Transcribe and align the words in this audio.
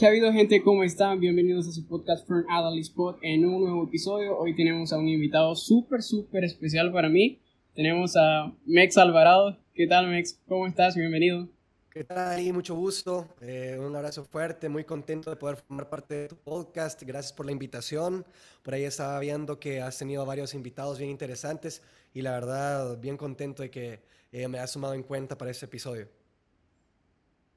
¿Qué 0.00 0.06
ha 0.06 0.08
habido 0.08 0.32
gente? 0.32 0.62
¿Cómo 0.62 0.82
están? 0.82 1.20
Bienvenidos 1.20 1.68
a 1.68 1.72
su 1.72 1.86
podcast 1.86 2.26
Fern 2.26 2.46
Adderley 2.48 2.80
Spot 2.80 3.18
en 3.20 3.44
un 3.44 3.60
nuevo 3.60 3.84
episodio. 3.84 4.34
Hoy 4.38 4.56
tenemos 4.56 4.94
a 4.94 4.98
un 4.98 5.06
invitado 5.06 5.54
súper, 5.54 6.02
súper 6.02 6.42
especial 6.42 6.90
para 6.90 7.10
mí. 7.10 7.38
Tenemos 7.74 8.16
a 8.16 8.50
Mex 8.64 8.96
Alvarado. 8.96 9.58
¿Qué 9.74 9.86
tal, 9.86 10.08
Mex? 10.08 10.40
¿Cómo 10.48 10.66
estás? 10.66 10.96
Bienvenido. 10.96 11.50
¿Qué 11.90 12.04
tal? 12.04 12.50
Mucho 12.54 12.76
gusto. 12.76 13.28
Eh, 13.42 13.76
un 13.78 13.94
abrazo 13.94 14.24
fuerte. 14.24 14.70
Muy 14.70 14.84
contento 14.84 15.28
de 15.28 15.36
poder 15.36 15.56
formar 15.56 15.90
parte 15.90 16.14
de 16.14 16.28
tu 16.28 16.36
podcast. 16.36 17.02
Gracias 17.02 17.34
por 17.34 17.44
la 17.44 17.52
invitación. 17.52 18.24
Por 18.62 18.72
ahí 18.72 18.84
estaba 18.84 19.20
viendo 19.20 19.60
que 19.60 19.82
has 19.82 19.98
tenido 19.98 20.24
varios 20.24 20.54
invitados 20.54 20.98
bien 20.98 21.10
interesantes 21.10 21.82
y 22.14 22.22
la 22.22 22.30
verdad, 22.30 22.98
bien 22.98 23.18
contento 23.18 23.62
de 23.62 23.70
que 23.70 24.00
eh, 24.32 24.48
me 24.48 24.60
has 24.60 24.70
sumado 24.70 24.94
en 24.94 25.02
cuenta 25.02 25.36
para 25.36 25.50
este 25.50 25.66
episodio. 25.66 26.08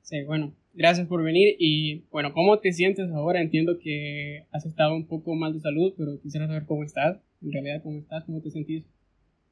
Sí, 0.01 0.21
bueno, 0.25 0.53
gracias 0.73 1.07
por 1.07 1.23
venir 1.23 1.55
y 1.59 2.05
bueno, 2.11 2.33
¿cómo 2.33 2.59
te 2.59 2.73
sientes 2.73 3.09
ahora? 3.11 3.41
Entiendo 3.41 3.79
que 3.79 4.45
has 4.51 4.65
estado 4.65 4.95
un 4.95 5.07
poco 5.07 5.35
mal 5.35 5.53
de 5.53 5.61
salud, 5.61 5.93
pero 5.97 6.19
quisiera 6.21 6.47
saber 6.47 6.65
cómo 6.65 6.83
estás, 6.83 7.19
en 7.41 7.51
realidad 7.51 7.81
cómo 7.83 7.99
estás, 7.99 8.23
cómo 8.25 8.41
te 8.41 8.51
sentís 8.51 8.83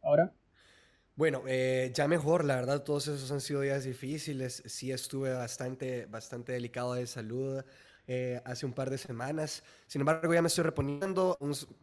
ahora. 0.02 0.34
Bueno, 1.16 1.44
eh, 1.48 1.92
ya 1.94 2.08
mejor, 2.08 2.46
la 2.46 2.56
verdad, 2.56 2.84
todos 2.84 3.08
esos 3.08 3.32
han 3.32 3.42
sido 3.42 3.62
días 3.62 3.84
difíciles, 3.84 4.64
sí 4.66 4.92
estuve 4.92 5.34
bastante, 5.34 6.06
bastante 6.08 6.54
delicado 6.54 6.96
de 6.96 7.06
salud. 7.06 7.64
Eh, 8.08 8.42
hace 8.46 8.66
un 8.66 8.74
par 8.74 8.90
de 8.90 8.98
semanas. 8.98 9.64
Sin 9.88 10.02
embargo, 10.02 10.34
ya 10.34 10.42
me 10.42 10.48
estoy 10.48 10.64
reponiendo. 10.64 11.38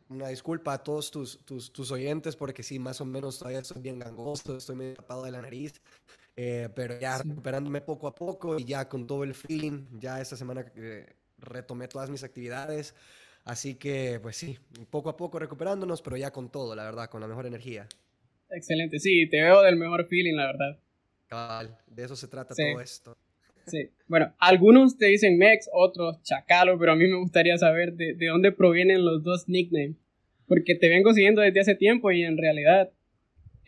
una 0.08 0.28
disculpa 0.28 0.74
a 0.74 0.82
todos 0.82 1.10
tus, 1.10 1.44
tus, 1.44 1.72
tus, 1.72 1.90
oyentes 1.90 2.36
porque 2.36 2.62
sí, 2.62 2.78
más 2.78 3.00
o 3.00 3.04
menos 3.04 3.38
todavía 3.38 3.60
estoy 3.60 3.80
bien 3.80 3.98
gangoso, 3.98 4.56
estoy 4.56 4.76
medio 4.76 4.94
tapado 4.94 5.24
de 5.24 5.30
la 5.30 5.40
nariz. 5.40 5.80
Eh, 6.40 6.68
pero 6.72 6.96
ya 7.00 7.18
recuperándome 7.18 7.80
poco 7.80 8.06
a 8.06 8.14
poco 8.14 8.60
y 8.60 8.64
ya 8.64 8.88
con 8.88 9.08
todo 9.08 9.24
el 9.24 9.34
feeling, 9.34 9.86
ya 9.98 10.20
esta 10.20 10.36
semana 10.36 10.64
retomé 11.38 11.88
todas 11.88 12.10
mis 12.10 12.22
actividades. 12.22 12.94
Así 13.44 13.74
que, 13.74 14.20
pues 14.22 14.36
sí, 14.36 14.56
poco 14.88 15.08
a 15.08 15.16
poco 15.16 15.40
recuperándonos, 15.40 16.00
pero 16.00 16.16
ya 16.16 16.30
con 16.30 16.48
todo, 16.48 16.76
la 16.76 16.84
verdad, 16.84 17.10
con 17.10 17.20
la 17.20 17.26
mejor 17.26 17.46
energía. 17.46 17.88
Excelente, 18.50 19.00
sí, 19.00 19.28
te 19.28 19.42
veo 19.42 19.62
del 19.62 19.74
mejor 19.74 20.06
feeling, 20.06 20.34
la 20.34 20.46
verdad. 20.46 20.78
Cabal, 21.26 21.76
de 21.88 22.04
eso 22.04 22.14
se 22.14 22.28
trata 22.28 22.54
todo 22.54 22.80
esto. 22.80 23.16
Sí, 23.66 23.90
bueno, 24.06 24.32
algunos 24.38 24.96
te 24.96 25.06
dicen 25.06 25.38
Mex, 25.38 25.68
otros 25.72 26.22
Chacalo, 26.22 26.78
pero 26.78 26.92
a 26.92 26.96
mí 26.96 27.08
me 27.08 27.18
gustaría 27.18 27.58
saber 27.58 27.94
de, 27.94 28.14
de 28.14 28.26
dónde 28.28 28.52
provienen 28.52 29.04
los 29.04 29.24
dos 29.24 29.48
nicknames. 29.48 29.96
Porque 30.46 30.76
te 30.76 30.88
vengo 30.88 31.12
siguiendo 31.12 31.42
desde 31.42 31.60
hace 31.60 31.74
tiempo 31.74 32.12
y 32.12 32.22
en 32.22 32.38
realidad 32.38 32.92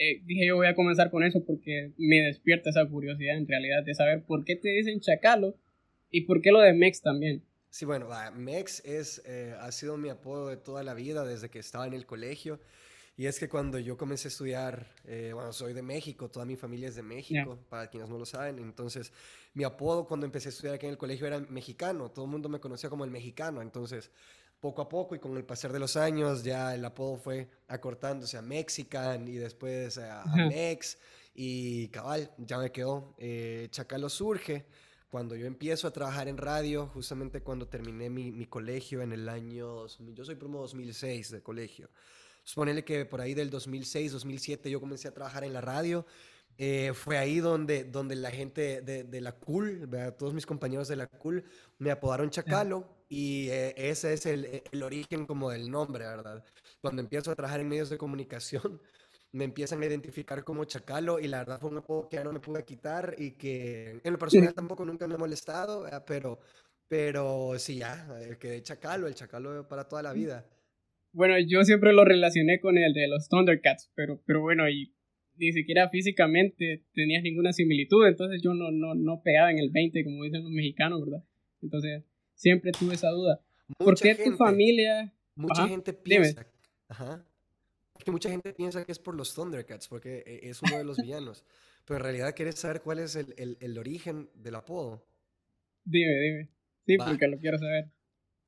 eh, 0.03 0.23
dije 0.25 0.47
yo 0.47 0.57
voy 0.57 0.67
a 0.67 0.75
comenzar 0.75 1.11
con 1.11 1.23
eso 1.23 1.45
porque 1.45 1.93
me 1.99 2.23
despierta 2.23 2.71
esa 2.71 2.87
curiosidad 2.89 3.37
en 3.37 3.47
realidad 3.47 3.85
de 3.85 3.95
saber 3.95 4.25
por 4.25 4.45
qué 4.45 4.57
te 4.57 4.71
dicen 4.71 5.01
Chacalo 5.01 5.59
y 6.11 6.23
por 6.23 6.41
qué 6.41 6.53
lo 6.53 6.61
de 6.61 6.73
Mex 6.73 7.03
también. 7.03 7.45
Sí, 7.69 7.85
bueno, 7.85 8.09
Mex 8.35 8.83
es, 8.87 9.23
eh, 9.27 9.55
ha 9.61 9.71
sido 9.73 9.99
mi 9.99 10.09
apodo 10.09 10.49
de 10.49 10.57
toda 10.57 10.83
la 10.83 10.95
vida 10.95 11.25
desde 11.25 11.51
que 11.51 11.59
estaba 11.59 11.87
en 11.87 11.93
el 11.93 12.07
colegio. 12.07 12.61
Y 13.17 13.27
es 13.27 13.39
que 13.39 13.51
cuando 13.51 13.79
yo 13.79 13.99
comencé 13.99 14.29
a 14.29 14.31
estudiar, 14.31 14.87
eh, 15.05 15.33
bueno, 15.35 15.53
soy 15.53 15.75
de 15.75 15.83
México, 15.83 16.31
toda 16.31 16.47
mi 16.47 16.57
familia 16.57 16.89
es 16.89 16.95
de 16.97 17.03
México, 17.03 17.59
para 17.69 17.89
quienes 17.89 18.09
no 18.09 18.17
lo 18.17 18.25
saben. 18.25 18.59
Entonces, 18.59 19.13
mi 19.53 19.63
apodo 19.63 20.07
cuando 20.09 20.25
empecé 20.25 20.49
a 20.49 20.53
estudiar 20.53 20.77
aquí 20.77 20.87
en 20.87 20.93
el 20.93 20.99
colegio 20.99 21.27
era 21.27 21.39
mexicano. 21.41 22.11
Todo 22.11 22.25
el 22.25 22.31
mundo 22.31 22.49
me 22.49 22.61
conocía 22.61 22.89
como 22.89 23.05
el 23.05 23.11
mexicano. 23.11 23.61
Entonces, 23.61 24.11
poco 24.61 24.83
a 24.83 24.89
poco 24.89 25.15
y 25.15 25.19
con 25.19 25.37
el 25.37 25.45
pasar 25.45 25.73
de 25.73 25.79
los 25.79 25.97
años 25.97 26.45
ya 26.45 26.75
el 26.75 26.85
apodo 26.85 27.17
fue 27.17 27.49
acortándose 27.69 28.37
a 28.37 28.43
Mexican 28.43 29.27
y 29.27 29.37
después 29.37 29.99
a, 29.99 30.25
Mex 30.35 30.99
y 31.35 31.89
cabal, 31.89 32.31
ya 32.39 32.59
me 32.59 32.71
quedó. 32.71 33.15
Eh, 33.19 33.69
Chacalo 33.71 34.09
surge 34.09 34.67
cuando 35.11 35.35
yo 35.35 35.47
empiezo 35.47 35.89
a 35.89 35.91
trabajar 35.91 36.29
en 36.29 36.37
radio, 36.37 36.87
justamente 36.89 37.43
cuando 37.43 37.67
terminé 37.67 38.11
mi, 38.11 38.31
mi 38.31 38.47
colegio 38.47 39.03
en 39.03 39.13
el 39.13 39.29
año, 39.29 39.87
yo 39.87 40.25
soy 40.25 40.37
promo 40.37 40.61
2006 40.61 41.31
de 41.31 41.43
colegio. 41.43 41.91
Suponele 42.45 42.85
que 42.85 43.05
por 43.05 43.21
ahí 43.21 43.35
del 43.35 43.51
2006, 43.51 44.13
2007 44.13 44.71
yo 44.71 44.81
comencé 44.81 45.09
a 45.09 45.15
trabajar 45.15 45.45
en 45.45 45.53
la 45.53 45.61
radio 45.61 46.07
eh, 46.59 46.93
fue 46.95 47.17
ahí 47.17 47.41
donde, 47.41 47.85
donde 47.85 48.17
la 48.17 48.31
gente 48.31 48.83
de, 48.83 49.05
de 49.05 49.21
la 49.21 49.33
Cool, 49.33 49.89
todos 50.19 50.35
mis 50.35 50.47
compañeros 50.47 50.89
de 50.89 50.97
la 50.97 51.07
Cool, 51.07 51.45
me 51.79 51.91
apodaron 51.91 52.31
Chacalo 52.31 52.87
y 53.09 53.49
eh, 53.49 53.75
ese 53.77 54.13
es 54.13 54.27
el, 54.27 54.63
el, 54.71 54.83
origen 54.83 55.27
como 55.27 55.51
del 55.51 55.71
nombre, 55.71 56.05
¿verdad? 56.05 56.45
Cuando 56.81 57.03
empiezo 57.03 57.31
a 57.31 57.35
trabajar 57.35 57.61
en 57.61 57.69
medios 57.69 57.91
de 57.91 57.99
comunicación, 57.99 58.81
me 59.33 59.45
empiezan 59.45 59.83
a 59.83 59.87
identificar 59.87 60.45
como 60.45 60.65
Chacalo 60.65 61.19
y 61.19 61.29
la 61.29 61.39
verdad 61.39 61.61
fue 61.61 61.71
un 61.71 61.79
apodo 61.79 62.09
que 62.09 62.17
ya 62.17 62.25
no 62.25 62.33
me 62.33 62.41
pude 62.41 62.65
quitar 62.65 63.15
y 63.19 63.33
que 63.33 64.01
en 64.05 64.13
lo 64.13 64.19
personal 64.19 64.55
tampoco 64.55 64.85
nunca 64.85 65.09
me 65.09 65.15
ha 65.15 65.19
molestado, 65.19 65.87
pero, 66.07 66.41
pero 66.89 67.59
sí, 67.59 67.79
ya, 67.79 68.07
el 68.23 68.39
que 68.39 68.49
de 68.49 68.63
Chacalo, 68.63 69.07
el 69.07 69.15
Chacalo 69.15 69.67
para 69.67 69.89
toda 69.89 70.03
la 70.03 70.13
vida. 70.13 70.47
Bueno, 71.13 71.35
yo 71.39 71.65
siempre 71.65 71.93
lo 71.93 72.05
relacioné 72.05 72.61
con 72.61 72.79
el 72.79 72.93
de 72.93 73.09
los 73.09 73.29
Thundercats, 73.29 73.91
pero, 73.95 74.21
pero 74.25 74.41
bueno, 74.41 74.69
y 74.69 74.95
ni 75.41 75.53
siquiera 75.53 75.89
físicamente 75.89 76.85
tenías 76.95 77.23
ninguna 77.23 77.53
similitud, 77.53 78.07
entonces 78.07 78.43
yo 78.43 78.53
no, 78.53 78.71
no, 78.71 78.95
no 78.95 79.23
pegaba 79.23 79.51
en 79.51 79.59
el 79.59 79.71
20, 79.71 80.05
como 80.05 80.23
dicen 80.25 80.43
los 80.43 80.53
mexicanos, 80.53 81.01
¿verdad? 81.01 81.25
Entonces, 81.63 82.05
siempre 82.35 82.73
tuve 82.73 82.95
esa 82.95 83.09
duda. 83.09 83.41
¿Por 83.79 83.99
qué 83.99 84.15
tu 84.15 84.33
familia... 84.37 85.13
Mucha 85.35 85.67
gente 85.67 85.95
piensa... 85.95 86.47
Ajá. 86.89 87.25
Que 88.05 88.11
mucha 88.11 88.31
gente 88.31 88.53
piensa 88.53 88.85
que 88.85 88.93
es 88.93 88.99
por 88.99 89.15
los 89.15 89.35
Thundercats, 89.35 89.89
porque 89.89 90.23
e, 90.27 90.51
es 90.51 90.63
uno 90.63 90.77
de 90.77 90.85
los 90.85 90.97
villanos. 91.03 91.45
Pero 91.87 91.99
en 91.99 92.03
realidad 92.05 92.35
quieres 92.35 92.57
saber 92.57 92.83
cuál 92.83 92.99
es 92.99 93.17
el, 93.17 93.35
el, 93.39 93.57
el 93.61 93.79
origen 93.79 94.29
del 94.35 94.57
apodo. 94.57 95.07
Dime, 95.85 96.19
dime. 96.21 96.49
Sí, 96.87 96.97
porque 96.99 97.29
lo 97.29 97.39
quiero 97.39 97.59
saber. 97.59 97.91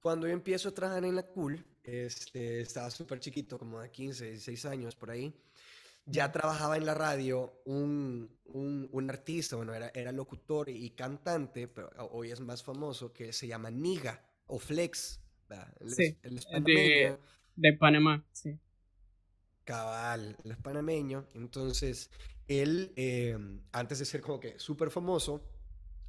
Cuando 0.00 0.26
yo 0.26 0.32
empiezo 0.34 0.68
a 0.68 0.74
trabajar 0.74 1.04
en 1.04 1.14
la 1.14 1.22
Cool, 1.22 1.64
este, 1.84 2.60
estaba 2.60 2.90
súper 2.90 3.20
chiquito, 3.20 3.58
como 3.58 3.80
de 3.80 3.90
15, 3.90 4.30
16 4.30 4.64
años 4.66 4.96
por 4.96 5.10
ahí 5.10 5.32
ya 6.06 6.32
trabajaba 6.32 6.76
en 6.76 6.86
la 6.86 6.94
radio 6.94 7.60
un, 7.64 8.30
un, 8.44 8.88
un 8.90 9.10
artista, 9.10 9.56
bueno, 9.56 9.74
era, 9.74 9.90
era, 9.94 10.12
locutor 10.12 10.68
y 10.68 10.90
cantante, 10.90 11.68
pero 11.68 11.90
hoy 12.10 12.30
es 12.30 12.40
más 12.40 12.62
famoso, 12.62 13.12
que 13.12 13.32
se 13.32 13.46
llama 13.46 13.70
Niga 13.70 14.24
o 14.46 14.58
Flex. 14.58 15.20
sí, 15.86 16.16
de, 16.64 17.16
de, 17.56 17.72
Panamá, 17.74 18.24
sí. 18.32 18.58
Cabal, 19.64 20.36
el 20.44 20.56
panameño. 20.56 21.28
Entonces, 21.34 22.10
él, 22.48 22.92
eh, 22.96 23.38
antes 23.70 23.98
de 24.00 24.04
ser 24.04 24.20
como 24.20 24.40
que 24.40 24.58
súper 24.58 24.90
famoso, 24.90 25.42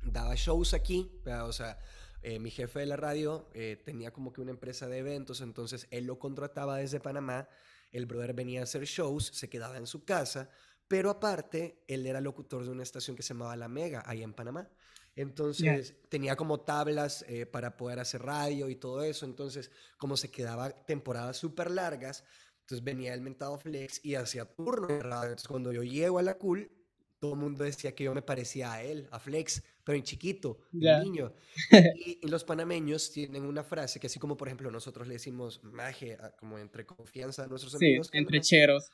daba 0.02 0.34
shows 0.36 0.74
aquí, 0.74 1.12
o 1.26 1.54
sea, 1.54 1.80
eh, 2.22 2.40
mi 2.40 2.52
jefe 2.52 2.80
de 2.80 2.86
la 2.86 2.96
radio 2.96 3.50
eh, 3.54 3.82
tenía 3.84 4.12
como 4.12 4.34
que 4.34 4.42
una 4.42 4.52
empresa 4.52 4.88
de 4.88 5.00
eventos, 5.00 5.42
entonces 5.42 5.88
él 5.92 6.06
lo 6.06 6.20
contrataba 6.20 6.78
desde 6.78 7.00
Panamá 7.00 7.48
el 7.94 8.06
brother 8.06 8.34
venía 8.34 8.60
a 8.60 8.64
hacer 8.64 8.84
shows, 8.84 9.28
se 9.28 9.50
quedaba 9.50 9.78
en 9.78 9.88
su 9.88 10.04
casa, 10.04 10.50
pero 10.88 11.10
aparte, 11.10 11.84
él 11.88 12.06
era 12.06 12.20
locutor 12.20 12.66
de 12.66 12.72
una 12.72 12.84
estación 12.84 13.16
que 13.16 13.24
se 13.24 13.34
llamaba 13.34 13.56
La 13.56 13.68
Mega, 13.68 14.04
ahí 14.06 14.22
en 14.22 14.34
Panamá. 14.34 14.70
Entonces 15.16 15.96
tenía 16.10 16.36
como 16.36 16.62
tablas 16.62 17.24
eh, 17.28 17.46
para 17.46 17.78
poder 17.78 18.00
hacer 18.00 18.24
radio 18.24 18.68
y 18.70 18.76
todo 18.76 19.04
eso. 19.04 19.26
Entonces, 19.26 19.72
como 19.98 20.18
se 20.18 20.32
quedaba 20.32 20.72
temporadas 20.72 21.38
súper 21.38 21.70
largas, 21.72 22.24
entonces 22.62 22.84
venía 22.84 23.14
el 23.14 23.22
mentado 23.22 23.58
Flex 23.58 24.04
y 24.04 24.16
hacía 24.16 24.46
turno 24.46 24.88
de 24.88 25.00
radio. 25.00 25.30
Entonces, 25.30 25.48
cuando 25.48 25.72
yo 25.72 25.84
llego 25.84 26.20
a 26.20 26.24
la 26.24 26.38
cool, 26.38 26.72
todo 27.20 27.34
el 27.34 27.40
mundo 27.40 27.64
decía 27.64 27.94
que 27.94 28.04
yo 28.04 28.14
me 28.14 28.22
parecía 28.22 28.74
a 28.74 28.84
él, 28.84 29.08
a 29.12 29.20
Flex, 29.20 29.64
pero 29.84 29.98
en 29.98 30.04
chiquito, 30.04 30.60
en 30.74 31.04
niño. 31.04 31.34
y, 32.22 32.26
los 32.28 32.44
panameños 32.44 33.12
tienen 33.12 33.44
una 33.44 33.64
frase 33.64 34.00
que 34.00 34.08
así 34.08 34.20
como, 34.20 34.38
por 34.38 34.48
ejemplo, 34.48 34.72
nosotros 34.72 35.08
le 35.08 35.16
decimos 35.16 35.64
maje, 35.64 36.18
como 36.40 36.58
entre 36.58 36.86
confianza 36.86 37.44
a 37.44 37.48
nuestros 37.48 37.76
amigos. 37.76 38.10
Sí, 38.12 38.18
entre 38.18 38.42
cheros. 38.42 38.90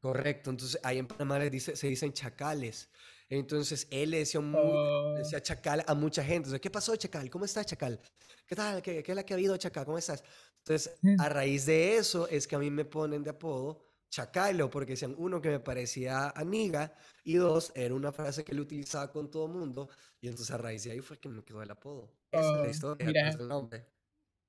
Correcto, 0.00 0.50
entonces 0.50 0.80
ahí 0.82 0.98
en 0.98 1.06
Panamá 1.06 1.38
dice, 1.40 1.76
se 1.76 1.86
dicen 1.86 2.12
chacales. 2.12 2.88
Entonces 3.28 3.86
él 3.90 4.10
le 4.10 4.18
decía, 4.18 4.40
oh. 4.40 5.14
decía 5.16 5.40
chacal 5.42 5.84
a 5.86 5.94
mucha 5.94 6.22
gente. 6.22 6.36
Entonces, 6.36 6.60
¿qué 6.60 6.70
pasó, 6.70 6.96
chacal? 6.96 7.28
¿Cómo 7.30 7.44
estás, 7.44 7.66
chacal? 7.66 8.00
¿Qué 8.46 8.56
tal? 8.56 8.82
¿Qué, 8.82 9.02
¿Qué 9.02 9.12
es 9.12 9.16
la 9.16 9.24
que 9.24 9.34
ha 9.34 9.36
habido, 9.36 9.56
chacal? 9.56 9.84
¿Cómo 9.84 9.98
estás? 9.98 10.24
Entonces, 10.58 10.98
a 11.20 11.28
raíz 11.28 11.66
de 11.66 11.96
eso 11.96 12.26
es 12.28 12.46
que 12.46 12.56
a 12.56 12.58
mí 12.58 12.70
me 12.70 12.84
ponen 12.84 13.22
de 13.22 13.30
apodo 13.30 13.89
Chacalo, 14.10 14.68
porque 14.70 14.92
decían, 14.92 15.14
uno, 15.16 15.40
que 15.40 15.48
me 15.48 15.60
parecía 15.60 16.30
amiga, 16.30 16.92
y 17.24 17.34
dos, 17.34 17.72
era 17.76 17.94
una 17.94 18.12
frase 18.12 18.44
que 18.44 18.52
él 18.52 18.60
utilizaba 18.60 19.10
con 19.12 19.30
todo 19.30 19.46
el 19.46 19.52
mundo, 19.52 19.88
y 20.20 20.26
entonces 20.26 20.50
a 20.50 20.58
raíz 20.58 20.84
de 20.84 20.92
ahí 20.92 21.00
fue 21.00 21.18
que 21.18 21.28
me 21.28 21.44
quedó 21.44 21.62
el 21.62 21.70
apodo. 21.70 22.12
Esa 22.32 22.40
es 22.40 22.56
la 22.56 22.62
oh, 22.62 22.70
historia, 22.70 23.06
mira. 23.06 23.30
el 23.30 23.48
nombre. 23.48 23.86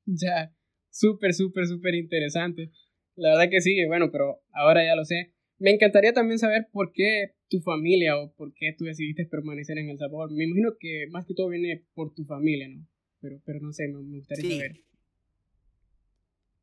Ya, 0.06 0.56
súper, 0.90 1.34
súper, 1.34 1.68
súper 1.68 1.94
interesante. 1.94 2.72
La 3.16 3.30
verdad 3.30 3.50
que 3.52 3.62
sí, 3.62 3.86
bueno, 3.86 4.10
pero 4.12 4.42
ahora 4.52 4.84
ya 4.84 4.96
lo 4.96 5.06
sé. 5.06 5.34
Me 5.60 5.70
encantaría 5.70 6.12
también 6.12 6.40
saber 6.40 6.68
por 6.72 6.92
qué 6.92 7.36
tu 7.48 7.62
familia 7.62 8.18
o 8.18 8.34
por 8.34 8.54
qué 8.54 8.74
tú 8.76 8.86
decidiste 8.86 9.26
permanecer 9.26 9.78
en 9.78 9.90
El 9.90 10.00
Salvador. 10.00 10.32
Me 10.32 10.46
imagino 10.46 10.72
que 10.80 11.06
más 11.12 11.26
que 11.26 11.36
todo 11.36 11.50
viene 11.50 11.86
por 11.94 12.16
tu 12.16 12.26
familia, 12.26 12.68
¿no? 12.68 12.88
Pero, 13.20 13.40
pero 13.46 13.60
no 13.60 13.72
sé, 13.72 13.88
me, 13.88 14.02
gustaría 14.18 14.58
saber. 14.58 14.84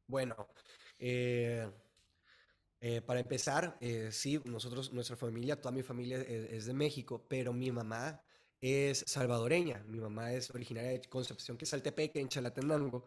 Bueno, 0.08 0.34
eh, 0.98 1.64
eh, 2.80 3.00
para 3.02 3.20
empezar, 3.20 3.76
eh, 3.80 4.10
sí, 4.12 4.40
nosotros, 4.44 4.92
nuestra 4.92 5.16
familia, 5.16 5.60
toda 5.60 5.72
mi 5.72 5.82
familia 5.82 6.18
es, 6.20 6.66
de 6.66 6.74
México, 6.74 7.24
pero 7.28 7.52
mi 7.52 7.72
mamá 7.72 8.22
es 8.60 9.04
salvadoreña. 9.06 9.84
Mi 9.88 9.98
mamá 10.00 10.32
es 10.32 10.50
originaria 10.50 10.90
de 10.92 11.00
Concepción, 11.02 11.56
que 11.56 11.64
es 11.64 11.70
Saltepeque, 11.70 12.20
en 12.20 12.28
Chalatenango. 12.28 13.06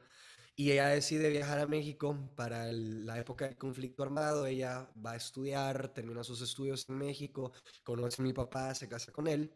Y 0.56 0.72
ella 0.72 0.88
decide 0.90 1.30
viajar 1.30 1.60
a 1.60 1.68
México 1.68 2.18
para 2.36 2.72
la 2.72 3.18
época 3.20 3.46
del 3.48 3.58
conflicto 3.58 4.04
armado. 4.04 4.46
Ella 4.46 4.92
va 5.04 5.14
a 5.14 5.16
estudiar, 5.16 5.94
termina 5.94 6.24
sus 6.24 6.42
estudios 6.42 6.88
en 6.90 6.98
México, 6.98 7.54
conoce 7.84 8.22
a 8.22 8.26
mi 8.26 8.34
papá, 8.34 8.76
se 8.76 8.90
casa 8.90 9.12
con 9.14 9.28
él. 9.28 9.54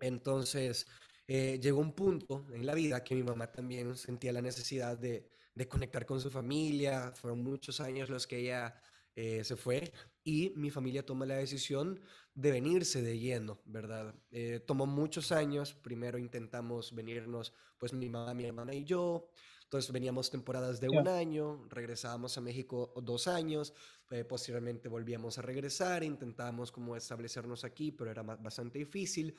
Entonces, 0.00 0.86
eh, 1.26 1.58
llegó 1.60 1.80
un 1.80 1.92
punto 1.94 2.46
en 2.52 2.64
la 2.66 2.74
vida 2.74 3.02
que 3.04 3.14
mi 3.16 3.22
mamá 3.24 3.50
también 3.50 3.96
sentía 3.96 4.32
la 4.32 4.42
necesidad 4.42 4.96
de, 4.96 5.28
de 5.54 5.68
conectar 5.68 6.06
con 6.06 6.20
su 6.20 6.30
familia. 6.30 7.12
Fueron 7.16 7.42
muchos 7.42 7.80
años 7.80 8.08
los 8.08 8.26
que 8.26 8.38
ella 8.38 8.80
eh, 9.20 9.42
se 9.42 9.56
fue 9.56 9.92
y 10.22 10.52
mi 10.54 10.70
familia 10.70 11.04
toma 11.04 11.26
la 11.26 11.34
decisión 11.34 12.00
de 12.36 12.52
venirse 12.52 13.02
de 13.02 13.18
lleno, 13.18 13.58
¿verdad? 13.64 14.14
Eh, 14.30 14.60
tomó 14.64 14.86
muchos 14.86 15.32
años. 15.32 15.74
Primero 15.74 16.18
intentamos 16.18 16.94
venirnos, 16.94 17.52
pues 17.78 17.92
mi 17.92 18.08
mamá, 18.08 18.32
mi 18.32 18.44
hermana 18.44 18.74
y 18.74 18.84
yo. 18.84 19.28
Entonces 19.64 19.90
veníamos 19.90 20.30
temporadas 20.30 20.80
de 20.80 20.88
un 20.88 21.08
año, 21.08 21.66
regresábamos 21.68 22.38
a 22.38 22.40
México 22.40 22.94
dos 23.02 23.26
años, 23.26 23.74
eh, 24.08 24.24
posteriormente 24.24 24.88
volvíamos 24.88 25.36
a 25.36 25.42
regresar, 25.42 26.04
intentábamos 26.04 26.70
como 26.70 26.94
establecernos 26.94 27.64
aquí, 27.64 27.90
pero 27.90 28.12
era 28.12 28.22
bastante 28.22 28.78
difícil. 28.78 29.34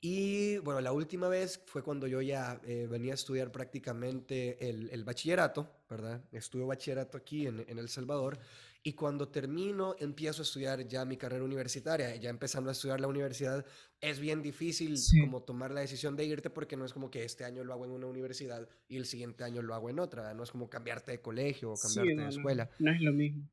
Y 0.00 0.58
bueno, 0.58 0.80
la 0.80 0.92
última 0.92 1.28
vez 1.28 1.60
fue 1.66 1.82
cuando 1.82 2.06
yo 2.06 2.22
ya 2.22 2.60
eh, 2.64 2.86
venía 2.88 3.12
a 3.12 3.14
estudiar 3.16 3.50
prácticamente 3.50 4.68
el, 4.68 4.88
el, 4.90 5.04
bachillerato, 5.04 5.68
¿verdad? 5.90 6.24
Estudio 6.30 6.68
bachillerato 6.68 7.18
aquí 7.18 7.48
en, 7.48 7.64
en 7.68 7.78
El 7.78 7.88
Salvador. 7.88 8.38
Y 8.82 8.92
cuando 8.92 9.28
termino, 9.28 9.96
empiezo 9.98 10.42
a 10.42 10.44
estudiar 10.44 10.86
ya 10.86 11.04
mi 11.04 11.16
carrera 11.16 11.44
universitaria. 11.44 12.14
Ya 12.16 12.30
empezando 12.30 12.70
a 12.70 12.72
estudiar 12.72 13.00
la 13.00 13.08
universidad, 13.08 13.66
es 14.00 14.20
bien 14.20 14.40
difícil 14.40 14.96
como 15.20 15.42
tomar 15.42 15.72
la 15.72 15.80
decisión 15.80 16.16
de 16.16 16.24
irte 16.24 16.48
porque 16.48 16.76
no 16.76 16.84
es 16.84 16.92
como 16.92 17.10
que 17.10 17.24
este 17.24 17.44
año 17.44 17.64
lo 17.64 17.72
hago 17.72 17.84
en 17.84 17.90
una 17.90 18.06
universidad 18.06 18.68
y 18.86 18.96
el 18.96 19.06
siguiente 19.06 19.44
año 19.44 19.62
lo 19.62 19.74
hago 19.74 19.90
en 19.90 19.98
otra. 19.98 20.32
No 20.34 20.44
es 20.44 20.50
como 20.52 20.70
cambiarte 20.70 21.10
de 21.10 21.20
colegio 21.20 21.72
o 21.72 21.76
cambiarte 21.76 22.22
de 22.22 22.28
escuela. 22.28 22.70
No, 22.78 22.92
es 22.92 23.00
lo 23.00 23.12
mismo. 23.12 23.48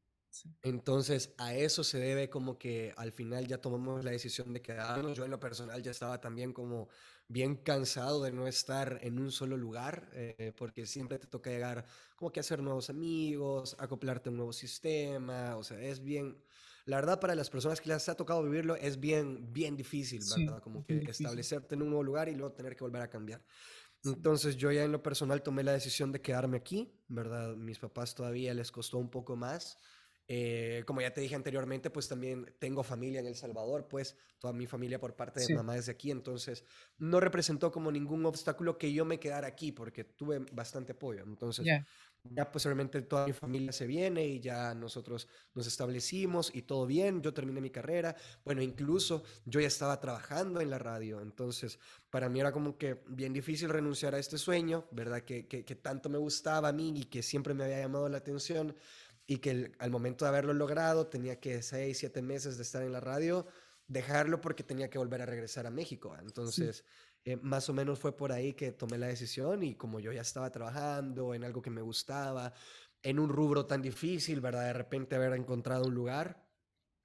Entonces, 0.61 1.33
a 1.37 1.55
eso 1.55 1.83
se 1.83 1.97
debe 1.97 2.29
como 2.29 2.57
que 2.57 2.93
al 2.97 3.11
final 3.11 3.47
ya 3.47 3.59
tomamos 3.59 4.03
la 4.03 4.11
decisión 4.11 4.53
de 4.53 4.61
quedarnos. 4.61 5.17
Yo 5.17 5.25
en 5.25 5.31
lo 5.31 5.39
personal 5.39 5.81
ya 5.81 5.91
estaba 5.91 6.19
también 6.19 6.53
como 6.53 6.89
bien 7.27 7.55
cansado 7.55 8.23
de 8.23 8.31
no 8.31 8.47
estar 8.47 8.99
en 9.01 9.19
un 9.19 9.31
solo 9.31 9.57
lugar, 9.57 10.09
eh, 10.13 10.53
porque 10.57 10.85
siempre 10.85 11.19
te 11.19 11.27
toca 11.27 11.49
llegar 11.49 11.85
como 12.15 12.31
que 12.31 12.39
hacer 12.39 12.61
nuevos 12.61 12.89
amigos, 12.89 13.75
acoplarte 13.79 14.29
a 14.29 14.31
un 14.31 14.37
nuevo 14.37 14.53
sistema, 14.53 15.55
o 15.57 15.63
sea, 15.63 15.79
es 15.81 16.01
bien, 16.03 16.43
la 16.85 16.97
verdad 16.97 17.19
para 17.19 17.35
las 17.35 17.49
personas 17.49 17.81
que 17.81 17.89
les 17.89 18.07
ha 18.09 18.15
tocado 18.15 18.43
vivirlo 18.43 18.75
es 18.75 18.99
bien, 18.99 19.51
bien 19.51 19.75
difícil, 19.75 20.25
¿verdad? 20.25 20.61
como 20.61 20.85
que 20.85 21.03
establecerte 21.07 21.75
en 21.75 21.81
un 21.81 21.89
nuevo 21.89 22.03
lugar 22.03 22.29
y 22.29 22.35
luego 22.35 22.53
tener 22.53 22.75
que 22.75 22.83
volver 22.83 23.01
a 23.01 23.09
cambiar. 23.09 23.43
Entonces 24.03 24.55
yo 24.55 24.71
ya 24.71 24.83
en 24.83 24.91
lo 24.91 25.01
personal 25.01 25.41
tomé 25.41 25.63
la 25.63 25.71
decisión 25.73 26.11
de 26.11 26.21
quedarme 26.21 26.57
aquí, 26.57 27.01
¿verdad? 27.07 27.55
Mis 27.55 27.79
papás 27.79 28.13
todavía 28.13 28.53
les 28.53 28.71
costó 28.71 28.99
un 28.99 29.09
poco 29.09 29.35
más. 29.35 29.79
Eh, 30.27 30.83
como 30.87 31.01
ya 31.01 31.13
te 31.13 31.21
dije 31.21 31.35
anteriormente, 31.35 31.89
pues 31.91 32.07
también 32.07 32.55
tengo 32.59 32.83
familia 32.83 33.19
en 33.19 33.27
El 33.27 33.35
Salvador, 33.35 33.87
pues 33.87 34.17
toda 34.39 34.53
mi 34.53 34.65
familia 34.65 34.99
por 34.99 35.15
parte 35.15 35.41
de 35.41 35.49
mamá 35.49 35.77
es 35.77 35.85
de 35.85 35.91
aquí, 35.91 36.09
entonces 36.09 36.63
no 36.97 37.19
representó 37.19 37.71
como 37.71 37.91
ningún 37.91 38.25
obstáculo 38.25 38.77
que 38.77 38.91
yo 38.91 39.05
me 39.05 39.19
quedara 39.19 39.47
aquí 39.47 39.71
porque 39.71 40.03
tuve 40.03 40.39
bastante 40.51 40.93
apoyo. 40.93 41.23
Entonces 41.23 41.73
ya 42.23 42.49
posteriormente 42.51 43.03
toda 43.03 43.27
mi 43.27 43.33
familia 43.33 43.71
se 43.71 43.85
viene 43.85 44.25
y 44.25 44.39
ya 44.39 44.73
nosotros 44.73 45.27
nos 45.53 45.67
establecimos 45.67 46.49
y 46.55 46.63
todo 46.63 46.87
bien, 46.87 47.21
yo 47.21 47.35
terminé 47.35 47.61
mi 47.61 47.69
carrera, 47.69 48.15
bueno, 48.43 48.63
incluso 48.63 49.21
yo 49.45 49.59
ya 49.59 49.67
estaba 49.67 49.99
trabajando 49.99 50.59
en 50.59 50.71
la 50.71 50.79
radio, 50.79 51.21
entonces 51.21 51.79
para 52.09 52.27
mí 52.27 52.39
era 52.39 52.51
como 52.51 52.79
que 52.79 53.03
bien 53.07 53.31
difícil 53.31 53.69
renunciar 53.69 54.15
a 54.15 54.19
este 54.19 54.39
sueño, 54.39 54.87
¿verdad? 54.91 55.21
Que, 55.21 55.47
que, 55.47 55.63
que 55.65 55.75
tanto 55.75 56.09
me 56.09 56.17
gustaba 56.17 56.69
a 56.69 56.73
mí 56.73 56.93
y 56.95 57.05
que 57.05 57.21
siempre 57.21 57.53
me 57.53 57.63
había 57.63 57.79
llamado 57.79 58.09
la 58.09 58.17
atención 58.17 58.75
y 59.27 59.37
que 59.37 59.71
al 59.79 59.91
momento 59.91 60.25
de 60.25 60.29
haberlo 60.29 60.53
logrado 60.53 61.07
tenía 61.07 61.39
que 61.39 61.61
seis, 61.61 61.97
siete 61.97 62.21
meses 62.21 62.57
de 62.57 62.63
estar 62.63 62.83
en 62.83 62.91
la 62.91 62.99
radio, 62.99 63.47
dejarlo 63.87 64.41
porque 64.41 64.63
tenía 64.63 64.89
que 64.89 64.97
volver 64.97 65.21
a 65.21 65.25
regresar 65.25 65.65
a 65.65 65.71
México. 65.71 66.15
Entonces, 66.19 66.85
eh, 67.23 67.37
más 67.37 67.69
o 67.69 67.73
menos 67.73 67.99
fue 67.99 68.15
por 68.15 68.31
ahí 68.31 68.53
que 68.53 68.71
tomé 68.71 68.97
la 68.97 69.07
decisión 69.07 69.63
y 69.63 69.75
como 69.75 69.99
yo 69.99 70.11
ya 70.11 70.21
estaba 70.21 70.51
trabajando 70.51 71.33
en 71.33 71.43
algo 71.43 71.61
que 71.61 71.71
me 71.71 71.81
gustaba, 71.81 72.53
en 73.01 73.19
un 73.19 73.29
rubro 73.29 73.65
tan 73.65 73.81
difícil, 73.81 74.41
¿verdad? 74.41 74.65
De 74.65 74.73
repente 74.73 75.15
haber 75.15 75.33
encontrado 75.33 75.85
un 75.85 75.93
lugar, 75.93 76.43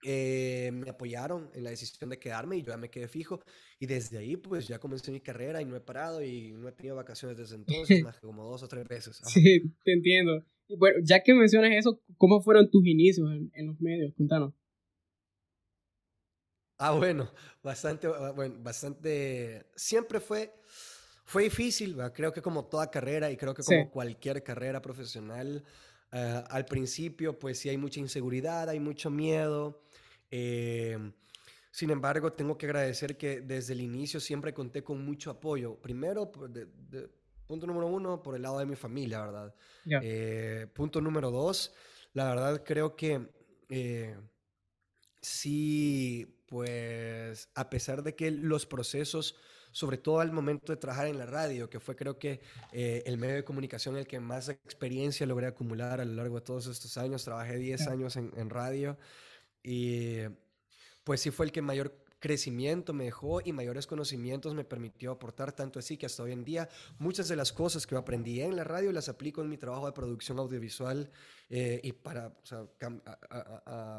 eh, 0.03 0.71
me 0.73 0.89
apoyaron 0.89 1.51
en 1.55 1.65
la 1.65 1.71
decisión 1.71 2.09
de 2.09 2.19
quedarme 2.19 2.57
y 2.57 2.63
yo 2.63 2.69
ya 2.73 2.79
me 2.79 2.91
quedé 2.91 3.09
fijo. 3.09 3.41
Y 3.79 3.87
desde 3.87 4.19
ahí, 4.19 4.37
pues 4.37 4.67
ya 4.67 4.79
comencé 4.79 5.11
mi 5.11 5.21
carrera 5.21 5.61
y 5.61 5.67
no 5.67 5.77
he 5.77 5.81
parado 5.81 6.23
y 6.23 6.53
no 6.53 6.69
he 6.69 6.73
tenido 6.73 6.97
vacaciones 6.97 7.37
desde 7.37 7.57
entonces, 7.57 7.67
más 8.05 8.19
que 8.19 8.27
como 8.27 8.45
dos 8.45 8.63
o 8.63 8.69
tres 8.69 8.87
veces. 8.89 9.21
Sí, 9.25 9.75
te 9.85 9.93
entiendo. 9.93 10.45
Y 10.71 10.77
bueno, 10.77 10.99
ya 11.03 11.21
que 11.21 11.35
mencionas 11.35 11.73
eso, 11.73 12.01
¿cómo 12.17 12.41
fueron 12.41 12.71
tus 12.71 12.87
inicios 12.87 13.29
en, 13.53 13.67
los 13.67 13.81
medios? 13.81 14.15
Cuéntanos. 14.15 14.55
Ah, 16.79 16.93
bueno, 16.93 17.29
bastante, 17.61 18.07
ah, 18.07 18.31
bueno, 18.31 18.55
bastante, 18.61 19.67
siempre 19.75 20.21
fue, 20.21 20.55
fue 21.25 21.43
difícil, 21.43 21.97
creo 22.15 22.33
que 22.33 22.41
como 22.41 22.67
toda 22.67 22.89
carrera 22.89 23.33
y 23.33 23.37
creo 23.37 23.53
que 23.53 23.65
como 23.65 23.91
cualquier 23.91 24.45
carrera 24.45 24.81
profesional, 24.81 25.65
ah, 26.13 26.45
al 26.49 26.67
principio 26.67 27.37
pues 27.37 27.59
sí 27.59 27.69
hay 27.69 27.77
mucha 27.77 27.99
inseguridad, 27.99 28.69
hay 28.69 28.79
mucho 28.79 29.11
miedo. 29.11 29.83
Eh, 30.31 30.97
sin 31.73 31.91
embargo, 31.91 32.33
tengo 32.33 32.57
que 32.57 32.67
agradecer 32.67 33.17
que 33.17 33.41
desde 33.41 33.73
el 33.73 33.81
inicio 33.81 34.21
siempre 34.21 34.55
conté 34.55 34.85
con 34.85 35.05
mucho 35.05 35.31
apoyo. 35.31 35.81
Primero, 35.81 36.31
de, 36.49 37.11
Punto 37.51 37.67
número 37.67 37.89
uno, 37.89 38.23
por 38.23 38.37
el 38.37 38.43
lado 38.43 38.61
de 38.61 38.65
mi 38.65 38.77
familia, 38.77 39.23
¿verdad? 39.23 39.53
Eh, 39.85 40.69
punto 40.73 41.01
número 41.01 41.33
dos, 41.33 41.75
la 42.13 42.29
verdad 42.29 42.63
creo 42.65 42.95
que 42.95 43.29
eh, 43.69 44.17
sí, 45.21 46.45
pues 46.47 47.49
a 47.57 47.69
pesar 47.69 48.05
de 48.05 48.15
que 48.15 48.31
los 48.31 48.67
procesos, 48.67 49.35
sobre 49.73 49.99
todo 49.99 50.21
al 50.21 50.31
momento 50.31 50.73
de 50.73 50.77
trabajar 50.77 51.09
en 51.09 51.19
la 51.19 51.27
radio, 51.27 51.69
que 51.69 51.81
fue 51.81 51.97
creo 51.97 52.21
que 52.21 52.41
eh, 52.71 53.03
el 53.05 53.19
medio 53.19 53.35
de 53.35 53.45
comunicación 53.45 53.97
el 53.97 54.07
que 54.07 54.21
más 54.21 54.49
experiencia 54.49 55.27
logré 55.27 55.49
acumular 55.49 56.01
a 56.01 56.05
lo 56.05 56.15
largo 56.15 56.37
de 56.37 56.43
todos 56.43 56.69
estos 56.69 56.97
años, 56.99 57.25
trabajé 57.25 57.57
10 57.57 57.89
años 57.89 58.15
en, 58.15 58.33
en 58.37 58.49
radio 58.49 58.97
y 59.65 60.19
pues 61.03 61.21
sí 61.21 61.33
fue 61.33 61.47
el 61.47 61.51
que 61.51 61.63
mayor 61.63 62.01
crecimiento 62.21 62.93
me 62.93 63.05
dejó 63.05 63.41
y 63.43 63.53
mayores 63.53 63.87
conocimientos 63.87 64.55
me 64.55 64.65
permitió 64.65 65.11
aportar 65.11 65.53
tanto 65.53 65.79
así 65.79 65.97
que 65.97 66.07
hasta 66.07 66.23
hoy 66.23 66.33
en 66.33 66.45
día 66.45 66.69
muchas 66.99 67.29
de 67.29 67.37
las 67.37 67.53
cosas 67.53 67.87
que 67.87 67.97
aprendí 67.97 68.41
en 68.41 68.55
la 68.55 68.65
radio 68.65 68.93
las 68.93 69.09
aplico 69.09 69.41
en 69.41 69.49
mi 69.49 69.57
trabajo 69.57 69.87
de 69.87 69.93
producción 69.93 70.39
audiovisual 70.39 71.11
eh, 71.49 71.81
y 71.83 71.93
para, 71.93 72.29
o 72.29 72.47
sea, 72.47 72.65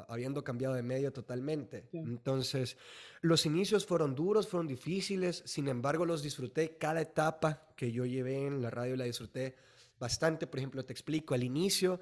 habiendo 0.07 0.41
cambiado 0.41 0.73
de 0.73 0.83
medio 0.83 1.11
totalmente. 1.11 1.89
Entonces, 1.91 2.77
los 3.19 3.45
inicios 3.45 3.85
fueron 3.85 4.15
duros, 4.15 4.47
fueron 4.47 4.67
difíciles, 4.67 5.43
sin 5.45 5.67
embargo 5.67 6.05
los 6.05 6.23
disfruté, 6.23 6.77
cada 6.77 7.01
etapa 7.01 7.67
que 7.75 7.91
yo 7.91 8.05
llevé 8.05 8.45
en 8.45 8.61
la 8.61 8.69
radio 8.69 8.95
la 8.95 9.03
disfruté 9.03 9.55
bastante, 9.99 10.47
por 10.47 10.59
ejemplo, 10.59 10.83
te 10.83 10.93
explico, 10.93 11.35
al 11.35 11.43
inicio 11.43 11.99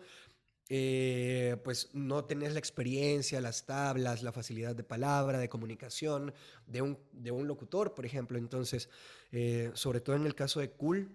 eh, 0.72 1.58
pues 1.64 1.90
no 1.94 2.26
tenés 2.26 2.54
la 2.54 2.60
experiencia, 2.60 3.42
las 3.42 3.66
tablas, 3.66 4.22
la 4.22 4.32
facilidad 4.32 4.76
de 4.76 4.84
palabra, 4.84 5.40
de 5.40 5.50
comunicación 5.50 6.32
de 6.68 6.84
un, 6.84 7.00
de 7.12 7.32
un 7.32 7.48
locutor, 7.48 7.96
por 7.96 8.06
ejemplo. 8.06 8.38
Entonces, 8.38 8.88
eh, 9.32 9.72
sobre 9.74 10.00
todo 10.00 10.16
en 10.16 10.28
el 10.28 10.36
caso 10.36 10.60
de 10.60 10.72
Cool, 10.72 11.12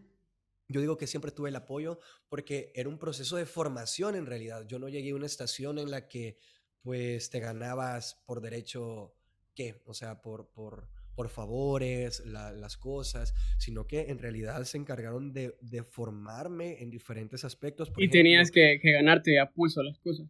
yo 0.67 0.81
digo 0.81 0.97
que 0.97 1.07
siempre 1.07 1.31
tuve 1.31 1.51
el 1.51 1.57
apoyo 1.57 2.01
porque 2.29 2.73
era 2.75 2.89
un 2.89 2.99
proceso 2.99 3.37
de 3.37 3.47
formación 3.47 4.17
en 4.17 4.27
realidad. 4.27 4.67
Yo 4.67 4.81
no 4.81 4.89
llegué 4.89 5.11
a 5.11 5.15
una 5.15 5.27
estación 5.27 5.79
en 5.79 5.91
la 5.91 6.09
que 6.09 6.37
pues 6.83 7.31
te 7.31 7.39
ganabas 7.39 8.23
por 8.27 8.41
derecho, 8.41 9.15
¿qué? 9.55 9.83
O 9.87 9.95
sea, 9.95 10.21
por, 10.21 10.49
por, 10.49 10.89
por 11.15 11.29
favores, 11.29 12.25
las 12.27 12.77
cosas, 12.77 13.35
sino 13.59 13.87
que 13.87 14.11
en 14.11 14.19
realidad 14.19 14.63
se 14.65 14.79
encargaron 14.79 15.33
de, 15.33 15.57
de 15.61 15.83
formarme 15.83 16.83
en 16.83 16.91
diferentes 16.91 17.45
aspectos. 17.45 17.93
y 17.97 18.09
tenías 18.09 18.51
que, 18.51 18.79
que, 18.81 18.93
ganarte 18.93 19.39
a 19.39 19.51
pulso 19.51 19.83
las 19.83 19.99
cosas. 19.99 20.27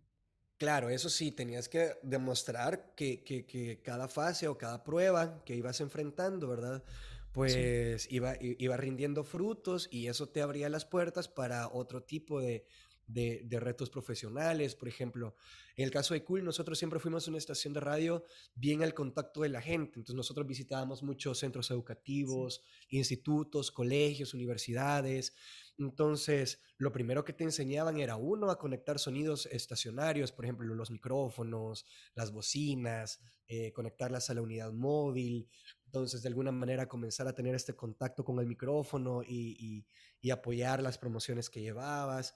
Claro, 0.56 0.88
eso 0.88 1.08
sí, 1.10 1.32
tenías 1.32 1.68
que 1.68 1.92
demostrar 2.02 2.94
que, 2.94 3.24
que, 3.24 3.44
que 3.44 3.80
cada 3.82 4.08
fase 4.08 4.46
o 4.46 4.56
cada 4.56 4.84
prueba 4.84 5.42
que 5.44 5.56
ibas 5.56 5.80
enfrentando, 5.80 6.48
¿verdad? 6.48 6.84
Pues 7.32 8.06
iba, 8.12 8.36
iba 8.40 8.76
rindiendo 8.76 9.24
frutos 9.24 9.88
y 9.90 10.06
eso 10.06 10.28
te 10.28 10.40
abría 10.40 10.68
las 10.68 10.84
puertas 10.84 11.26
para 11.26 11.66
otro 11.66 12.04
tipo 12.04 12.40
de, 12.40 12.64
de, 13.06 13.46
retos 13.60 13.90
profesionales. 13.90 14.74
Por 14.74 14.88
ejemplo, 14.88 15.36
en 15.76 15.84
el 15.84 15.90
caso 15.90 16.14
de 16.14 16.24
Cool, 16.24 16.44
nosotros 16.44 16.78
siempre 16.78 17.00
fuimos 17.00 17.28
una 17.28 17.38
estación 17.38 17.72
de 17.72 17.80
radio 17.80 18.24
bien 18.54 18.82
al 18.82 18.94
contacto 18.94 19.42
de 19.42 19.48
la 19.48 19.60
gente. 19.60 19.98
Entonces 19.98 20.16
nosotros 20.16 20.46
visitábamos 20.46 21.02
muchos 21.02 21.38
centros 21.38 21.70
educativos, 21.70 22.62
institutos, 22.88 23.70
colegios, 23.70 24.34
universidades. 24.34 25.34
Entonces, 25.78 26.60
lo 26.78 26.92
primero 26.92 27.24
que 27.24 27.32
te 27.32 27.44
enseñaban 27.44 27.98
era 27.98 28.16
uno 28.16 28.50
a 28.50 28.58
conectar 28.58 28.98
sonidos 28.98 29.46
estacionarios, 29.46 30.30
por 30.30 30.44
ejemplo, 30.44 30.72
los 30.74 30.90
micrófonos, 30.90 31.84
las 32.14 32.30
bocinas, 32.30 33.20
eh, 33.48 33.72
conectarlas 33.72 34.30
a 34.30 34.34
la 34.34 34.42
unidad 34.42 34.72
móvil, 34.72 35.48
Entonces, 35.86 36.22
de 36.22 36.28
alguna 36.28 36.50
manera, 36.50 36.88
comenzar 36.88 37.28
a 37.28 37.34
tener 37.34 37.54
este 37.54 37.74
contacto 37.76 38.24
con 38.24 38.40
el 38.40 38.46
micrófono 38.46 39.22
y, 39.22 39.84
y, 40.20 40.30
apoyar 40.30 40.82
las 40.82 40.98
promociones 40.98 41.50
que 41.50 41.60
llevabas. 41.60 42.34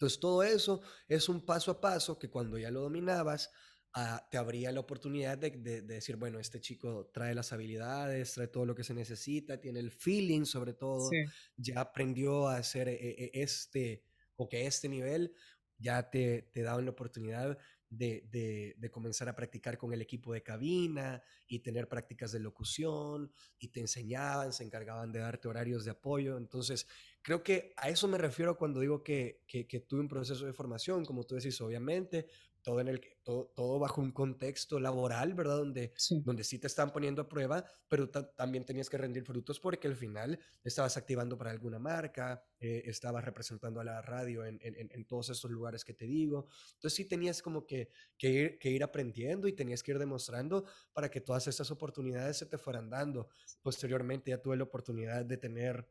Entonces, 0.00 0.18
todo 0.18 0.42
eso 0.42 0.80
es 1.08 1.28
un 1.28 1.44
paso 1.44 1.70
a 1.70 1.78
paso 1.78 2.18
que 2.18 2.30
cuando 2.30 2.56
ya 2.56 2.70
lo 2.70 2.80
dominabas, 2.80 3.50
ah, 3.92 4.26
te 4.30 4.38
abría 4.38 4.72
la 4.72 4.80
oportunidad 4.80 5.36
de, 5.36 5.50
de, 5.50 5.82
decir, 5.82 6.16
bueno, 6.16 6.38
este 6.38 6.58
chico 6.58 7.10
trae 7.12 7.34
las 7.34 7.52
habilidades, 7.52 8.32
trae 8.32 8.46
todo 8.46 8.64
lo 8.64 8.74
que 8.74 8.82
se 8.82 8.94
necesita, 8.94 9.60
tiene 9.60 9.78
el 9.78 9.90
feeling 9.90 10.46
sobre 10.46 10.72
todo, 10.72 11.10
ya 11.54 11.82
aprendió 11.82 12.48
a 12.48 12.56
hacer 12.56 12.88
e, 12.88 12.94
e, 12.94 13.30
este, 13.34 14.02
o 14.36 14.48
que 14.48 14.66
este 14.66 14.88
nivel 14.88 15.34
ya 15.76 16.08
te, 16.08 16.48
te 16.54 16.62
daban 16.62 16.86
la 16.86 16.92
oportunidad 16.92 17.58
de, 17.90 18.74
de, 18.78 18.90
comenzar 18.90 19.28
a 19.28 19.34
practicar 19.34 19.76
con 19.76 19.92
el 19.92 20.00
equipo 20.00 20.32
de 20.32 20.42
cabina 20.42 21.22
y 21.48 21.58
tener 21.58 21.88
prácticas 21.88 22.30
de 22.30 22.38
locución 22.38 23.32
y 23.58 23.68
te 23.68 23.80
enseñaban, 23.80 24.52
se 24.52 24.64
encargaban 24.64 25.10
de 25.10 25.18
darte 25.18 25.48
horarios 25.48 25.84
de 25.84 25.90
apoyo. 25.90 26.38
Entonces, 26.38 26.86
creo 27.20 27.42
que 27.42 27.74
a 27.76 27.88
eso 27.88 28.06
me 28.06 28.16
refiero 28.16 28.56
cuando 28.56 28.80
digo 28.80 29.02
que, 29.02 29.42
que, 29.46 29.66
que 29.66 29.80
tuve 29.80 30.00
un 30.00 30.08
proceso 30.08 30.46
de 30.46 30.52
formación, 30.52 31.04
como 31.04 31.24
tú 31.24 31.34
decís, 31.34 31.60
obviamente, 31.60 32.28
todo, 32.62 32.80
en 32.80 32.88
el, 32.88 33.00
todo, 33.22 33.52
todo 33.54 33.78
bajo 33.78 34.00
un 34.00 34.12
contexto 34.12 34.78
laboral, 34.80 35.34
¿verdad? 35.34 35.58
Donde 35.58 35.92
sí, 35.96 36.22
donde 36.24 36.44
sí 36.44 36.58
te 36.58 36.66
están 36.66 36.92
poniendo 36.92 37.22
a 37.22 37.28
prueba, 37.28 37.64
pero 37.88 38.08
también 38.10 38.64
tenías 38.64 38.88
que 38.88 38.98
rendir 38.98 39.24
frutos 39.24 39.60
porque 39.60 39.88
al 39.88 39.96
final 39.96 40.38
estabas 40.62 40.96
activando 40.96 41.36
para 41.36 41.50
alguna 41.50 41.78
marca, 41.78 42.42
eh, 42.58 42.82
estabas 42.86 43.24
representando 43.24 43.80
a 43.80 43.84
la 43.84 44.02
radio 44.02 44.44
en, 44.44 44.58
en, 44.62 44.88
en, 44.90 45.04
todos 45.06 45.30
estos 45.30 45.50
lugares 45.50 45.84
que 45.84 45.94
te 45.94 46.06
digo. 46.06 46.48
Entonces 46.74 46.94
sí 46.96 47.04
tenías 47.04 47.42
como 47.42 47.66
que, 47.66 47.90
que, 48.16 48.30
ir, 48.30 48.58
que 48.58 48.70
ir 48.70 48.82
aprendiendo 48.82 49.48
y 49.48 49.52
tenías 49.52 49.82
que 49.82 49.92
ir 49.92 49.98
demostrando 49.98 50.64
para 50.92 51.10
que 51.10 51.20
todas 51.20 51.46
estas 51.46 51.70
oportunidades 51.70 52.38
se 52.38 52.46
te 52.46 52.58
fueran 52.58 52.90
dando. 52.90 53.28
Posteriormente 53.62 54.30
ya 54.30 54.42
tuve 54.42 54.56
la 54.56 54.64
oportunidad 54.64 55.24
de 55.24 55.36
tener 55.36 55.88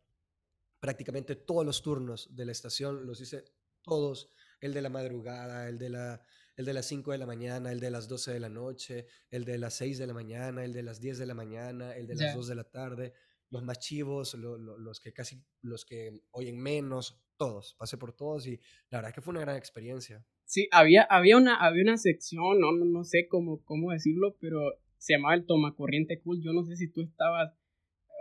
prácticamente 0.79 1.35
todos 1.35 1.65
los 1.65 1.81
turnos 1.81 2.35
de 2.35 2.45
la 2.45 2.51
estación, 2.51 3.05
los 3.05 3.19
hice 3.21 3.43
todos, 3.81 4.31
el 4.61 4.73
de 4.73 4.81
la 4.81 4.89
madrugada, 4.89 5.67
el 5.67 5.77
de 5.77 5.89
la 5.89 6.21
el 6.59 6.65
de 6.65 6.73
las 6.73 6.87
5 6.87 7.13
de 7.13 7.17
la 7.17 7.25
mañana, 7.25 7.71
el 7.71 7.79
de 7.79 7.89
las 7.89 8.09
12 8.09 8.33
de 8.33 8.39
la 8.41 8.49
noche, 8.49 9.05
el 9.31 9.45
de 9.45 9.57
las 9.57 9.75
6 9.75 9.97
de 9.97 10.07
la 10.07 10.13
mañana, 10.13 10.65
el 10.65 10.73
de 10.73 10.83
las 10.83 10.99
10 10.99 11.17
de 11.17 11.25
la 11.25 11.33
mañana, 11.33 11.95
el 11.95 12.05
de 12.05 12.15
las 12.15 12.35
2 12.35 12.47
de 12.49 12.55
la 12.55 12.65
tarde, 12.65 13.13
los 13.49 13.63
más 13.63 13.79
chivos, 13.79 14.33
los 14.33 14.99
que 14.99 15.13
casi, 15.13 15.41
los 15.61 15.85
que 15.85 16.19
oyen 16.31 16.59
menos, 16.59 17.23
todos, 17.37 17.77
pasé 17.79 17.97
por 17.97 18.11
todos 18.11 18.45
y 18.45 18.59
la 18.89 18.97
verdad 18.97 19.13
que 19.13 19.21
fue 19.21 19.31
una 19.31 19.39
gran 19.39 19.55
experiencia. 19.55 20.25
Sí, 20.43 20.67
había, 20.71 21.03
había, 21.03 21.37
una, 21.37 21.55
había 21.55 21.83
una 21.83 21.95
sección, 21.95 22.59
no, 22.59 22.73
no, 22.73 23.05
sé 23.05 23.29
cómo, 23.29 23.63
cómo 23.63 23.91
decirlo, 23.93 24.35
pero 24.41 24.59
se 24.97 25.13
llamaba 25.13 25.35
el 25.35 25.45
Toma 25.45 25.77
Corriente 25.77 26.19
Cool, 26.19 26.41
yo 26.43 26.51
no 26.51 26.65
sé 26.65 26.75
si 26.75 26.91
tú 26.91 26.99
estabas, 27.03 27.53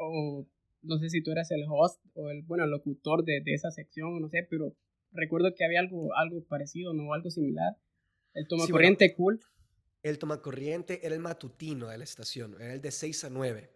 o 0.00 0.47
no 0.83 0.99
sé 0.99 1.09
si 1.09 1.25
tú 1.25 1.33
eras 1.33 1.50
el 1.50 1.64
host 1.68 2.00
o 2.14 2.30
el, 2.30 2.45
bueno, 2.45 2.62
el 2.62 2.71
locutor 2.71 3.25
de, 3.25 3.40
de 3.45 3.54
esa 3.54 3.73
sección, 3.73 4.21
no 4.21 4.28
sé, 4.28 4.47
pero 4.49 4.76
recuerdo 5.11 5.57
que 5.57 5.64
había 5.64 5.80
algo, 5.80 6.14
algo 6.14 6.45
parecido, 6.47 6.95
¿no? 6.95 7.12
Algo 7.12 7.30
similar 7.30 7.75
el 8.35 8.47
toma 8.47 8.66
corriente 8.66 9.14
cool. 9.14 9.40
El 10.02 10.18
toma 10.18 10.40
corriente 10.40 11.04
era 11.04 11.14
el 11.14 11.20
matutino 11.20 11.88
de 11.88 11.99
la 11.99 12.04
estación, 12.04 12.54
era 12.61 12.75
el 12.75 12.80
de 12.80 12.90
6 12.90 13.25
a 13.25 13.30
9. 13.30 13.70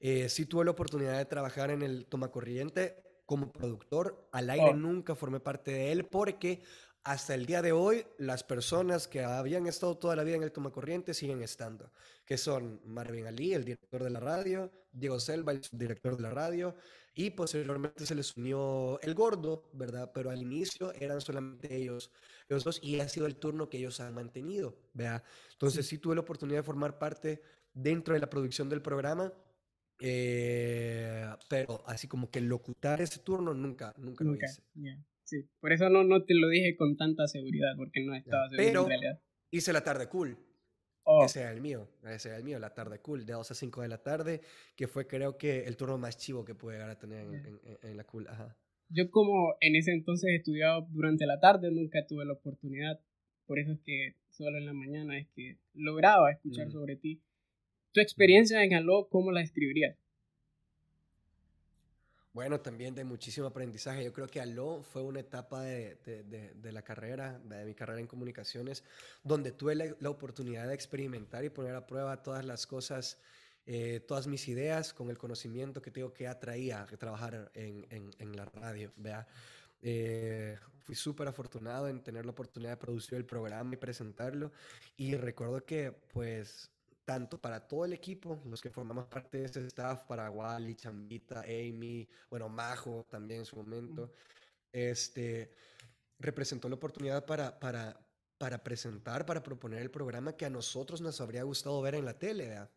Eh, 0.00 0.28
sí 0.28 0.46
tuve 0.46 0.64
la 0.64 0.70
oportunidad 0.70 1.18
de 1.18 1.24
trabajar 1.24 1.70
en 1.70 1.82
el 1.82 2.06
toma 2.06 2.30
corriente 2.30 2.96
como 3.26 3.52
productor. 3.52 4.28
Al 4.32 4.50
aire 4.50 4.70
oh. 4.70 4.76
nunca 4.76 5.14
formé 5.14 5.40
parte 5.40 5.72
de 5.72 5.92
él 5.92 6.04
porque 6.06 6.62
hasta 7.06 7.34
el 7.34 7.46
día 7.46 7.62
de 7.62 7.70
hoy 7.70 8.04
las 8.18 8.42
personas 8.42 9.06
que 9.06 9.22
habían 9.22 9.68
estado 9.68 9.96
toda 9.96 10.16
la 10.16 10.24
vida 10.24 10.34
en 10.34 10.42
el 10.42 10.50
toma 10.50 10.72
corriente 10.72 11.14
siguen 11.14 11.40
estando, 11.40 11.92
que 12.24 12.36
son 12.36 12.80
Marvin 12.84 13.28
Ali, 13.28 13.54
el 13.54 13.64
director 13.64 14.02
de 14.02 14.10
la 14.10 14.18
radio, 14.18 14.72
Diego 14.90 15.20
Selva, 15.20 15.52
el 15.52 15.60
director 15.70 16.16
de 16.16 16.22
la 16.24 16.30
radio, 16.30 16.74
y 17.14 17.30
posteriormente 17.30 18.04
se 18.04 18.16
les 18.16 18.36
unió 18.36 18.98
el 19.02 19.14
gordo, 19.14 19.70
¿verdad? 19.72 20.10
Pero 20.12 20.30
al 20.30 20.42
inicio 20.42 20.92
eran 20.94 21.20
solamente 21.20 21.76
ellos, 21.76 22.10
los 22.48 22.64
dos 22.64 22.80
y 22.82 22.98
ha 22.98 23.08
sido 23.08 23.26
el 23.26 23.36
turno 23.36 23.70
que 23.70 23.78
ellos 23.78 24.00
han 24.00 24.12
mantenido, 24.12 24.76
¿verdad? 24.92 25.22
Entonces 25.52 25.86
sí, 25.86 25.98
tuve 25.98 26.16
la 26.16 26.22
oportunidad 26.22 26.58
de 26.58 26.64
formar 26.64 26.98
parte 26.98 27.40
dentro 27.72 28.14
de 28.14 28.20
la 28.20 28.28
producción 28.28 28.68
del 28.68 28.82
programa, 28.82 29.32
eh, 30.00 31.24
pero 31.48 31.84
así 31.86 32.08
como 32.08 32.32
que 32.32 32.40
locutar 32.40 33.00
ese 33.00 33.20
turno 33.20 33.54
nunca, 33.54 33.94
nunca, 33.96 34.24
lo 34.24 34.34
hice. 34.34 34.60
Sí, 35.26 35.48
por 35.60 35.72
eso 35.72 35.90
no, 35.90 36.04
no 36.04 36.24
te 36.24 36.34
lo 36.34 36.48
dije 36.48 36.76
con 36.76 36.96
tanta 36.96 37.26
seguridad, 37.26 37.74
porque 37.76 38.04
no 38.04 38.14
estaba 38.14 38.48
seguro 38.48 38.64
pero 38.64 38.82
en 38.82 38.88
realidad. 38.88 39.20
Hice 39.50 39.72
la 39.72 39.82
tarde 39.82 40.08
cool. 40.08 40.38
Oh. 41.02 41.24
Ese 41.24 41.40
era 41.40 41.52
el 41.52 41.60
mío, 41.60 41.88
ese 42.04 42.28
era 42.28 42.38
el 42.38 42.44
mío, 42.44 42.58
la 42.58 42.74
tarde 42.74 43.00
cool, 43.00 43.26
de 43.26 43.32
2 43.32 43.50
a 43.50 43.54
5 43.54 43.82
de 43.82 43.88
la 43.88 44.02
tarde, 44.02 44.40
que 44.76 44.88
fue 44.88 45.06
creo 45.06 45.36
que 45.36 45.64
el 45.64 45.76
turno 45.76 45.98
más 45.98 46.16
chivo 46.16 46.44
que 46.44 46.54
pude 46.54 46.74
llegar 46.74 46.90
a 46.90 46.98
tener 46.98 47.20
en, 47.26 47.60
en, 47.82 47.96
la 47.96 48.04
cool. 48.04 48.26
Ajá. 48.28 48.56
Yo 48.88 49.10
como 49.10 49.54
en 49.60 49.76
ese 49.76 49.92
entonces 49.92 50.30
estudiaba 50.32 50.86
durante 50.90 51.26
la 51.26 51.40
tarde, 51.40 51.70
nunca 51.72 52.06
tuve 52.06 52.24
la 52.24 52.32
oportunidad, 52.32 53.00
por 53.46 53.58
eso 53.58 53.72
es 53.72 53.80
que 53.84 54.16
solo 54.30 54.58
en 54.58 54.66
la 54.66 54.72
mañana 54.72 55.18
es 55.18 55.28
que 55.34 55.58
lograba 55.74 56.30
escuchar 56.30 56.70
sobre 56.70 56.96
ti. 56.96 57.22
¿Tu 57.92 58.00
experiencia 58.00 58.62
en 58.62 58.74
Aló, 58.74 59.08
cómo 59.08 59.32
la 59.32 59.40
describirías? 59.40 59.96
Bueno, 62.36 62.60
también 62.60 62.94
de 62.94 63.02
muchísimo 63.02 63.46
aprendizaje. 63.46 64.04
Yo 64.04 64.12
creo 64.12 64.26
que 64.26 64.42
Aló 64.42 64.82
fue 64.82 65.00
una 65.00 65.20
etapa 65.20 65.62
de, 65.62 65.96
de, 66.04 66.70
la 66.70 66.82
carrera, 66.82 67.38
de 67.38 67.64
mi 67.64 67.74
carrera 67.74 67.98
en 67.98 68.06
comunicaciones, 68.06 68.84
donde 69.24 69.52
tuve 69.52 69.74
la, 69.74 70.10
oportunidad 70.10 70.68
de 70.68 70.74
experimentar 70.74 71.46
y 71.46 71.48
poner 71.48 71.74
a 71.74 71.86
prueba 71.86 72.22
todas 72.22 72.44
las 72.44 72.66
cosas, 72.66 73.18
eh, 73.64 74.00
todas 74.06 74.26
mis 74.26 74.48
ideas 74.48 74.92
con 74.92 75.08
el 75.08 75.16
conocimiento 75.16 75.80
que 75.80 75.90
tengo 75.90 76.12
que 76.12 76.28
atraía 76.28 76.82
a 76.82 76.86
trabajar 76.98 77.50
en, 77.54 77.86
en, 77.88 78.10
en 78.18 78.36
la 78.36 78.44
radio. 78.44 78.92
¿vea? 78.96 79.26
Eh, 79.80 80.58
fui 80.82 80.94
súper 80.94 81.28
afortunado 81.28 81.88
en 81.88 82.02
tener 82.02 82.26
la 82.26 82.32
oportunidad 82.32 82.72
de 82.72 82.76
producir 82.76 83.14
el 83.14 83.24
programa 83.24 83.72
y 83.72 83.76
presentarlo. 83.78 84.52
Y 84.98 85.16
recuerdo 85.16 85.64
que, 85.64 85.90
pues, 86.12 86.70
tanto 87.06 87.40
para 87.40 87.66
todo 87.66 87.84
el 87.84 87.92
equipo, 87.92 88.42
los 88.44 88.60
que 88.60 88.68
formamos 88.68 89.06
parte 89.06 89.38
de 89.38 89.44
ese 89.46 89.64
staff, 89.68 90.02
para 90.02 90.28
Wally, 90.28 90.74
Chambita, 90.74 91.40
Amy, 91.42 92.06
bueno, 92.28 92.48
Majo 92.48 93.06
también 93.08 93.40
en 93.40 93.46
su 93.46 93.56
momento, 93.56 94.12
este, 94.72 95.54
representó 96.18 96.68
la 96.68 96.74
oportunidad 96.74 97.24
para, 97.24 97.58
para, 97.60 97.96
para 98.36 98.62
presentar, 98.62 99.24
para 99.24 99.40
proponer 99.42 99.80
el 99.80 99.90
programa 99.90 100.36
que 100.36 100.46
a 100.46 100.50
nosotros 100.50 101.00
nos 101.00 101.20
habría 101.20 101.44
gustado 101.44 101.80
ver 101.80 101.94
en 101.94 102.04
la 102.04 102.18
tele, 102.18 102.48
¿verdad? 102.48 102.70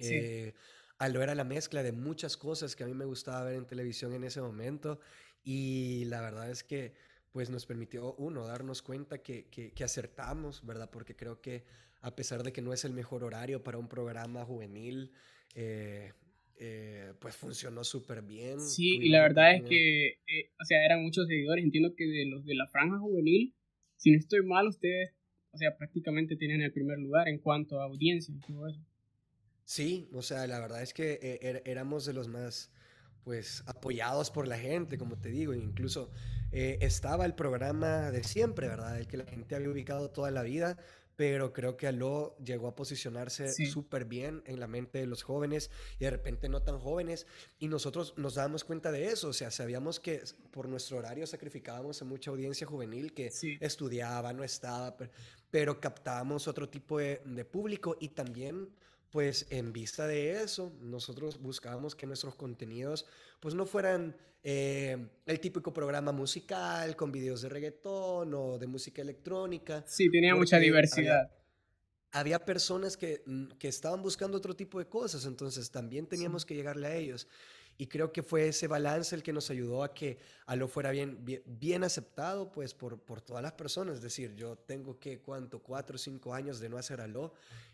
Sí. 0.00 0.14
Eh, 0.14 0.54
Aló 0.96 1.22
era 1.22 1.34
la 1.34 1.44
mezcla 1.44 1.82
de 1.82 1.92
muchas 1.92 2.38
cosas 2.38 2.74
que 2.74 2.84
a 2.84 2.86
mí 2.86 2.94
me 2.94 3.04
gustaba 3.04 3.44
ver 3.44 3.54
en 3.54 3.66
televisión 3.66 4.14
en 4.14 4.24
ese 4.24 4.40
momento 4.40 4.98
y 5.44 6.06
la 6.06 6.22
verdad 6.22 6.50
es 6.50 6.64
que 6.64 6.94
pues 7.38 7.50
nos 7.50 7.66
permitió, 7.66 8.14
uno, 8.14 8.48
darnos 8.48 8.82
cuenta 8.82 9.22
que, 9.22 9.44
que, 9.44 9.70
que 9.70 9.84
acertamos, 9.84 10.66
¿verdad? 10.66 10.90
Porque 10.90 11.14
creo 11.14 11.40
que 11.40 11.62
a 12.00 12.16
pesar 12.16 12.42
de 12.42 12.52
que 12.52 12.60
no 12.60 12.72
es 12.72 12.84
el 12.84 12.92
mejor 12.92 13.22
horario 13.22 13.62
para 13.62 13.78
un 13.78 13.86
programa 13.86 14.44
juvenil, 14.44 15.12
eh, 15.54 16.14
eh, 16.56 17.12
pues 17.20 17.36
funcionó 17.36 17.84
súper 17.84 18.22
bien. 18.22 18.60
Sí, 18.60 18.96
y 18.96 19.10
la 19.10 19.20
verdad 19.20 19.54
es 19.54 19.62
que, 19.62 20.08
eh, 20.26 20.50
o 20.60 20.64
sea, 20.64 20.84
eran 20.84 21.00
muchos 21.00 21.28
seguidores. 21.28 21.62
Entiendo 21.62 21.94
que 21.94 22.06
de 22.06 22.26
los 22.26 22.44
de 22.44 22.56
la 22.56 22.66
franja 22.66 22.98
juvenil, 22.98 23.54
si 23.94 24.10
no 24.10 24.18
estoy 24.18 24.42
mal, 24.42 24.66
ustedes, 24.66 25.12
o 25.52 25.58
sea, 25.58 25.76
prácticamente 25.76 26.34
tienen 26.34 26.60
el 26.62 26.72
primer 26.72 26.98
lugar 26.98 27.28
en 27.28 27.38
cuanto 27.38 27.80
a 27.80 27.84
audiencia 27.84 28.34
y 28.34 28.52
todo 28.52 28.66
eso. 28.66 28.84
Sí, 29.62 30.08
o 30.12 30.22
sea, 30.22 30.44
la 30.48 30.58
verdad 30.58 30.82
es 30.82 30.92
que 30.92 31.38
er, 31.40 31.62
éramos 31.66 32.04
de 32.04 32.14
los 32.14 32.26
más, 32.26 32.72
pues, 33.22 33.62
apoyados 33.68 34.32
por 34.32 34.48
la 34.48 34.58
gente, 34.58 34.98
como 34.98 35.16
te 35.20 35.28
digo, 35.28 35.54
incluso 35.54 36.10
estaba 36.50 37.26
el 37.26 37.34
programa 37.34 38.10
de 38.10 38.24
siempre, 38.24 38.68
¿verdad? 38.68 38.98
El 38.98 39.06
que 39.06 39.16
la 39.16 39.24
gente 39.24 39.54
había 39.54 39.70
ubicado 39.70 40.10
toda 40.10 40.30
la 40.30 40.42
vida, 40.42 40.76
pero 41.18 41.52
creo 41.52 41.76
que 41.76 41.88
Aló 41.88 42.36
llegó 42.38 42.68
a 42.68 42.76
posicionarse 42.76 43.52
súper 43.66 44.04
bien 44.04 44.40
en 44.46 44.60
la 44.60 44.68
mente 44.68 44.98
de 44.98 45.06
los 45.06 45.24
jóvenes 45.24 45.68
y 45.98 46.04
de 46.04 46.10
repente 46.12 46.48
no 46.48 46.62
tan 46.62 46.78
jóvenes 46.78 47.26
y 47.58 47.66
nosotros 47.66 48.14
nos 48.16 48.36
dábamos 48.36 48.62
cuenta 48.62 48.92
de 48.92 49.08
eso, 49.08 49.30
o 49.30 49.32
sea, 49.32 49.50
sabíamos 49.50 49.98
que 49.98 50.22
por 50.52 50.68
nuestro 50.68 50.96
horario 50.96 51.26
sacrificábamos 51.26 52.00
a 52.00 52.04
mucha 52.04 52.30
audiencia 52.30 52.68
juvenil 52.68 53.14
que 53.14 53.32
estudiaba, 53.58 54.32
no 54.32 54.44
estaba, 54.44 54.96
pero, 55.50 55.80
captábamos 55.80 56.46
otro 56.46 56.68
tipo 56.68 56.98
de, 56.98 57.20
de 57.24 57.44
público 57.44 57.96
y 57.98 58.10
también 58.10 58.68
pues 59.10 59.46
en 59.50 59.72
vista 59.72 60.06
de 60.06 60.42
eso, 60.42 60.72
nosotros 60.80 61.40
buscábamos 61.40 61.94
que 61.94 62.06
nuestros 62.06 62.34
contenidos 62.34 63.06
pues 63.40 63.54
no 63.54 63.64
fueran 63.64 64.16
eh, 64.42 65.08
el 65.26 65.40
típico 65.40 65.72
programa 65.72 66.12
musical 66.12 66.94
con 66.94 67.10
videos 67.10 67.42
de 67.42 67.48
reggaetón 67.48 68.34
o 68.34 68.58
de 68.58 68.66
música 68.66 69.02
electrónica. 69.02 69.84
Sí, 69.86 70.10
tenía 70.10 70.34
mucha 70.34 70.58
diversidad. 70.58 71.30
Había, 72.10 72.38
personas 72.44 72.96
que, 72.96 73.22
mm, 73.26 73.48
que, 73.58 73.68
estaban 73.68 74.02
buscando 74.02 74.38
otro 74.38 74.56
tipo 74.56 74.78
de 74.78 74.86
cosas, 74.86 75.26
entonces 75.26 75.70
también 75.70 76.06
teníamos 76.06 76.46
que 76.46 76.54
llegarle 76.54 76.86
a 76.86 76.96
ellos. 76.96 77.28
Y 77.80 77.86
creo 77.86 78.12
que 78.12 78.24
fue 78.24 78.48
ese 78.48 78.66
balance 78.66 79.14
el 79.14 79.22
que 79.22 79.32
nos 79.32 79.50
ayudó 79.50 79.84
a 79.84 79.94
que 79.94 80.18
Aló 80.46 80.66
fuera 80.66 80.90
bien, 80.90 81.24
bien, 81.46 81.84
aceptado 81.84 82.50
pues 82.50 82.74
por, 82.74 82.98
por 83.00 83.20
todas 83.20 83.42
las 83.42 83.52
personas. 83.52 83.96
Es 83.96 84.02
decir, 84.02 84.34
yo 84.34 84.56
tengo 84.56 84.98
que, 84.98 85.20
¿cuánto? 85.20 85.62
Cuatro 85.62 85.94
o 85.94 85.98
cinco 85.98 86.34
años 86.34 86.58
de 86.58 86.68
no 86.68 86.76
hacer 86.76 87.00
Aló 87.00 87.32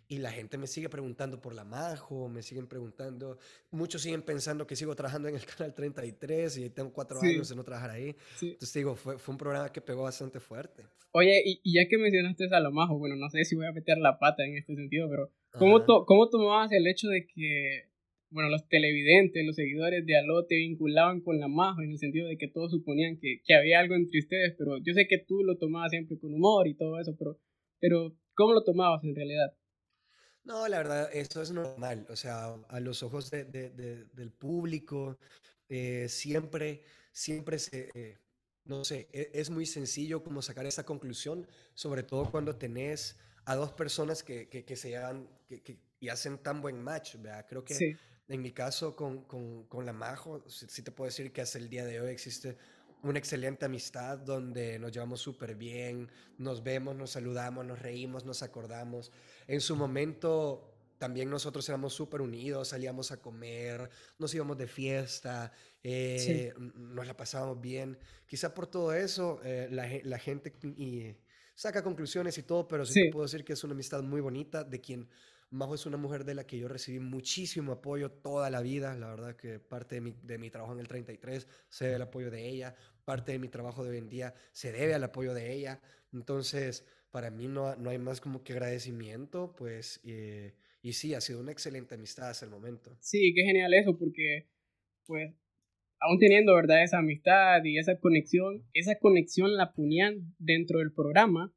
y 0.08 0.18
la 0.18 0.30
gente 0.30 0.58
me 0.58 0.66
sigue 0.66 0.88
preguntando 0.88 1.40
por 1.40 1.54
la 1.54 1.64
Majo, 1.64 2.28
me 2.28 2.42
siguen 2.42 2.66
preguntando, 2.66 3.38
muchos 3.70 4.02
siguen 4.02 4.22
pensando 4.22 4.66
que 4.66 4.76
sigo 4.76 4.94
trabajando 4.94 5.28
en 5.28 5.36
el 5.36 5.46
canal 5.46 5.74
33 5.74 6.58
y 6.58 6.70
tengo 6.70 6.92
cuatro 6.92 7.20
años 7.20 7.48
de 7.48 7.56
no 7.56 7.64
trabajar 7.64 7.90
ahí. 7.90 8.14
Entonces 8.40 8.72
digo, 8.74 8.94
fue, 8.94 9.18
fue, 9.18 9.32
un 9.32 9.38
programa 9.38 9.72
que 9.72 9.80
pegó 9.80 10.02
bastante 10.02 10.40
fuerte. 10.40 10.84
Oye, 11.12 11.42
y, 11.44 11.60
y, 11.62 11.74
ya 11.74 11.88
que 11.88 11.96
mencionaste 11.96 12.48
a 12.54 12.60
la 12.60 12.70
Majo, 12.70 12.98
bueno, 12.98 13.16
no 13.16 13.30
sé 13.30 13.44
si 13.44 13.54
voy 13.54 13.66
a 13.66 13.72
meter 13.72 13.98
la 13.98 14.18
pata 14.18 14.44
en 14.44 14.56
este 14.56 14.74
sentido, 14.74 15.08
pero 15.08 15.30
¿cómo, 15.52 15.84
to 15.84 16.04
¿cómo 16.04 16.28
tomabas 16.28 16.72
el 16.72 16.86
hecho 16.86 17.08
de 17.08 17.26
que, 17.26 17.88
bueno, 18.34 18.50
los 18.50 18.68
televidentes, 18.68 19.46
los 19.46 19.54
seguidores 19.54 20.04
de 20.04 20.18
Aló 20.18 20.44
te 20.44 20.56
vinculaban 20.56 21.20
con 21.20 21.38
la 21.38 21.46
Majo 21.46 21.82
en 21.82 21.92
el 21.92 21.98
sentido 21.98 22.26
de 22.26 22.36
que 22.36 22.48
todos 22.48 22.72
suponían 22.72 23.16
que, 23.16 23.40
que 23.44 23.54
había 23.54 23.78
algo 23.78 23.94
entre 23.94 24.18
ustedes, 24.18 24.56
pero 24.58 24.78
yo 24.78 24.92
sé 24.92 25.06
que 25.06 25.18
tú 25.18 25.44
lo 25.44 25.56
tomabas 25.56 25.92
siempre 25.92 26.18
con 26.18 26.34
humor 26.34 26.66
y 26.66 26.74
todo 26.74 26.98
eso, 26.98 27.14
pero, 27.16 27.38
pero 27.78 28.18
¿cómo 28.34 28.52
lo 28.52 28.64
tomabas 28.64 29.04
en 29.04 29.14
realidad? 29.14 29.56
No, 30.42 30.66
la 30.66 30.78
verdad, 30.78 31.10
esto 31.14 31.42
es 31.42 31.52
normal. 31.52 32.06
O 32.10 32.16
sea, 32.16 32.56
a 32.68 32.80
los 32.80 33.04
ojos 33.04 33.30
de, 33.30 33.44
de, 33.44 33.70
del 33.70 34.32
público, 34.32 35.16
eh, 35.68 36.08
siempre, 36.08 36.82
siempre 37.12 37.60
se, 37.60 37.88
eh, 37.94 38.18
no 38.64 38.84
sé, 38.84 39.08
e, 39.12 39.30
es, 39.32 39.48
muy 39.48 39.64
sencillo 39.64 40.24
como 40.24 40.42
sacar 40.42 40.66
esa 40.66 40.84
conclusión, 40.84 41.46
sobre 41.74 42.02
todo 42.02 42.32
cuando 42.32 42.56
tenés 42.56 43.16
a 43.44 43.54
dos 43.54 43.72
personas 43.72 44.24
que, 44.24 44.48
que, 44.48 44.64
que 44.64 44.74
se 44.74 44.88
llevan 44.88 45.28
que, 45.46 45.62
que, 45.62 45.78
y 46.00 46.08
hacen 46.08 46.38
tan 46.38 46.60
buen 46.60 46.82
match, 46.82 47.14
¿verdad? 47.16 47.46
Creo 47.48 47.64
que 47.64 47.96
en 48.28 48.42
mi 48.42 48.52
caso 48.52 48.96
con, 48.96 49.24
con, 49.24 49.64
con 49.64 49.84
la 49.84 49.92
Majo, 49.92 50.44
sí, 50.48 50.82
te 50.82 50.90
puedo 50.90 51.08
decir 51.08 51.32
que 51.32 51.40
hasta 51.40 51.58
el 51.58 51.68
día 51.68 51.84
de 51.84 52.00
hoy 52.00 52.10
existe 52.10 52.56
una 53.02 53.18
excelente 53.18 53.66
amistad 53.66 54.18
donde 54.18 54.78
nos 54.78 54.90
llevamos 54.90 55.20
súper 55.20 55.54
bien, 55.54 56.10
nos 56.38 56.62
vemos, 56.62 56.96
nos 56.96 57.10
saludamos, 57.10 57.66
nos 57.66 57.78
reímos, 57.78 58.24
nos 58.24 58.42
acordamos. 58.42 59.12
En 59.46 59.60
su 59.60 59.76
momento 59.76 60.74
también 60.96 61.28
nosotros 61.28 61.68
éramos 61.68 61.92
súper 61.92 62.22
unidos, 62.22 62.68
salíamos 62.68 63.12
a 63.12 63.18
comer, 63.18 63.90
nos 64.18 64.34
íbamos 64.34 64.56
de 64.56 64.66
fiesta, 64.66 65.52
eh, 65.82 66.54
nos 66.56 67.06
la 67.06 67.14
pasábamos 67.14 67.60
bien. 67.60 67.98
Quizá 68.26 68.54
por 68.54 68.66
todo 68.66 68.94
eso 68.94 69.38
eh, 69.44 69.68
la, 69.70 69.86
la, 70.02 70.18
gente 70.18 70.54
y, 70.62 71.14
saca 71.54 71.82
conclusiones 71.82 72.38
y 72.38 72.42
todo, 72.42 72.66
pero 72.66 72.86
sí, 72.86 73.10
puedo 73.10 73.24
decir 73.24 73.44
que 73.44 73.52
es 73.52 73.62
una 73.64 73.74
amistad 73.74 74.02
muy 74.02 74.22
bonita 74.22 74.64
de 74.64 74.80
quien 74.80 75.08
Majo 75.54 75.76
es 75.76 75.86
una 75.86 75.96
mujer 75.96 76.24
de 76.24 76.34
la 76.34 76.48
que 76.48 76.58
yo 76.58 76.66
recibí 76.66 76.98
muchísimo 76.98 77.72
apoyo 77.72 78.10
toda 78.10 78.50
la 78.50 78.60
vida. 78.60 78.96
La 78.96 79.08
verdad 79.08 79.36
que 79.36 79.60
parte 79.60 79.94
de 79.94 80.00
mi, 80.00 80.14
de 80.22 80.36
mi 80.36 80.50
trabajo 80.50 80.72
en 80.72 80.80
el 80.80 80.88
33 80.88 81.46
se 81.68 81.84
debe 81.84 81.96
al 81.96 82.02
apoyo 82.02 82.28
de 82.28 82.48
ella. 82.48 82.74
Parte 83.04 83.32
de 83.32 83.38
mi 83.38 83.48
trabajo 83.48 83.84
de 83.84 83.90
hoy 83.90 83.98
en 83.98 84.08
día 84.08 84.34
se 84.50 84.72
debe 84.72 84.94
al 84.94 85.04
apoyo 85.04 85.32
de 85.32 85.52
ella. 85.52 85.80
Entonces, 86.12 86.84
para 87.12 87.30
mí 87.30 87.46
no, 87.46 87.76
no 87.76 87.90
hay 87.90 87.98
más 87.98 88.20
como 88.20 88.42
que 88.42 88.52
agradecimiento, 88.54 89.54
pues, 89.56 90.00
y 90.04 90.92
sí, 90.92 91.14
ha 91.14 91.20
sido 91.20 91.38
una 91.38 91.52
excelente 91.52 91.94
amistad 91.94 92.30
hasta 92.30 92.44
el 92.44 92.50
momento. 92.50 92.96
Sí, 93.00 93.32
qué 93.36 93.42
genial 93.42 93.72
eso, 93.74 93.96
porque, 93.96 94.48
pues, 95.06 95.32
aún 96.00 96.18
teniendo, 96.18 96.56
¿verdad? 96.56 96.82
Esa 96.82 96.98
amistad 96.98 97.62
y 97.62 97.78
esa 97.78 98.00
conexión, 98.00 98.66
esa 98.72 98.98
conexión 98.98 99.56
la 99.56 99.72
ponían 99.72 100.34
dentro 100.38 100.80
del 100.80 100.92
programa 100.92 101.54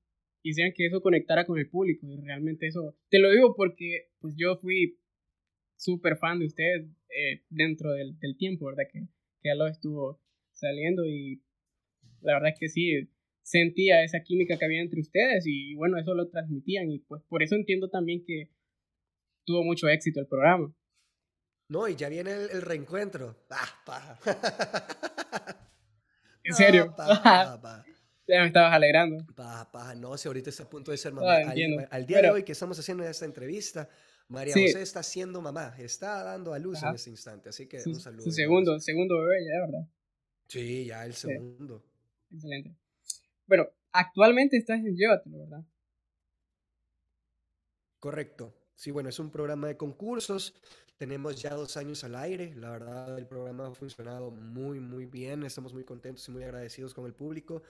sean 0.54 0.72
que 0.74 0.86
eso 0.86 1.02
conectara 1.02 1.46
con 1.46 1.60
el 1.60 1.70
público. 1.70 2.08
Y 2.08 2.18
realmente 2.18 2.68
eso, 2.68 2.96
te 3.10 3.20
lo 3.20 3.32
digo 3.32 3.56
porque, 3.56 4.10
pues, 4.20 4.36
yo 4.38 4.58
fui 4.58 5.00
súper 5.76 6.18
fan 6.18 6.40
de 6.40 6.46
ustedes 6.46 6.88
eh, 7.10 7.44
dentro 7.50 7.92
del, 7.92 8.18
del, 8.20 8.38
tiempo, 8.38 8.66
¿verdad? 8.66 8.84
Que, 8.92 9.02
que 9.42 9.50
ya 9.50 9.56
lo 9.56 9.68
estuvo 9.68 10.22
saliendo 10.52 11.06
y 11.06 11.42
la 12.22 12.34
verdad 12.34 12.50
es 12.50 12.60
que 12.60 12.70
sí, 12.70 13.10
sentía 13.48 14.04
esa 14.04 14.24
química 14.24 14.58
que 14.58 14.66
había 14.66 14.82
entre 14.82 15.00
ustedes 15.00 15.46
y, 15.46 15.74
bueno, 15.76 15.98
eso 15.98 16.14
lo 16.14 16.30
transmitían 16.30 16.92
y 16.92 17.00
pues 17.00 17.24
por 17.30 17.44
eso 17.44 17.56
entiendo 17.56 17.90
también 17.90 18.24
que 18.26 18.52
tuvo 19.46 19.64
mucho 19.64 19.88
éxito 19.88 20.20
el 20.20 20.28
programa. 20.28 20.76
No, 21.70 21.88
y 21.88 21.96
ya 21.96 22.10
viene 22.10 22.32
el, 22.32 22.62
reencuentro. 22.62 23.36
Ah, 23.50 23.82
paja. 23.86 24.20
¿En 26.44 26.54
serio? 26.54 26.94
Ya 28.28 28.42
me 28.42 28.48
estabas 28.48 28.74
alegrando. 28.74 29.26
Paja, 29.36 29.72
paja. 29.72 29.96
No, 29.96 30.18
si 30.18 30.28
ahorita 30.28 30.50
está 30.50 30.64
a 30.64 30.70
punto 30.70 30.92
de 30.92 30.98
ser 30.98 31.14
mamá. 31.14 31.38
al, 31.90 32.06
día 32.06 32.22
de 32.22 32.30
hoy 32.30 32.44
que 32.44 32.52
estamos 32.52 32.78
haciendo 32.78 33.04
esta 33.04 33.26
entrevista, 33.26 33.90
María 34.28 34.54
José 34.54 34.82
está 34.82 35.02
siendo 35.04 35.42
mamá, 35.42 35.74
está 35.78 36.24
dando 36.24 36.54
a 36.54 36.60
luz 36.60 36.84
en 36.84 36.96
este 36.96 37.10
instante, 37.10 37.50
así 37.50 37.68
que 37.68 37.82
un 37.86 37.96
saludo. 37.96 38.24
Su 38.24 38.32
segundo, 38.32 38.80
segundo 38.80 39.20
bebé 39.22 39.46
ya, 39.46 39.66
¿verdad? 39.66 39.88
Sí, 40.48 40.86
ya 40.86 41.06
el 41.06 41.14
segundo. 41.14 41.84
Excelente. 42.32 42.76
Bueno, 43.46 43.70
actualmente 43.94 44.58
estás 44.58 44.80
en 44.80 44.96
Llévatelo, 44.96 45.40
¿verdad? 45.40 45.64
Correcto. 48.00 48.54
Sí, 48.76 48.92
bueno, 48.92 49.10
es 49.10 49.20
un 49.20 49.32
programa 49.32 49.68
de 49.68 49.78
concursos. 49.78 50.54
Tenemos 50.98 51.42
ya 51.42 51.54
dos 51.54 51.78
años 51.78 52.04
al 52.04 52.16
aire. 52.16 52.54
La 52.56 52.72
verdad, 52.72 53.18
el 53.18 53.28
programa 53.28 53.68
ha 53.68 53.74
funcionado 53.74 54.32
muy, 54.32 54.80
muy 54.80 55.06
bien. 55.06 55.44
Estamos 55.44 55.74
muy 55.74 55.84
contentos 55.84 56.28
y 56.28 56.32
muy 56.32 56.44
agradecidos 56.44 56.94
con 56.94 57.06
el 57.06 57.14
público. 57.14 57.64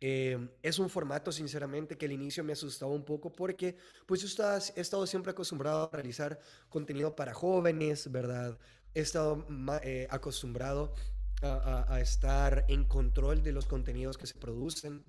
Eh, 0.00 0.38
es 0.62 0.78
un 0.78 0.90
formato, 0.90 1.32
sinceramente, 1.32 1.96
que 1.96 2.06
al 2.06 2.12
inicio 2.12 2.44
me 2.44 2.52
asustaba 2.52 2.92
un 2.92 3.04
poco 3.04 3.32
porque 3.32 3.76
pues 4.06 4.20
yo 4.20 4.26
estaba, 4.26 4.58
he 4.74 4.80
estado 4.80 5.06
siempre 5.06 5.32
acostumbrado 5.32 5.84
a 5.84 5.96
realizar 5.96 6.38
contenido 6.68 7.14
para 7.14 7.32
jóvenes, 7.32 8.10
¿verdad? 8.10 8.58
He 8.94 9.00
estado 9.00 9.46
eh, 9.82 10.06
acostumbrado 10.10 10.94
a, 11.42 12.00
estar 12.00 12.64
en 12.68 12.84
control 12.84 13.42
de 13.42 13.52
los 13.52 13.66
contenidos 13.66 14.16
que 14.16 14.26
se 14.26 14.34
producen, 14.34 15.04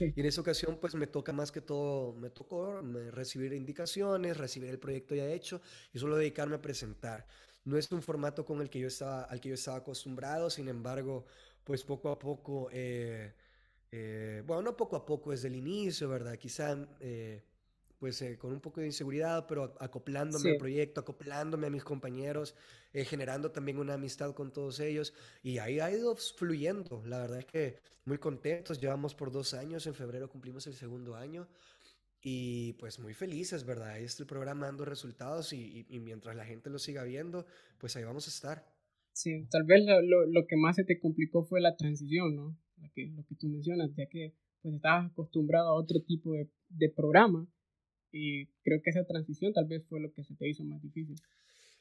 Y 0.00 0.20
en 0.20 0.26
esa 0.26 0.40
ocasión, 0.40 0.78
pues 0.80 0.94
me 0.94 1.06
toca 1.06 1.32
más 1.32 1.52
que 1.52 1.60
todo, 1.60 2.14
me 2.14 2.30
tocó 2.30 2.80
recibir 3.10 3.52
indicaciones, 3.52 4.38
recibir 4.38 4.70
el 4.70 4.78
proyecto 4.78 5.14
ya 5.14 5.26
hecho 5.26 5.60
y 5.92 5.98
solo 5.98 6.16
dedicarme 6.16 6.56
a 6.56 6.62
presentar. 6.62 7.26
No 7.64 7.76
es 7.76 7.92
un 7.92 8.02
formato 8.02 8.44
con 8.44 8.60
el 8.60 8.70
que 8.70 8.80
yo 8.80 8.88
estaba, 8.88 9.24
al 9.24 9.40
que 9.40 9.50
yo 9.50 9.54
estaba 9.54 9.78
acostumbrado, 9.78 10.50
sin 10.50 10.68
embargo, 10.68 11.26
pues 11.62 11.84
poco 11.84 12.10
a 12.10 12.18
poco, 12.18 12.68
eh, 12.72 13.34
eh, 13.92 14.42
bueno, 14.46 14.62
no 14.62 14.76
poco 14.76 14.96
a 14.96 15.04
poco 15.04 15.30
desde 15.30 15.48
el 15.48 15.56
inicio, 15.56 16.08
¿verdad? 16.08 16.36
Quizá 16.38 16.76
eh, 17.00 17.42
pues 17.98 18.20
eh, 18.22 18.38
con 18.38 18.52
un 18.52 18.60
poco 18.60 18.80
de 18.80 18.86
inseguridad, 18.86 19.46
pero 19.46 19.76
acoplándome 19.78 20.50
al 20.50 20.56
proyecto, 20.56 21.00
acoplándome 21.00 21.66
a 21.66 21.70
mis 21.70 21.84
compañeros, 21.84 22.56
generando 22.92 23.52
también 23.52 23.78
una 23.78 23.94
amistad 23.94 24.34
con 24.34 24.52
todos 24.52 24.80
ellos. 24.80 25.14
Y 25.42 25.58
ahí 25.58 25.78
ha 25.78 25.90
ido 25.90 26.16
fluyendo. 26.16 27.02
La 27.06 27.20
verdad 27.20 27.40
es 27.40 27.46
que 27.46 27.78
muy 28.04 28.18
contentos. 28.18 28.80
Llevamos 28.80 29.14
por 29.14 29.30
dos 29.30 29.54
años. 29.54 29.86
En 29.86 29.94
febrero 29.94 30.28
cumplimos 30.28 30.66
el 30.66 30.74
segundo 30.74 31.14
año. 31.14 31.46
Y 32.24 32.74
pues 32.74 32.98
muy 33.00 33.14
felices, 33.14 33.64
¿verdad? 33.64 33.90
Ahí 33.90 34.04
está 34.04 34.22
el 34.22 34.28
programa 34.28 34.66
dando 34.66 34.84
resultados 34.84 35.52
y, 35.52 35.84
y, 35.88 35.98
mientras 35.98 36.36
la 36.36 36.44
gente 36.44 36.70
lo 36.70 36.78
siga 36.78 37.02
viendo, 37.02 37.46
pues 37.78 37.96
ahí 37.96 38.04
vamos 38.04 38.28
a 38.28 38.30
estar. 38.30 38.64
Sí, 39.12 39.46
tal 39.50 39.64
vez 39.64 39.84
lo, 39.84 40.24
lo, 40.26 40.46
que 40.46 40.56
más 40.56 40.76
se 40.76 40.84
te 40.84 41.00
complicó 41.00 41.44
fue 41.44 41.60
la 41.60 41.76
transición, 41.76 42.36
¿no? 42.36 42.56
Lo 42.82 42.90
que, 42.94 43.06
lo 43.06 43.24
que 43.24 43.34
tú 43.36 43.48
mencionas, 43.48 43.90
ya 43.96 44.06
que 44.06 44.34
pues 44.60 44.74
estabas 44.74 45.10
acostumbrado 45.10 45.68
a 45.68 45.74
otro 45.74 46.02
tipo 46.02 46.34
de, 46.34 46.48
de 46.68 46.88
programa 46.90 47.48
y 48.12 48.46
creo 48.62 48.82
que 48.82 48.90
esa 48.90 49.04
transición 49.04 49.52
tal 49.52 49.66
vez 49.66 49.84
fue 49.88 50.00
lo 50.00 50.12
que 50.12 50.22
se 50.22 50.34
te 50.34 50.48
hizo 50.48 50.64
más 50.64 50.82
difícil. 50.82 51.16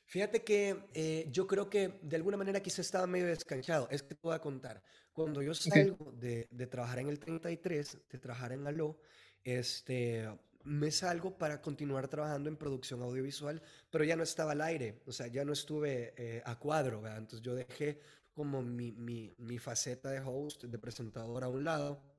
Fíjate 0.05 0.43
que 0.43 0.75
eh, 0.93 1.27
yo 1.31 1.47
creo 1.47 1.69
que 1.69 1.99
de 2.01 2.15
alguna 2.15 2.37
manera 2.37 2.61
quizá 2.61 2.81
estaba 2.81 3.07
medio 3.07 3.27
descanchado. 3.27 3.87
Es 3.89 4.03
que 4.03 4.15
te 4.15 4.21
voy 4.21 4.35
a 4.35 4.39
contar. 4.39 4.83
Cuando 5.13 5.41
yo 5.41 5.53
salgo 5.53 6.11
de, 6.13 6.47
de, 6.51 6.67
trabajar 6.67 6.99
en 6.99 7.07
el 7.09 7.19
33, 7.19 7.97
de 8.09 8.17
trabajar 8.17 8.51
en 8.51 8.67
Aló, 8.67 8.99
este, 9.43 10.27
me 10.63 10.91
salgo 10.91 11.37
para 11.37 11.61
continuar 11.61 12.07
trabajando 12.07 12.49
en 12.49 12.57
producción 12.57 13.01
audiovisual, 13.01 13.61
pero 13.89 14.03
ya 14.03 14.15
no 14.15 14.23
estaba 14.23 14.51
al 14.51 14.61
aire, 14.61 15.01
o 15.05 15.11
sea, 15.11 15.27
ya 15.27 15.45
no 15.45 15.53
estuve 15.53 16.13
eh, 16.17 16.41
a 16.45 16.59
cuadro, 16.59 17.01
¿verdad? 17.01 17.19
Entonces 17.19 17.41
yo 17.41 17.55
dejé 17.55 17.99
como 18.33 18.61
mi, 18.61 18.91
mi, 18.91 19.33
mi 19.37 19.59
faceta 19.59 20.09
de 20.09 20.19
host, 20.19 20.63
de 20.63 20.79
presentador 20.79 21.43
a 21.43 21.49
un 21.49 21.63
lado 21.63 22.11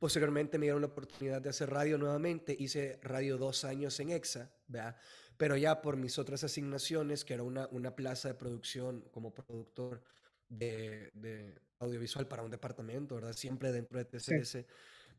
Posteriormente 0.00 0.56
me 0.56 0.64
dieron 0.64 0.80
la 0.80 0.86
oportunidad 0.88 1.42
de 1.42 1.50
hacer 1.50 1.68
radio 1.68 1.98
nuevamente. 1.98 2.56
Hice 2.58 2.98
radio 3.02 3.36
dos 3.36 3.64
años 3.66 4.00
en 4.00 4.08
EXA, 4.08 4.50
¿verdad? 4.66 4.96
Pero 5.36 5.58
ya 5.58 5.82
por 5.82 5.98
mis 5.98 6.18
otras 6.18 6.42
asignaciones, 6.42 7.22
que 7.22 7.34
era 7.34 7.42
una, 7.42 7.68
una 7.70 7.94
plaza 7.94 8.28
de 8.28 8.34
producción 8.34 9.02
como 9.12 9.34
productor 9.34 10.02
de, 10.48 11.10
de 11.12 11.54
audiovisual 11.80 12.26
para 12.26 12.42
un 12.42 12.50
departamento, 12.50 13.16
¿verdad? 13.16 13.34
Siempre 13.34 13.72
dentro 13.72 13.98
de 13.98 14.06
TCS. 14.06 14.64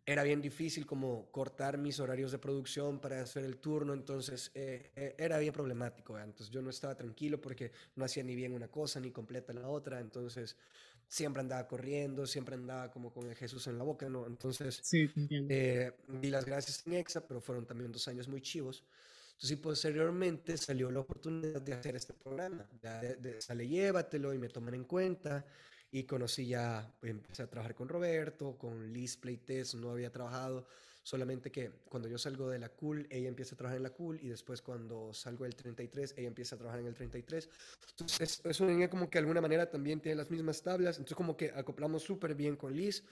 Era 0.06 0.24
bien 0.24 0.42
difícil 0.42 0.86
como 0.86 1.30
cortar 1.32 1.78
mis 1.78 2.00
horarios 2.00 2.32
de 2.32 2.40
producción 2.40 3.00
para 3.00 3.22
hacer 3.22 3.46
el 3.46 3.58
turno, 3.58 3.94
entonces 3.94 4.52
eh, 4.56 4.92
eh, 4.96 5.16
era 5.18 5.38
bien 5.38 5.54
problemático. 5.54 6.18
Entonces 6.18 6.50
yo 6.50 6.62
no 6.62 6.72
estaba 6.72 6.96
tranquilo 6.96 7.40
porque 7.40 7.72
no 7.96 8.06
hacía 8.06 8.24
ni 8.24 8.36
bien 8.36 8.54
una 8.54 8.68
cosa 8.68 9.00
ni 9.00 9.12
completa 9.12 9.54
la 9.54 9.68
otra. 9.68 10.00
Entonces 10.00 10.58
siempre 11.08 11.42
andaba 11.42 11.68
corriendo, 11.68 12.26
siempre 12.26 12.56
andaba 12.56 12.90
como 12.90 13.14
con 13.14 13.28
el 13.28 13.36
Jesús 13.36 13.68
en 13.68 13.78
la 13.78 13.84
boca, 13.84 14.08
¿no? 14.08 14.26
Entonces, 14.26 14.80
sí. 14.82 15.10
Eh, 15.30 15.92
di 16.08 16.30
las 16.30 16.46
gracias 16.46 16.88
en 16.88 16.94
EXA, 16.94 17.28
pero 17.28 17.42
fueron 17.42 17.66
también 17.66 17.92
dos 17.92 18.08
años 18.08 18.30
muy 18.30 18.42
chivos. 18.42 18.84
Entonces, 19.34 19.58
posteriormente 19.58 20.56
salió 20.56 20.90
la 20.90 21.02
oportunidad 21.02 21.62
de 21.62 21.74
hacer 21.74 21.98
este 21.98 22.14
programa. 22.14 22.66
De, 22.82 23.18
de, 23.18 23.42
sale, 23.42 23.68
llévatelo 23.68 24.34
y 24.34 24.38
me 24.38 24.48
toman 24.48 24.74
en 24.74 24.86
cuenta. 24.86 25.46
Y 25.92 26.04
conocí 26.04 26.48
ya, 26.48 26.94
empecé 27.02 27.44
a 27.44 27.48
trabajar 27.48 27.76
con 27.76 27.90
Roberto, 27.90 28.58
con 28.58 28.94
Liz 28.94 29.18
Playtest, 29.18 29.76
no 29.76 29.92
había 29.92 30.12
trabajado. 30.12 30.66
Solamente 31.04 31.52
que 31.52 31.72
cuando 31.90 32.08
yo 32.08 32.18
salgo 32.18 32.50
de 32.50 32.60
la 32.60 32.70
cool, 32.70 33.08
ella 33.10 33.28
empieza 33.28 33.56
a 33.56 33.58
trabajar 33.58 33.78
en 33.78 33.84
la 33.84 33.90
cool 33.90 34.20
y 34.22 34.30
después 34.30 34.62
cuando 34.62 35.12
salgo 35.14 35.46
del 35.46 35.56
33, 35.56 36.14
ella 36.16 36.28
empieza 36.28 36.56
a 36.56 36.60
trabajar 36.60 36.80
en 36.80 36.88
el 36.88 36.94
33. 36.94 37.50
Entonces, 37.90 38.42
eso 38.44 38.68
como 38.90 39.10
que 39.10 39.18
de 39.18 39.20
alguna 39.20 39.42
manera 39.42 39.70
también 39.70 40.00
tiene 40.00 40.16
las 40.16 40.30
mismas 40.30 40.62
tablas. 40.62 40.98
Entonces, 40.98 41.18
como 41.18 41.36
que 41.36 41.52
acoplamos 41.56 42.04
súper 42.04 42.36
bien 42.36 42.56
con 42.56 42.76
Liz. 42.76 43.04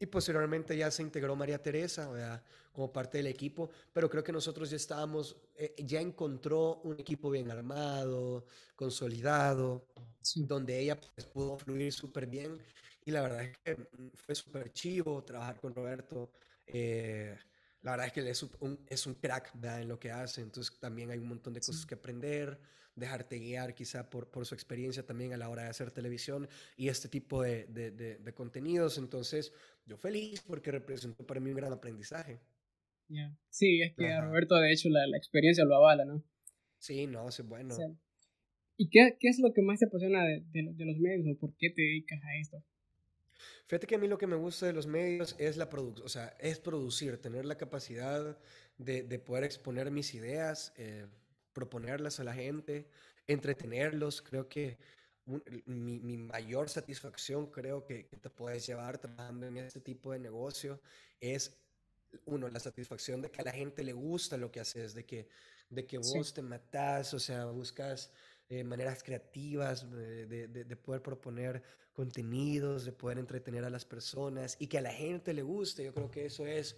Y 0.00 0.06
posteriormente 0.06 0.76
ya 0.76 0.90
se 0.92 1.02
integró 1.02 1.34
María 1.34 1.60
Teresa 1.60 2.42
como 2.72 2.92
parte 2.92 3.18
del 3.18 3.26
equipo, 3.26 3.68
pero 3.92 4.08
creo 4.08 4.22
que 4.22 4.30
nosotros 4.30 4.70
ya 4.70 4.76
estábamos, 4.76 5.36
eh, 5.56 5.74
ya 5.78 6.00
encontró 6.00 6.80
un 6.84 7.00
equipo 7.00 7.30
bien 7.30 7.50
armado, 7.50 8.46
consolidado, 8.76 9.88
donde 10.36 10.78
ella 10.78 10.98
pues, 11.00 11.26
pudo 11.26 11.58
fluir 11.58 11.92
súper 11.92 12.26
bien. 12.26 12.58
Y 13.04 13.10
la 13.10 13.22
verdad 13.22 13.44
es 13.44 13.58
que 13.58 13.74
mm, 13.74 14.10
fue 14.14 14.34
súper 14.34 14.72
chivo 14.72 15.24
trabajar 15.24 15.60
con 15.60 15.74
Roberto. 15.74 16.30
Eh, 16.66 17.36
la 17.82 17.92
verdad 17.92 18.06
es 18.08 18.12
que 18.12 18.20
él 18.20 18.28
es 18.28 18.42
un, 18.42 18.84
es 18.88 19.06
un 19.06 19.14
crack 19.14 19.52
en 19.62 19.88
lo 19.88 19.98
que 19.98 20.10
hace, 20.10 20.40
entonces 20.40 20.78
también 20.78 21.10
hay 21.10 21.18
un 21.18 21.28
montón 21.28 21.54
de 21.54 21.60
cosas 21.60 21.86
que 21.86 21.94
aprender, 21.94 22.60
dejarte 22.94 23.38
guiar 23.38 23.74
quizá 23.74 24.10
por, 24.10 24.30
por 24.30 24.44
su 24.44 24.54
experiencia 24.54 25.06
también 25.06 25.32
a 25.32 25.36
la 25.36 25.48
hora 25.48 25.62
de 25.62 25.68
hacer 25.68 25.92
televisión 25.92 26.48
y 26.76 26.88
este 26.88 27.08
tipo 27.08 27.42
de, 27.42 27.66
de, 27.66 27.90
de, 27.92 28.34
contenidos. 28.34 28.98
Entonces, 28.98 29.52
yo 29.86 29.96
feliz 29.96 30.42
porque 30.42 30.72
representó 30.72 31.24
para 31.24 31.40
mí 31.40 31.50
un 31.50 31.56
gran 31.56 31.72
aprendizaje. 31.72 32.40
Sí, 33.48 33.80
es 33.80 33.94
que 33.96 34.12
a 34.12 34.20
Roberto 34.20 34.56
de 34.56 34.72
hecho 34.72 34.88
la, 34.90 35.06
la, 35.06 35.16
experiencia 35.16 35.64
lo 35.64 35.76
avala, 35.76 36.04
¿no? 36.04 36.22
Sí, 36.78 37.06
no, 37.06 37.28
es 37.28 37.40
bueno. 37.42 37.74
¿Y 38.78 38.88
qué, 38.88 39.18
qué, 39.20 39.28
es 39.28 39.38
lo 39.40 39.52
que 39.52 39.60
más 39.60 39.80
te 39.80 39.86
apasiona 39.86 40.24
de, 40.24 40.42
de 40.52 40.84
los 40.86 40.96
medios 40.96 41.26
o 41.36 41.38
por 41.38 41.54
qué 41.58 41.68
te 41.68 41.82
dedicas 41.82 42.20
a 42.24 42.36
esto? 42.40 42.64
Fíjate 43.68 43.86
que 43.86 43.96
a 43.96 43.98
mí 43.98 44.08
lo 44.08 44.16
que 44.16 44.26
me 44.26 44.36
gusta 44.36 44.64
de 44.64 44.72
los 44.72 44.86
medios 44.86 45.36
es 45.38 45.58
la 45.58 45.68
producción, 45.68 46.06
o 46.06 46.08
sea, 46.08 46.34
es 46.40 46.58
producir, 46.58 47.20
tener 47.20 47.44
la 47.44 47.58
capacidad 47.58 48.38
de, 48.78 49.02
de 49.02 49.18
poder 49.18 49.44
exponer 49.44 49.90
mis 49.90 50.14
ideas, 50.14 50.72
eh, 50.78 51.04
proponerlas 51.52 52.18
a 52.18 52.24
la 52.24 52.32
gente, 52.32 52.88
entretenerlos. 53.26 54.22
Creo 54.22 54.48
que 54.48 54.78
mi, 55.66 56.00
mi, 56.00 56.16
mayor 56.16 56.70
satisfacción, 56.70 57.50
creo 57.50 57.84
que, 57.84 58.04
te 58.04 58.30
puedes 58.30 58.66
llevar 58.66 58.96
trabajando 58.96 59.46
en 59.46 59.58
este 59.58 59.80
tipo 59.80 60.12
de 60.12 60.18
negocio, 60.18 60.80
es, 61.20 61.54
uno, 62.24 62.48
la 62.48 62.60
satisfacción 62.60 63.20
de 63.20 63.30
que 63.30 63.42
a 63.42 63.44
la 63.44 63.52
gente 63.52 63.84
le 63.84 63.92
gusta 63.92 64.38
lo 64.38 64.50
que 64.50 64.60
haces, 64.60 64.94
de 64.94 65.04
que, 65.04 65.28
de 65.68 65.84
que 65.84 65.98
vos 65.98 66.32
te 66.32 66.40
matás, 66.40 67.12
o 67.12 67.18
sea, 67.18 67.44
buscas 67.46 68.10
eh, 68.50 68.64
maneras 68.64 69.02
creativas 69.02 69.84
eh, 69.84 70.26
de, 70.28 70.48
de, 70.48 70.64
de, 70.64 70.76
poder 70.76 71.02
proponer 71.02 71.62
contenidos, 71.92 72.84
de 72.84 72.92
poder 72.92 73.18
entretener 73.18 73.64
a 73.64 73.70
las 73.70 73.84
personas 73.84 74.56
y 74.58 74.68
que 74.68 74.78
a 74.78 74.80
la 74.80 74.92
gente 74.92 75.34
le 75.34 75.42
guste. 75.42 75.84
Yo 75.84 75.92
creo 75.92 76.10
que 76.10 76.26
eso 76.26 76.46
es 76.46 76.76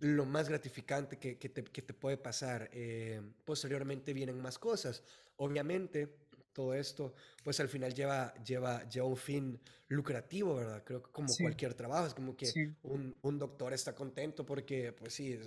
lo 0.00 0.26
más 0.26 0.48
gratificante 0.48 1.16
que, 1.16 1.38
que, 1.38 1.48
te, 1.48 1.62
que 1.62 1.80
te, 1.80 1.94
puede 1.94 2.16
pasar. 2.16 2.68
Eh, 2.72 3.22
posteriormente 3.44 4.12
vienen 4.12 4.40
más 4.40 4.58
cosas. 4.58 5.02
Obviamente, 5.36 6.14
todo 6.52 6.74
esto, 6.74 7.14
pues 7.42 7.60
al 7.60 7.68
final 7.68 7.94
lleva, 7.94 8.34
lleva, 8.44 8.88
lleva 8.88 9.06
un 9.06 9.16
fin 9.16 9.60
lucrativo, 9.88 10.54
¿verdad? 10.56 10.82
Creo 10.84 11.02
que 11.02 11.10
como 11.10 11.28
cualquier 11.38 11.74
trabajo, 11.74 12.06
es 12.06 12.14
como 12.14 12.36
que 12.36 12.74
un, 12.82 13.14
un, 13.22 13.38
doctor 13.38 13.72
está 13.72 13.94
contento 13.94 14.44
porque, 14.44 14.92
pues 14.92 15.14
sí, 15.14 15.38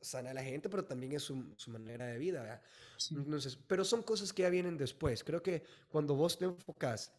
sana 0.00 0.30
a 0.30 0.34
la 0.34 0.42
gente, 0.42 0.68
pero 0.68 0.84
también 0.84 1.12
es 1.12 1.22
su, 1.22 1.54
su 1.56 1.70
manera 1.70 2.06
de 2.06 2.18
vida, 2.18 2.42
¿verdad? 2.42 2.62
Entonces, 3.10 3.58
pero 3.66 3.84
son 3.84 4.02
cosas 4.02 4.32
que 4.32 4.42
ya 4.42 4.50
vienen 4.50 4.76
después. 4.76 5.22
Creo 5.22 5.42
que 5.42 5.62
cuando 5.88 6.14
vos 6.14 6.38
te 6.38 6.46
enfocas 6.46 7.12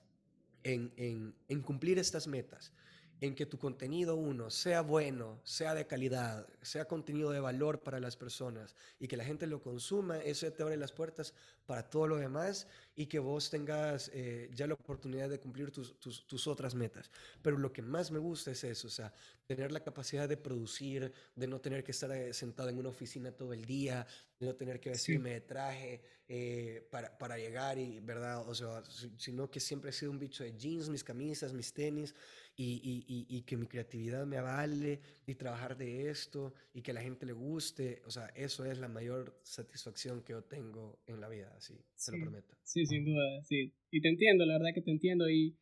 en, 0.63 0.91
en, 0.97 1.35
en 1.47 1.61
cumplir 1.61 1.99
estas 1.99 2.27
metas, 2.27 2.73
en 3.19 3.33
que 3.33 3.45
tu 3.45 3.57
contenido, 3.57 4.15
uno, 4.15 4.49
sea 4.49 4.81
bueno, 4.81 5.39
sea 5.43 5.73
de 5.73 5.87
calidad, 5.87 6.47
sea 6.61 6.85
contenido 6.85 7.31
de 7.31 7.39
valor 7.39 7.81
para 7.81 7.99
las 7.99 8.15
personas 8.15 8.75
y 8.99 9.07
que 9.07 9.17
la 9.17 9.25
gente 9.25 9.47
lo 9.47 9.61
consuma, 9.61 10.19
eso 10.19 10.51
te 10.51 10.61
abre 10.61 10.77
las 10.77 10.91
puertas 10.91 11.33
para 11.65 11.89
todo 11.89 12.07
lo 12.07 12.17
demás 12.17 12.67
y 12.95 13.07
que 13.07 13.19
vos 13.19 13.49
tengas 13.49 14.09
eh, 14.13 14.49
ya 14.53 14.67
la 14.67 14.75
oportunidad 14.75 15.29
de 15.29 15.39
cumplir 15.39 15.71
tus, 15.71 15.99
tus, 15.99 16.25
tus, 16.27 16.47
otras 16.47 16.75
metas. 16.75 17.11
Pero 17.41 17.57
lo 17.57 17.73
que 17.73 17.81
más 17.81 18.11
me 18.11 18.19
gusta 18.19 18.51
es 18.51 18.63
eso, 18.63 18.87
o 18.87 18.91
sea, 18.91 19.11
tener 19.45 19.71
la 19.71 19.81
capacidad 19.81 20.29
de 20.29 20.37
producir, 20.37 21.11
de 21.35 21.47
no 21.47 21.59
tener 21.59 21.83
que 21.83 21.91
estar 21.91 22.11
eh, 22.11 22.33
sentado 22.33 22.69
en 22.69 22.77
una 22.77 22.89
oficina 22.89 23.31
todo 23.31 23.51
el 23.51 23.65
día, 23.65 24.05
de 24.39 24.45
no 24.45 24.55
tener 24.55 24.79
que 24.79 24.91
vestirme 24.91 25.31
de 25.31 25.41
traje 25.41 26.01
eh, 26.27 26.87
para, 26.91 27.17
para 27.17 27.37
llegar 27.37 27.79
y, 27.79 27.99
¿verdad? 27.99 28.47
O 28.47 28.53
sea, 28.53 28.83
sino 29.17 29.49
que 29.49 29.59
siempre 29.59 29.89
he 29.89 29.93
sido 29.93 30.11
un 30.11 30.19
bicho 30.19 30.43
de 30.43 30.55
jeans, 30.55 30.89
mis 30.89 31.03
camisas, 31.03 31.53
mis 31.53 31.73
tenis 31.73 32.13
y, 32.59 33.05
y, 33.07 33.37
y, 33.37 33.41
que 33.43 33.55
mi 33.55 33.67
creatividad 33.67 34.25
me 34.25 34.37
avale 34.37 34.99
y 35.27 35.35
trabajar 35.35 35.77
de 35.77 36.09
esto 36.09 36.55
y 36.73 36.81
que 36.81 36.89
a 36.89 36.95
la 36.95 37.01
gente 37.01 37.27
le 37.27 37.33
guste. 37.33 38.01
O 38.07 38.09
sea, 38.09 38.25
eso 38.35 38.65
es 38.65 38.79
la 38.79 38.87
mayor 38.87 39.39
satisfacción 39.43 40.23
que 40.23 40.33
yo 40.33 40.43
tengo 40.43 40.99
en 41.05 41.21
la 41.21 41.29
vida, 41.29 41.53
así, 41.55 41.75
sí, 41.95 42.11
te 42.11 42.17
lo 42.17 42.23
prometo. 42.23 42.57
Sí, 42.63 42.83
sin 42.87 43.05
duda, 43.05 43.43
sí. 43.43 43.75
Y 43.91 44.01
te 44.01 44.09
entiendo, 44.09 44.43
la 44.47 44.57
verdad 44.57 44.71
que 44.73 44.81
te 44.81 44.89
entiendo. 44.89 45.29
Y, 45.29 45.55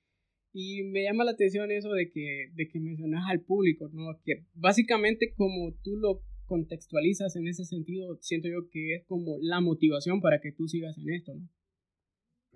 y 0.53 0.84
me 0.84 1.03
llama 1.03 1.25
la 1.25 1.31
atención 1.31 1.69
eso 1.69 1.91
de 1.91 2.10
que, 2.12 2.51
de 2.53 2.69
que 2.69 2.79
mencionas 2.79 3.25
al 3.29 3.41
público, 3.41 3.89
¿no? 3.91 4.17
Que 4.23 4.45
básicamente 4.53 5.34
como 5.36 5.77
tú 5.84 5.97
lo 5.97 6.21
contextualizas 6.45 7.36
en 7.36 7.49
ese 7.49 7.65
sentido, 7.65 8.17
siento 8.21 8.47
yo 8.47 8.69
que 8.69 8.95
es 8.95 9.05
como 9.05 9.38
la 9.41 9.60
motivación 9.60 10.21
para 10.21 10.39
que 10.39 10.53
tú 10.53 10.69
sigas 10.69 10.97
en 10.97 11.10
esto, 11.10 11.34
¿no? 11.36 11.49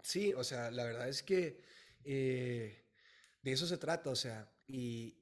Sí, 0.02 0.32
o 0.32 0.45
sea, 0.45 0.71
la 0.71 0.86
verdad 0.86 1.10
es 1.10 1.23
que... 1.23 1.58
Eh, 2.06 2.86
de 3.50 3.56
eso 3.56 3.68
se 3.68 3.78
trata, 3.78 4.10
o 4.10 4.16
sea, 4.16 4.52
y, 4.68 5.18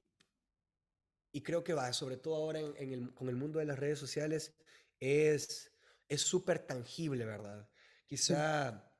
y 1.32 1.42
creo 1.42 1.63
que 1.63 1.74
va, 1.74 1.92
sobre 1.94 2.18
todo 2.18 2.36
ahora 2.36 2.60
en, 2.60 2.92
el, 2.92 3.13
con 3.13 3.30
el 3.30 3.36
mundo 3.36 3.60
de 3.60 3.66
las 3.66 3.80
redes 3.80 4.00
sociales, 4.00 4.54
es 5.00 5.72
súper 6.10 6.60
tangible, 6.60 7.26
¿verdad? 7.26 7.70
Quizá, 8.06 8.92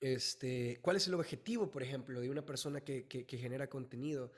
este, 0.00 0.78
¿cuál 0.82 0.96
es 0.96 1.06
el 1.06 1.14
objetivo, 1.14 1.70
por 1.70 1.82
ejemplo, 1.82 2.20
de 2.20 2.30
una 2.30 2.44
persona 2.44 2.80
que, 2.82 3.06
que, 3.06 3.26
que 3.26 3.38
genera 3.38 3.68
contenido? 3.68 4.32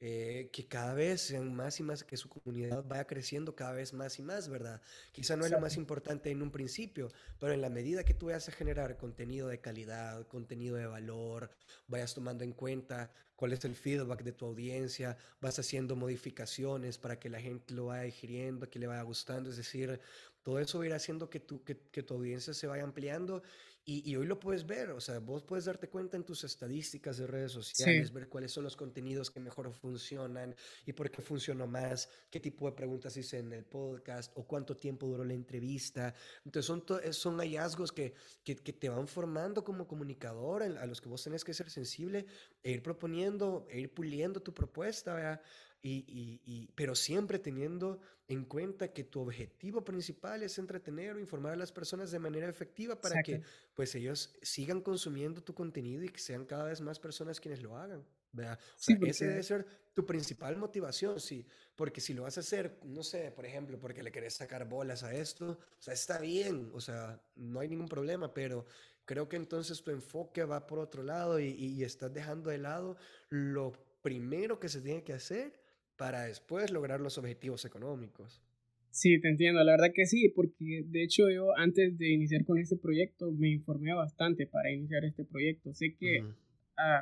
Eh, 0.00 0.50
que 0.52 0.66
cada 0.66 0.92
vez 0.92 1.22
sean 1.22 1.54
más 1.54 1.80
y 1.80 1.82
más, 1.82 2.04
que 2.04 2.16
su 2.16 2.28
comunidad 2.28 2.84
vaya 2.84 3.06
creciendo 3.06 3.54
cada 3.54 3.72
vez 3.72 3.92
más 3.94 4.18
y 4.18 4.22
más, 4.22 4.48
¿verdad? 4.48 4.82
Quizá 5.12 5.36
no 5.36 5.46
es 5.46 5.52
lo 5.52 5.60
más 5.60 5.76
importante 5.76 6.30
en 6.30 6.42
un 6.42 6.50
principio, 6.50 7.10
pero 7.38 7.54
en 7.54 7.62
la 7.62 7.70
medida 7.70 8.04
que 8.04 8.12
tú 8.12 8.26
vayas 8.26 8.48
a 8.48 8.52
generar 8.52 8.98
contenido 8.98 9.48
de 9.48 9.60
calidad, 9.60 10.26
contenido 10.26 10.76
de 10.76 10.86
valor, 10.86 11.50
vayas 11.86 12.12
tomando 12.12 12.44
en 12.44 12.52
cuenta 12.52 13.12
cuál 13.36 13.52
es 13.52 13.64
el 13.64 13.74
feedback 13.74 14.22
de 14.22 14.32
tu 14.32 14.46
audiencia, 14.46 15.16
vas 15.40 15.58
haciendo 15.58 15.96
modificaciones 15.96 16.98
para 16.98 17.18
que 17.18 17.30
la 17.30 17.40
gente 17.40 17.72
lo 17.72 17.86
vaya 17.86 18.02
digiriendo, 18.02 18.68
que 18.68 18.78
le 18.78 18.86
vaya 18.86 19.02
gustando, 19.02 19.50
es 19.50 19.56
decir, 19.56 20.00
todo 20.42 20.58
eso 20.58 20.78
va 20.78 20.84
a 20.84 20.86
ir 20.88 20.94
haciendo 20.94 21.30
que 21.30 21.40
tu, 21.40 21.64
que, 21.64 21.78
que 21.90 22.02
tu 22.02 22.14
audiencia 22.14 22.52
se 22.52 22.66
vaya 22.66 22.82
ampliando 22.82 23.42
y, 23.86 24.16
hoy 24.16 24.26
lo 24.26 24.40
puedes 24.40 24.66
ver, 24.66 24.90
o 24.90 25.00
sea, 25.00 25.18
vos 25.18 25.42
puedes 25.42 25.66
darte 25.66 25.90
cuenta 25.90 26.16
en 26.16 26.24
tus 26.24 26.42
estadísticas 26.44 27.18
de 27.18 27.26
redes 27.26 27.52
sociales, 27.52 28.12
ver 28.14 28.30
cuáles 28.30 28.50
son 28.50 28.64
los 28.64 28.76
contenidos 28.76 29.30
que 29.30 29.40
mejor 29.40 29.70
funcionan 29.74 30.56
y 30.86 30.94
por 30.94 31.10
qué 31.10 31.20
funcionó 31.20 31.66
más, 31.66 32.08
qué 32.30 32.40
tipo 32.40 32.64
de 32.64 32.72
preguntas 32.72 33.14
hice 33.18 33.40
en 33.40 33.52
el 33.52 33.64
podcast 33.64 34.32
o 34.36 34.46
cuánto 34.46 34.74
tiempo 34.74 35.06
duró 35.06 35.22
la 35.22 35.34
entrevista. 35.34 36.14
Entonces 36.46 36.66
son, 36.66 36.82
son 37.12 37.36
hallazgos 37.38 37.92
que, 37.92 38.14
que, 38.42 38.56
que, 38.56 38.72
te 38.72 38.88
van 38.88 39.06
formando 39.06 39.62
como 39.64 39.86
comunicador 39.86 40.62
a 40.62 40.86
los 40.86 41.02
que 41.02 41.10
vos 41.10 41.22
tenés 41.22 41.44
que 41.44 41.52
ser 41.52 41.68
sensible 41.68 42.24
e 42.62 42.72
ir 42.72 42.82
proponiendo, 42.82 43.66
e 43.68 43.80
ir 43.80 43.92
puliendo 43.92 44.40
tu 44.40 44.54
propuesta, 44.54 45.12
¿verdad? 45.12 45.42
Y, 45.86 46.40
y, 46.46 46.70
pero 46.74 46.94
siempre 46.94 47.38
teniendo 47.38 48.00
en 48.26 48.46
cuenta 48.46 48.88
que 48.88 49.04
tu 49.04 49.20
objetivo 49.20 49.84
principal 49.84 50.42
es 50.42 50.56
entretener 50.56 51.14
o 51.14 51.20
informar 51.20 51.52
a 51.52 51.56
las 51.56 51.72
personas 51.72 52.10
de 52.10 52.18
manera 52.18 52.48
efectiva 52.48 52.98
para 52.98 53.22
que 53.22 53.42
pues 53.74 53.94
ellos 53.94 54.34
sigan 54.40 54.80
consumiendo 54.80 55.42
tu 55.42 55.52
contenido 55.52 56.02
y 56.02 56.08
que 56.08 56.20
sean 56.20 56.46
cada 56.46 56.64
vez 56.64 56.80
más 56.80 56.98
personas 56.98 57.38
quienes 57.38 57.62
lo 57.62 57.76
hagan. 57.76 58.02
¿verdad? 58.32 58.58
O 58.58 58.78
sea, 58.78 58.96
ese 59.02 59.26
debe 59.26 59.42
ser 59.42 59.66
tu 59.92 60.06
principal 60.06 60.56
motivación, 60.56 61.20
sí, 61.20 61.46
porque 61.76 62.00
si 62.00 62.14
lo 62.14 62.22
vas 62.22 62.38
a 62.38 62.40
hacer, 62.40 62.78
no 62.84 63.02
sé, 63.02 63.30
por 63.30 63.44
ejemplo, 63.44 63.78
porque 63.78 64.02
le 64.02 64.10
querés 64.10 64.34
sacar 64.34 64.66
bolas 64.66 65.02
a 65.02 65.14
esto, 65.14 65.50
o 65.50 65.82
sea, 65.82 65.92
está 65.92 66.18
bien, 66.18 66.70
o 66.72 66.80
sea, 66.80 67.20
no 67.36 67.60
hay 67.60 67.68
ningún 67.68 67.88
problema, 67.88 68.32
pero 68.32 68.64
creo 69.04 69.28
que 69.28 69.36
entonces 69.36 69.82
tu 69.82 69.90
enfoque 69.90 70.44
va 70.44 70.66
por 70.66 70.78
otro 70.78 71.02
lado 71.02 71.38
y, 71.38 71.50
y 71.50 71.84
estás 71.84 72.12
dejando 72.12 72.48
de 72.48 72.58
lado 72.58 72.96
lo 73.28 73.72
primero 74.02 74.58
que 74.58 74.68
se 74.68 74.80
tiene 74.80 75.04
que 75.04 75.12
hacer 75.12 75.63
para 75.96 76.24
después 76.24 76.70
lograr 76.70 77.00
los 77.00 77.18
objetivos 77.18 77.64
económicos. 77.64 78.42
Sí, 78.90 79.20
te 79.20 79.28
entiendo, 79.28 79.62
la 79.64 79.72
verdad 79.72 79.92
que 79.92 80.06
sí, 80.06 80.28
porque 80.28 80.84
de 80.86 81.02
hecho 81.02 81.28
yo 81.28 81.56
antes 81.56 81.98
de 81.98 82.12
iniciar 82.12 82.44
con 82.44 82.58
este 82.58 82.76
proyecto 82.76 83.32
me 83.32 83.50
informé 83.50 83.92
bastante 83.92 84.46
para 84.46 84.72
iniciar 84.72 85.04
este 85.04 85.24
proyecto. 85.24 85.74
Sé 85.74 85.96
que 85.98 86.24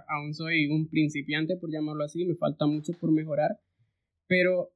aún 0.08 0.34
soy 0.34 0.68
un 0.68 0.88
principiante, 0.88 1.56
por 1.56 1.70
llamarlo 1.70 2.04
así, 2.04 2.24
me 2.24 2.34
falta 2.34 2.66
mucho 2.66 2.92
por 2.94 3.12
mejorar, 3.12 3.60
pero 4.26 4.72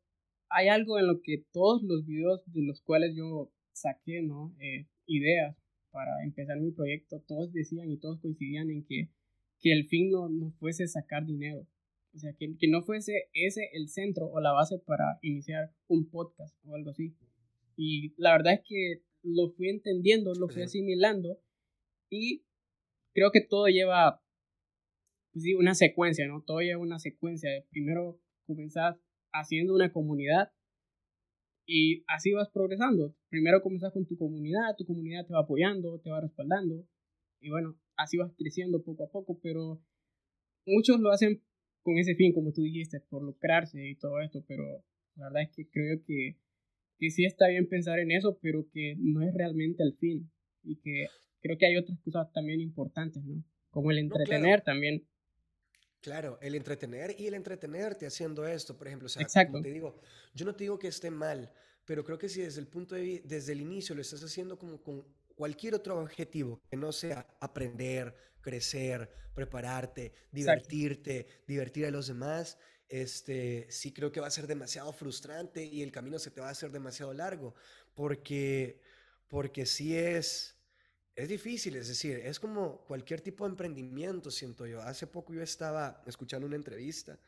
hay 0.51 0.69
algo 0.69 0.99
en 0.99 1.07
lo 1.07 1.21
que 1.23 1.45
todos 1.53 1.83
los 1.83 2.05
videos 2.05 2.43
de 2.53 2.63
los 2.63 2.83
cuales 2.83 3.15
yo 3.17 3.51
saqué, 3.73 4.23
¿no? 4.23 4.55
Eh, 4.61 4.87
ideas 5.07 5.57
para 5.91 6.23
empezar 6.25 6.61
mi 6.61 6.73
proyecto, 6.73 7.23
todos 7.27 7.53
decían 7.53 7.91
y 7.91 7.97
todos 7.97 8.21
coincidían 8.21 8.71
en 8.71 8.85
que, 8.85 9.09
que 9.61 9.73
el 9.73 9.87
fin 9.87 10.11
no, 10.11 10.29
no 10.29 10.51
fuese 10.59 10.87
sacar 10.87 11.25
dinero. 11.25 11.67
O 12.17 12.19
sea, 12.19 12.33
que, 12.33 12.57
que 12.59 12.69
no 12.69 12.83
fuese 12.83 13.29
ese 13.35 13.69
el 13.75 13.89
centro 13.89 14.27
o 14.27 14.41
la 14.41 14.53
base 14.53 14.79
para 14.79 15.19
iniciar 15.21 15.71
un 15.87 16.09
podcast 16.09 16.57
o 16.65 16.75
algo 16.75 16.91
así. 16.91 17.15
Y 17.77 18.15
la 18.17 18.33
verdad 18.33 18.55
es 18.55 18.61
que 18.67 19.03
lo 19.23 19.51
fui 19.51 19.69
entendiendo, 19.69 20.33
lo 20.35 20.49
fui 20.49 20.63
asimilando 20.63 21.39
y 22.11 22.47
creo 23.13 23.31
que 23.33 23.43
todo 23.43 23.67
lleva 23.67 24.23
pues 25.33 25.43
sí, 25.43 25.55
una 25.55 25.75
secuencia, 25.75 26.27
¿no? 26.27 26.43
Todo 26.43 26.61
lleva 26.61 26.81
una 26.81 26.99
secuencia. 26.99 27.51
Primero 27.69 28.19
comenzás 28.47 28.97
haciendo 29.33 29.75
una 29.75 29.93
comunidad 29.93 30.51
y 31.67 32.03
así 32.07 32.33
vas 32.33 32.49
progresando. 32.49 33.15
Primero 33.29 33.61
comenzás 33.61 33.93
con 33.93 34.07
tu 34.07 34.17
comunidad, 34.17 34.77
tu 34.79 34.87
comunidad 34.87 35.27
te 35.27 35.35
va 35.35 35.41
apoyando, 35.41 36.01
te 36.01 36.09
va 36.09 36.23
respaldando. 36.23 36.87
Y 37.41 37.51
bueno, 37.51 37.79
así 37.97 38.17
vas 38.17 38.33
creciendo 38.39 38.83
poco 38.83 39.05
a 39.05 39.11
poco, 39.11 39.39
pero 39.43 39.83
muchos 40.65 41.01
lo 41.01 41.11
hacen 41.11 41.43
con 41.87 41.99
ese 41.99 42.17
fin, 42.17 42.33
como 42.33 42.53
tú 42.53 42.63
dijiste, 42.63 42.99
por 42.99 43.23
lucrarse 43.23 43.79
y 43.87 43.95
todo 43.95 44.21
esto, 44.21 44.45
pero 44.49 44.65
la 45.15 45.27
verdad 45.27 45.43
es 45.43 45.51
que 45.51 45.71
creo 45.71 46.03
que, 46.05 46.37
que 46.99 47.11
sí 47.13 47.25
está 47.25 47.47
bien 47.47 47.69
pensar 47.69 48.01
en 48.01 48.11
eso, 48.11 48.41
pero 48.43 48.67
que 48.73 48.97
no 48.99 49.23
es 49.23 49.33
realmente 49.33 49.85
el 49.85 49.97
fin. 49.97 50.29
Y 50.65 50.81
que 50.81 51.07
creo 51.41 51.57
que 51.57 51.67
hay 51.67 51.77
otras 51.77 52.01
cosas 52.01 52.33
también 52.33 52.61
importantes, 52.61 53.23
¿no? 53.23 53.41
Como 53.71 53.93
el 53.93 53.99
entretener 53.99 54.63
también. 54.63 55.07
Claro, 56.01 56.41
el 56.43 56.57
entretener 56.57 57.15
y 57.17 57.29
el 57.29 57.35
entretenerte 57.35 58.05
haciendo 58.05 58.45
esto, 58.45 58.77
por 58.77 58.89
ejemplo, 58.89 59.07
o 59.07 59.09
sea, 59.09 59.47
como 59.47 59.63
te 59.63 59.71
digo, 59.71 60.01
yo 60.35 60.45
no 60.45 60.57
te 60.57 60.65
digo 60.65 60.81
que 60.81 60.89
esté 60.89 61.13
mal, 61.13 61.53
pero 61.85 62.03
creo 62.03 62.19
que 62.19 62.29
si 62.29 62.41
desde 62.41 62.61
el 62.61 62.67
punto 62.67 62.97
de 62.97 63.23
desde 63.25 63.53
el 63.53 63.61
inicio 63.61 63.95
lo 63.95 64.01
estás 64.01 64.25
haciendo 64.25 64.59
como 64.59 64.83
con 64.83 65.05
cualquier 65.37 65.75
otro 65.75 66.01
objetivo 66.01 66.61
que 66.69 66.77
no 66.77 66.91
sea 66.91 67.27
aprender, 67.41 68.15
crecer, 68.41 69.09
prepararte, 69.35 70.13
divertirte, 70.33 71.27
divertir 71.47 71.87
a 71.87 71.91
los 71.91 72.09
demás, 72.09 72.59
este, 72.89 73.67
sí 73.71 73.93
creo 73.93 74.11
que 74.11 74.21
va 74.21 74.29
a 74.29 74.31
ser 74.31 74.47
demasiado 74.47 74.93
frustrante 74.93 75.65
y 75.65 75.83
el 75.83 75.93
camino 75.93 76.19
se 76.19 76.31
te 76.31 76.41
va 76.41 76.49
a 76.49 76.53
hacer 76.53 76.71
demasiado 76.73 77.13
largo, 77.13 77.55
porque, 77.95 78.81
porque 79.29 79.67
sí 79.67 79.97
es, 79.97 80.57
es 81.15 81.29
difícil, 81.29 81.77
es 81.77 81.89
decir, 81.89 82.19
es 82.19 82.41
como 82.41 82.85
cualquier 82.85 83.21
tipo 83.21 83.45
de 83.45 83.51
emprendimiento, 83.51 84.31
siento 84.31 84.67
yo. 84.67 84.81
Hace 84.83 85.07
poco 85.07 85.35
yo 85.35 85.43
estaba 85.43 86.03
escuchando 86.07 86.47
una 86.47 86.57
entrevista. 86.57 87.19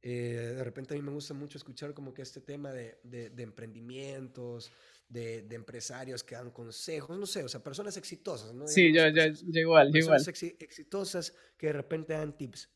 Eh, 0.00 0.54
de 0.56 0.64
repente 0.64 0.94
a 0.94 0.96
mí 0.96 1.02
me 1.02 1.10
gusta 1.10 1.34
mucho 1.34 1.58
escuchar 1.58 1.92
como 1.92 2.14
que 2.14 2.22
este 2.22 2.40
tema 2.40 2.72
de, 2.72 2.98
de, 3.02 3.42
emprendimientos, 3.42 4.70
de, 5.08 5.42
de, 5.42 5.56
empresarios 5.56 6.22
que 6.22 6.34
dan 6.34 6.50
consejos, 6.50 7.18
no 7.18 7.26
sé, 7.26 7.42
o 7.42 7.48
sea, 7.48 7.62
personas 7.62 7.96
exitosas, 7.96 8.54
¿no? 8.54 8.66
Sí, 8.66 8.92
yo, 8.92 9.08
yo, 9.08 9.22
yo, 9.26 9.60
igual, 9.60 9.90
personas 9.90 10.28
exitosas 10.28 11.34
que 11.56 11.68
de 11.68 11.72
repente 11.72 12.12
dan 12.12 12.36
tips. 12.36 12.70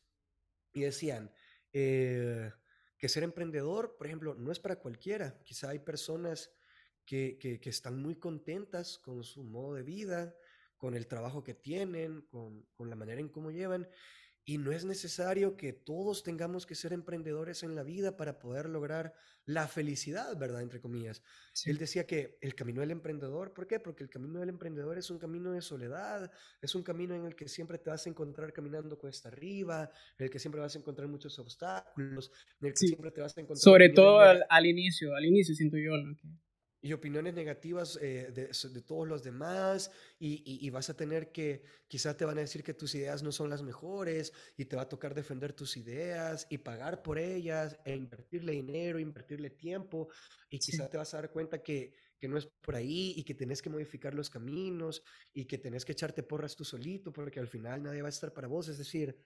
Y 0.73 0.81
decían 0.81 1.31
eh, 1.71 2.51
que 2.97 3.07
ser 3.07 3.23
emprendedor, 3.23 3.95
por 3.95 4.07
ejemplo, 4.07 4.33
no 4.33 4.51
es 4.51 4.59
para 4.59 4.77
cualquiera. 4.77 5.39
Quizá 5.43 5.69
hay 5.69 5.79
personas 5.79 6.51
que, 7.05 7.37
que, 7.39 7.59
que 7.59 7.69
están 7.69 8.01
muy 8.01 8.15
contentas 8.15 8.97
con 8.97 9.23
su 9.23 9.43
modo 9.43 9.75
de 9.75 9.83
vida, 9.83 10.35
con 10.77 10.95
el 10.95 11.07
trabajo 11.07 11.43
que 11.43 11.53
tienen, 11.53 12.21
con, 12.23 12.63
con, 12.73 12.89
la 12.89 12.95
manera 12.95 13.21
en 13.21 13.29
cómo 13.29 13.51
llevan. 13.51 13.87
Y 14.45 14.57
no 14.57 14.71
es 14.73 14.83
necesario 14.83 15.55
que 15.55 15.71
todos 15.71 16.21
tengamos 16.21 16.65
que 16.65 16.75
ser 16.75 16.91
emprendedores 16.91 17.63
en 17.63 17.75
la 17.75 17.83
vida 17.83 18.17
para 18.17 18.39
poder 18.39 18.67
lograr 18.67 19.13
la 19.45 19.67
felicidad, 19.67 20.37
¿verdad? 20.37 20.61
Entre 20.61 20.81
comillas. 20.81 21.21
Él 21.65 21.77
decía 21.77 22.05
que 22.05 22.37
el 22.41 22.53
camino 22.53 22.81
del 22.81 22.91
emprendedor, 22.91 23.53
¿por 23.53 23.67
qué? 23.67 23.79
Porque 23.79 24.03
el 24.03 24.09
camino 24.09 24.39
del 24.39 24.49
emprendedor 24.49 24.97
es 24.97 25.09
un 25.09 25.17
camino 25.17 25.51
de 25.51 25.61
soledad, 25.61 26.29
es 26.61 26.75
un 26.75 26.83
camino 26.83 27.15
en 27.15 27.25
el 27.25 27.35
que 27.35 27.47
siempre 27.47 27.77
te 27.77 27.89
vas 27.89 28.05
a 28.05 28.09
encontrar 28.09 28.51
caminando 28.51 28.97
cuesta 28.97 29.29
arriba, 29.29 29.89
en 30.17 30.25
el 30.25 30.29
que 30.29 30.39
siempre 30.39 30.59
vas 30.59 30.75
a 30.75 30.79
encontrar 30.79 31.07
muchos 31.07 31.39
obstáculos, 31.39 32.31
en 32.59 32.67
el 32.67 32.73
que 32.73 32.87
siempre 32.87 33.11
te 33.11 33.21
vas 33.21 33.37
a 33.37 33.41
encontrar... 33.41 33.63
Sobre 33.63 33.89
todo 33.89 34.19
al, 34.19 34.45
al, 34.49 34.65
inicio, 34.65 35.15
al 35.15 35.25
inicio 35.25 35.55
siento 35.55 35.77
yo, 35.77 35.95
¿no? 35.97 36.17
Y 36.83 36.91
opiniones 36.91 37.33
negativas 37.33 37.97
eh, 38.01 38.29
de, 38.33 38.47
de, 38.47 38.81
todos 38.81 39.07
los 39.07 39.23
demás 39.23 39.89
y, 40.19 40.43
y, 40.45 40.69
vas 40.69 40.89
a 40.89 40.97
tener 40.97 41.31
que, 41.31 41.63
quizás 41.87 42.17
te 42.17 42.25
van 42.25 42.37
a 42.37 42.41
decir 42.41 42.61
que 42.61 42.73
tus 42.73 42.93
ideas 42.93 43.23
no 43.23 43.31
son 43.31 43.49
las 43.49 43.63
mejores 43.63 44.33
y 44.57 44.65
te 44.65 44.75
va 44.75 44.81
a 44.81 44.89
tocar 44.89 45.15
defender 45.15 45.53
tus 45.53 45.77
ideas 45.77 46.45
y 46.49 46.57
pagar 46.57 47.01
por 47.01 47.17
ellas 47.17 47.77
e 47.85 47.95
invertirle 47.95 48.51
dinero, 48.51 48.99
invertirle 48.99 49.49
tiempo 49.49 50.09
y 50.49 50.59
quizás 50.59 50.89
te 50.89 50.97
vas 50.97 51.13
a 51.13 51.21
dar 51.21 51.31
cuenta 51.31 51.63
que, 51.63 51.93
que 52.19 52.27
no 52.27 52.37
es 52.37 52.47
por 52.47 52.75
ahí 52.75 53.13
y 53.15 53.23
que 53.23 53.33
tenés 53.33 53.61
que 53.61 53.69
modificar 53.69 54.13
los 54.13 54.29
caminos 54.29 55.03
y 55.33 55.45
que 55.45 55.57
tenés 55.57 55.85
que 55.85 55.93
echarte 55.93 56.21
porras 56.21 56.53
tú 56.57 56.65
solito 56.65 57.13
porque 57.13 57.39
al 57.39 57.47
final 57.47 57.81
nadie 57.81 58.01
va 58.01 58.09
a 58.09 58.09
estar 58.09 58.33
para 58.33 58.49
vos. 58.49 58.67
Es 58.67 58.77
decir, 58.77 59.17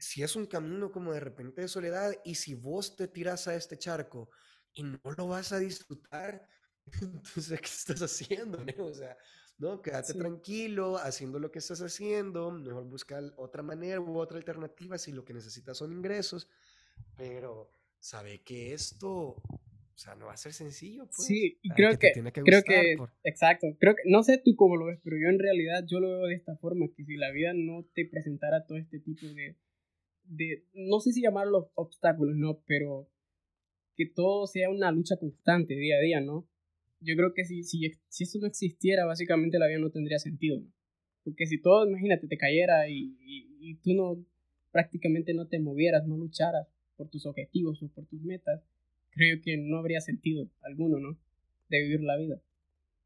si 0.00 0.22
es 0.22 0.34
un 0.34 0.46
camino 0.46 0.90
como 0.90 1.12
de 1.12 1.20
repente 1.20 1.60
de 1.60 1.68
soledad 1.68 2.14
y 2.24 2.36
si 2.36 2.54
vos 2.54 2.96
te 2.96 3.06
tiras 3.06 3.48
a 3.48 3.54
este 3.54 3.76
charco 3.76 4.30
y 4.72 4.82
no 4.82 5.00
lo 5.16 5.28
vas 5.28 5.52
a 5.52 5.58
disfrutar, 5.58 6.46
entonces, 7.02 7.60
¿qué 7.60 7.66
estás 7.66 8.02
haciendo? 8.02 8.64
O 8.78 8.94
sea, 8.94 9.16
no, 9.58 9.80
quédate 9.80 10.14
tranquilo 10.14 10.96
haciendo 10.98 11.38
lo 11.38 11.50
que 11.50 11.58
estás 11.58 11.80
haciendo, 11.80 12.50
mejor 12.50 12.84
busca 12.84 13.20
otra 13.36 13.62
manera 13.62 14.00
u 14.00 14.18
otra 14.18 14.36
alternativa 14.36 14.98
si 14.98 15.12
lo 15.12 15.24
que 15.24 15.32
necesitas 15.32 15.78
son 15.78 15.92
ingresos, 15.92 16.48
pero 17.16 17.70
sabe 17.98 18.42
que 18.42 18.74
esto, 18.74 19.08
o 19.08 19.98
sea, 19.98 20.14
no 20.14 20.26
va 20.26 20.34
a 20.34 20.36
ser 20.36 20.52
sencillo, 20.52 21.06
pues. 21.06 21.26
Sí, 21.26 21.58
y 21.62 21.70
creo 21.70 21.98
que, 21.98 22.12
creo 22.44 22.62
que, 22.62 22.96
exacto, 23.24 23.66
creo 23.80 23.94
que, 23.94 24.02
no 24.04 24.22
sé 24.22 24.38
tú 24.38 24.56
cómo 24.56 24.76
lo 24.76 24.86
ves, 24.86 25.00
pero 25.02 25.16
yo 25.16 25.28
en 25.28 25.38
realidad 25.38 25.84
yo 25.86 26.00
lo 26.00 26.08
veo 26.08 26.26
de 26.26 26.34
esta 26.34 26.56
forma, 26.56 26.86
que 26.94 27.04
si 27.04 27.16
la 27.16 27.30
vida 27.30 27.52
no 27.54 27.86
te 27.94 28.04
presentara 28.04 28.66
todo 28.66 28.76
este 28.76 29.00
tipo 29.00 29.26
de, 29.26 29.56
de 30.24 30.64
no 30.74 31.00
sé 31.00 31.12
si 31.12 31.22
llamarlo 31.22 31.70
obstáculos, 31.74 32.36
no, 32.36 32.60
pero 32.66 33.08
que 33.96 34.04
todo 34.04 34.46
sea 34.46 34.68
una 34.68 34.92
lucha 34.92 35.16
constante 35.16 35.74
día 35.74 35.96
a 35.96 36.00
día, 36.00 36.20
¿no? 36.20 36.46
Yo 37.00 37.14
creo 37.16 37.32
que 37.34 37.44
si, 37.44 37.62
si, 37.62 37.92
si 38.08 38.24
esto 38.24 38.38
no 38.40 38.46
existiera, 38.46 39.04
básicamente 39.04 39.58
la 39.58 39.66
vida 39.66 39.78
no 39.78 39.90
tendría 39.90 40.18
sentido. 40.18 40.62
Porque 41.24 41.46
si 41.46 41.60
todo, 41.60 41.86
imagínate, 41.86 42.28
te 42.28 42.36
cayera 42.36 42.88
y, 42.88 43.16
y, 43.60 43.74
tú 43.82 43.94
no 43.94 44.24
prácticamente 44.70 45.34
no 45.34 45.48
te 45.48 45.58
movieras, 45.58 46.06
no 46.06 46.16
lucharas 46.16 46.68
por 46.96 47.08
tus 47.08 47.26
objetivos 47.26 47.82
o 47.82 47.88
por 47.88 48.06
tus 48.06 48.22
metas, 48.22 48.62
creo 49.10 49.40
que 49.42 49.56
no 49.56 49.78
habría 49.78 50.00
sentido 50.00 50.48
alguno, 50.62 51.00
¿no? 51.00 51.18
De 51.68 51.82
vivir 51.82 52.02
la 52.02 52.16
vida. 52.16 52.40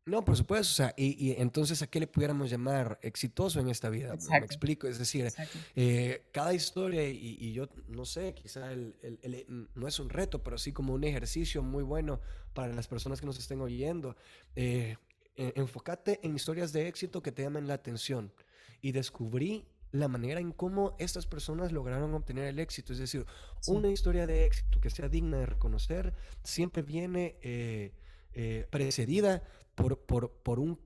No, 0.06 0.24
por 0.24 0.36
supuesto, 0.36 0.70
o 0.72 0.74
sea, 0.74 0.94
y, 0.96 1.32
entonces 1.38 1.82
a 1.82 1.86
qué 1.86 2.00
le 2.00 2.06
pudiéramos 2.06 2.50
llamar 2.50 2.98
exitoso 3.02 3.60
en 3.60 3.68
esta 3.68 3.90
vida, 3.90 4.16
me 4.30 4.38
explico, 4.38 4.88
es 4.88 4.98
decir, 4.98 5.30
eh, 5.76 6.24
cada 6.32 6.54
historia, 6.54 7.06
y, 7.06 7.52
yo 7.52 7.68
no 7.88 8.06
sé, 8.06 8.34
quizá 8.34 8.72
el, 8.72 8.96
el, 9.02 9.68
no 9.74 9.86
es 9.86 10.00
un 10.00 10.08
reto, 10.08 10.42
pero 10.42 10.56
sí 10.56 10.72
como 10.72 10.94
un 10.94 11.04
ejercicio 11.04 11.62
muy 11.62 11.84
bueno 11.84 12.20
para 12.54 12.72
las 12.72 12.88
personas 12.88 13.20
que 13.20 13.26
nos 13.26 13.38
estén 13.38 13.60
oyendo, 13.60 14.16
eh, 14.56 14.96
enfócate 15.36 16.18
en 16.22 16.34
historias 16.34 16.72
de 16.72 16.88
éxito 16.88 17.22
que 17.22 17.30
te 17.30 17.42
llamen 17.42 17.68
la 17.68 17.74
atención 17.74 18.32
y 18.80 18.92
descubrí 18.92 19.66
la 19.92 20.08
manera 20.08 20.40
en 20.40 20.52
cómo 20.52 20.96
estas 20.98 21.26
personas 21.26 21.72
lograron 21.72 22.14
obtener 22.14 22.44
el 22.44 22.58
éxito, 22.58 22.92
es 22.94 22.98
decir, 22.98 23.26
una 23.66 23.88
historia 23.88 24.26
de 24.26 24.46
éxito 24.46 24.80
que 24.80 24.88
sea 24.88 25.08
digna 25.08 25.38
de 25.38 25.46
reconocer 25.46 26.14
siempre 26.42 26.82
viene... 26.82 27.36
Eh, 27.42 27.92
eh, 28.34 28.66
precedida 28.70 29.42
por, 29.74 29.98
por, 29.98 30.30
por 30.30 30.60
un, 30.60 30.78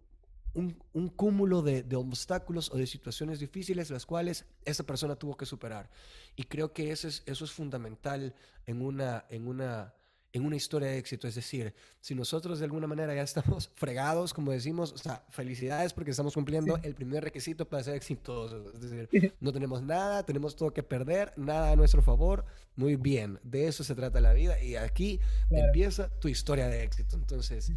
un, 0.54 0.82
un, 0.92 1.08
cúmulo 1.08 1.62
de, 1.62 1.84
obstáculos 1.96 2.70
o 2.70 2.76
de 2.76 2.86
situaciones 2.86 3.40
difíciles 3.40 3.90
las 3.90 4.06
cuales 4.06 4.46
esa 4.64 4.84
persona 4.84 5.16
tuvo 5.16 5.36
que 5.36 5.46
superar. 5.46 5.90
Y 6.36 6.44
creo 6.44 6.72
que 6.72 6.90
eso 6.90 7.08
es, 7.08 7.22
eso 7.26 7.44
es 7.44 7.52
fundamental 7.52 8.34
en 8.66 8.82
una, 8.82 9.26
en 9.28 9.46
una 9.48 9.94
en 10.34 10.44
una 10.44 10.56
historia 10.56 10.88
de 10.88 10.98
éxito. 10.98 11.26
Es 11.28 11.36
decir, 11.36 11.72
si 12.00 12.14
nosotros 12.14 12.58
de 12.58 12.64
alguna 12.64 12.86
manera 12.86 13.14
ya 13.14 13.22
estamos 13.22 13.70
fregados, 13.74 14.34
como 14.34 14.50
decimos, 14.50 14.92
o 14.92 14.98
sea, 14.98 15.24
felicidades 15.30 15.94
porque 15.94 16.10
estamos 16.10 16.34
cumpliendo 16.34 16.78
el 16.82 16.94
primer 16.94 17.24
requisito 17.24 17.66
para 17.66 17.82
ser 17.84 17.94
exitosos. 17.94 18.74
Es 18.74 18.90
decir, 18.90 19.34
no 19.40 19.52
tenemos 19.52 19.80
nada, 19.82 20.24
tenemos 20.24 20.56
todo 20.56 20.72
que 20.72 20.82
perder, 20.82 21.32
nada 21.36 21.70
a 21.70 21.76
nuestro 21.76 22.02
favor. 22.02 22.44
Muy 22.74 22.96
bien, 22.96 23.38
de 23.44 23.68
eso 23.68 23.84
se 23.84 23.94
trata 23.94 24.20
la 24.20 24.32
vida 24.32 24.60
y 24.60 24.74
aquí 24.74 25.20
empieza 25.50 26.10
tu 26.18 26.28
historia 26.28 26.66
de 26.66 26.82
éxito. 26.82 27.16
Entonces, 27.16 27.72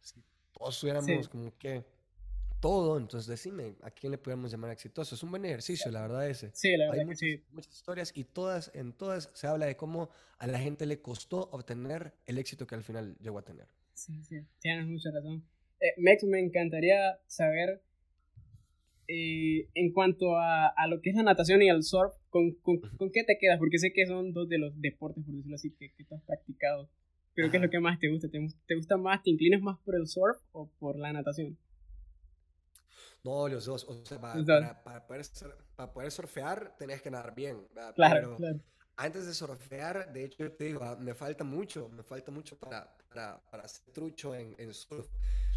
si 0.00 0.24
todos 0.52 0.80
tuviéramos 0.80 1.28
como 1.28 1.56
que 1.58 1.84
todo, 2.60 2.98
entonces 2.98 3.28
decime 3.28 3.74
a 3.82 3.90
quién 3.90 4.10
le 4.12 4.18
podemos 4.18 4.50
llamar 4.50 4.70
exitoso. 4.70 5.14
Es 5.14 5.22
un 5.22 5.30
buen 5.30 5.44
ejercicio, 5.44 5.90
la 5.90 6.02
verdad 6.02 6.28
ese. 6.28 6.50
Sí, 6.54 6.76
la 6.76 6.86
verdad 6.86 7.00
Hay 7.00 7.06
muchas, 7.06 7.28
muchas, 7.52 7.74
historias 7.74 8.12
y 8.14 8.24
todas, 8.24 8.70
en 8.74 8.92
todas 8.92 9.30
se 9.34 9.46
habla 9.46 9.66
de 9.66 9.76
cómo 9.76 10.10
a 10.38 10.46
la 10.46 10.58
gente 10.58 10.86
le 10.86 11.00
costó 11.00 11.48
obtener 11.52 12.12
el 12.26 12.38
éxito 12.38 12.66
que 12.66 12.74
al 12.74 12.82
final 12.82 13.16
llegó 13.20 13.38
a 13.38 13.42
tener. 13.42 13.66
Sí, 13.94 14.22
sí, 14.24 14.36
tienes 14.60 14.86
mucha 14.86 15.10
razón. 15.10 15.44
Eh, 15.80 15.94
Mex, 15.96 16.24
me 16.24 16.40
encantaría 16.40 17.18
saber 17.26 17.82
eh, 19.06 19.68
en 19.74 19.92
cuanto 19.92 20.36
a, 20.36 20.68
a, 20.68 20.86
lo 20.86 21.00
que 21.00 21.10
es 21.10 21.16
la 21.16 21.22
natación 21.22 21.62
y 21.62 21.68
el 21.68 21.82
surf, 21.82 22.12
¿con, 22.30 22.52
con, 22.56 22.78
¿con, 22.96 23.10
qué 23.10 23.24
te 23.24 23.38
quedas? 23.38 23.58
Porque 23.58 23.78
sé 23.78 23.92
que 23.92 24.06
son 24.06 24.32
dos 24.32 24.48
de 24.48 24.58
los 24.58 24.80
deportes, 24.80 25.24
por 25.24 25.34
decirlo 25.34 25.54
así, 25.54 25.70
que, 25.70 25.92
que 25.92 26.04
tú 26.04 26.14
has 26.14 26.22
practicado. 26.22 26.90
Pero 27.34 27.50
¿qué 27.50 27.56
es 27.58 27.62
lo 27.62 27.70
que 27.70 27.78
más 27.78 27.98
te 28.00 28.08
gusta? 28.08 28.28
¿Te, 28.28 28.44
¿Te 28.66 28.74
gusta 28.74 28.96
más, 28.96 29.22
te 29.22 29.30
inclinas 29.30 29.62
más 29.62 29.78
por 29.78 29.94
el 29.94 30.08
surf 30.08 30.38
o 30.52 30.68
por 30.78 30.98
la 30.98 31.12
natación? 31.12 31.56
No, 33.24 33.48
los 33.48 33.64
dos. 33.64 33.84
O 33.84 34.04
sea, 34.04 34.20
para, 34.20 34.82
para, 34.82 35.06
poder, 35.06 35.26
para 35.76 35.92
poder, 35.92 36.10
surfear 36.10 36.76
tenés 36.78 37.02
que 37.02 37.10
nadar 37.10 37.34
bien. 37.34 37.66
Claro, 37.94 38.36
claro. 38.36 38.60
Antes 38.96 39.26
de 39.26 39.34
surfear, 39.34 40.12
de 40.12 40.24
hecho, 40.24 40.50
te 40.52 40.64
digo, 40.64 40.82
ah, 40.82 40.96
me 40.96 41.14
falta 41.14 41.44
mucho, 41.44 41.88
me 41.88 42.02
falta 42.02 42.32
mucho 42.32 42.58
para, 42.58 42.96
para, 43.08 43.40
para 43.48 43.68
ser 43.68 43.92
trucho 43.92 44.34
en, 44.34 44.56
en 44.58 44.74
surf. 44.74 45.06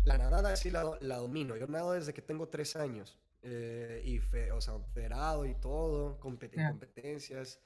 La 0.04 0.17
nadada 0.17 0.56
sí 0.56 0.69
la, 0.69 0.97
la, 1.02 1.17
domino. 1.17 1.56
Yo 1.58 1.65
nado 1.67 1.93
desde 1.93 2.13
que 2.13 2.21
tengo 2.21 2.47
tres 2.50 2.76
años. 2.76 3.17
Eh, 3.43 4.02
y, 4.06 4.19
fe, 4.19 4.52
o 4.52 4.62
sea, 4.62 4.78
federado 4.93 5.45
y 5.45 5.56
todo, 5.56 6.19
compet 6.19 6.56
ah. 6.60 6.69
competencias. 6.69 7.60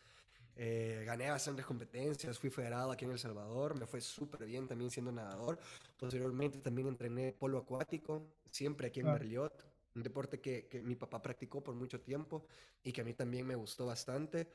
Eh, 0.57 1.03
gané 1.05 1.29
bastantes 1.29 1.65
competencias, 1.65 2.39
fui 2.39 2.49
federado 2.49 2.89
aquí 2.89 3.03
en 3.03 3.11
El 3.11 3.19
Salvador, 3.19 3.77
me 3.77 3.85
fue 3.85 3.99
súper 3.99 4.45
bien 4.45 4.67
también 4.67 4.89
siendo 4.89 5.11
nadador. 5.11 5.59
Posteriormente 5.97 6.59
también 6.59 6.87
entrené 6.87 7.33
polo 7.33 7.57
acuático, 7.57 8.25
siempre 8.49 8.87
aquí 8.87 9.01
en 9.01 9.07
Berliot, 9.07 9.65
un 9.95 10.03
deporte 10.03 10.39
que, 10.39 10.67
que, 10.67 10.81
mi 10.81 10.95
papá 10.95 11.21
practicó 11.21 11.63
por 11.63 11.75
mucho 11.75 12.01
tiempo 12.01 12.45
y 12.83 12.91
que 12.91 13.01
a 13.01 13.03
mí 13.03 13.13
también 13.13 13.47
me 13.47 13.55
gustó 13.55 13.85
bastante. 13.85 14.47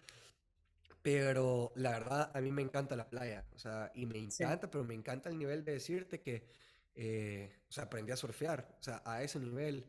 Pero 1.03 1.73
la 1.77 1.93
verdad, 1.93 2.31
a 2.35 2.41
mí 2.41 2.53
me 2.53 2.63
encanta 2.63 2.95
la 2.95 3.09
playa, 3.09 3.47
o 3.55 3.59
sea, 3.59 3.91
y 3.95 4.05
me 4.05 4.19
encanta, 4.19 4.71
pero 4.71 4.85
me 4.85 4.95
encanta 4.95 5.31
el 5.31 5.39
nivel 5.39 5.65
de 5.65 5.73
decirte 5.73 6.21
que, 6.21 6.45
eh, 6.95 7.51
o 7.69 7.73
sea, 7.73 7.85
aprendí 7.85 8.13
a 8.13 8.17
surfear, 8.17 8.77
o 8.79 8.83
sea, 8.83 9.03
a 9.05 9.23
ese 9.23 9.39
nivel. 9.41 9.87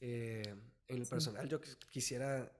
Eh, 0.00 0.54
en 0.88 0.98
el 0.98 1.06
personal, 1.06 1.48
yo 1.48 1.60
quisiera 1.90 2.50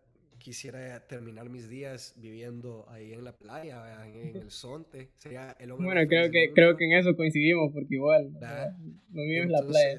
quisiera 0.42 1.06
terminar 1.06 1.48
mis 1.48 1.68
días 1.68 2.14
viviendo 2.16 2.84
ahí 2.88 3.12
en 3.12 3.24
la 3.24 3.32
playa, 3.32 4.06
en, 4.06 4.36
el 4.36 4.50
Sonte. 4.50 5.10
Sería 5.16 5.56
el 5.60 5.72
Bueno, 5.72 6.06
creo 6.08 6.30
que, 6.30 6.50
creo 6.52 6.76
que 6.76 6.84
en 6.86 6.98
eso 6.98 7.16
coincidimos, 7.16 7.72
porque 7.72 7.94
igual, 7.94 8.32
lo 9.12 9.22
mío 9.22 9.44
es 9.44 9.50
la 9.50 9.62
playa. 9.62 9.98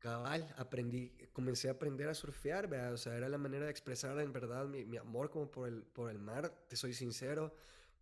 Cabal, 0.00 0.46
aprendí, 0.56 1.12
comencé 1.38 1.68
a 1.68 1.70
aprender 1.70 2.08
a 2.08 2.14
surfear, 2.14 2.66
o 2.92 2.96
sea, 2.96 3.16
era 3.16 3.28
la 3.28 3.38
manera 3.38 3.66
de 3.66 3.70
expresar 3.70 4.18
en 4.18 4.32
verdad 4.32 4.66
mi, 4.66 4.84
mi 4.84 4.96
amor 4.96 5.30
como 5.30 5.48
por 5.48 5.68
el, 5.68 5.84
por 5.84 6.10
el 6.10 6.18
mar, 6.18 6.52
te 6.66 6.74
soy 6.74 6.92
sincero. 6.92 7.54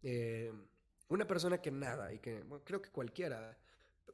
Eh, 0.03 0.51
una 1.11 1.27
persona 1.27 1.61
que 1.61 1.71
nada, 1.71 2.15
y 2.15 2.19
que 2.19 2.43
creo 2.65 2.81
que 2.81 2.89
cualquiera, 2.89 3.55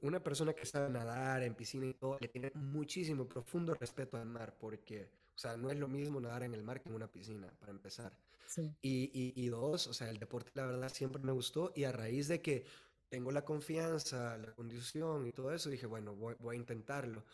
una 0.00 0.20
persona 0.20 0.54
que 0.54 0.66
sabe 0.66 0.90
nadar 0.90 1.44
en 1.44 1.54
piscina 1.54 1.87
y 1.87 1.94
todo, 1.94 2.18
le 2.20 2.26
tiene 2.26 2.50
muchísimo, 2.54 3.28
profundo 3.28 3.74
respeto 3.74 4.16
al 4.16 4.26
mar, 4.26 4.56
porque 4.58 5.08
o 5.37 5.38
sea, 5.38 5.56
no 5.56 5.70
es 5.70 5.78
lo 5.78 5.87
mismo 5.87 6.20
nadar 6.20 6.42
en 6.42 6.54
el 6.54 6.64
mar 6.64 6.80
que 6.80 6.88
en 6.88 6.96
una 6.96 7.06
piscina, 7.06 7.48
para 7.61 7.70
empezar. 7.70 8.12
Y, 8.82 9.04
y, 9.14 9.32
y, 9.37 9.48
dos, 9.50 9.87
o 9.87 9.94
sea, 9.94 10.11
el 10.11 10.18
deporte 10.18 10.50
la 10.54 10.66
verdad 10.66 10.88
siempre 10.88 11.22
me 11.22 11.30
gustó 11.30 11.72
y 11.76 11.85
a 11.85 11.92
raíz 11.92 12.26
de 12.26 12.42
que 12.42 12.66
tengo 13.08 13.30
la 13.30 13.44
confianza, 13.44 14.37
la 14.37 14.52
condición 14.52 15.28
y 15.28 15.32
todo 15.32 15.52
eso, 15.52 15.70
dije, 15.70 15.87
bueno, 15.87 16.16
voy, 16.16 16.35
voy 16.40 16.56
a 16.56 16.58
intentarlo. 16.58 17.24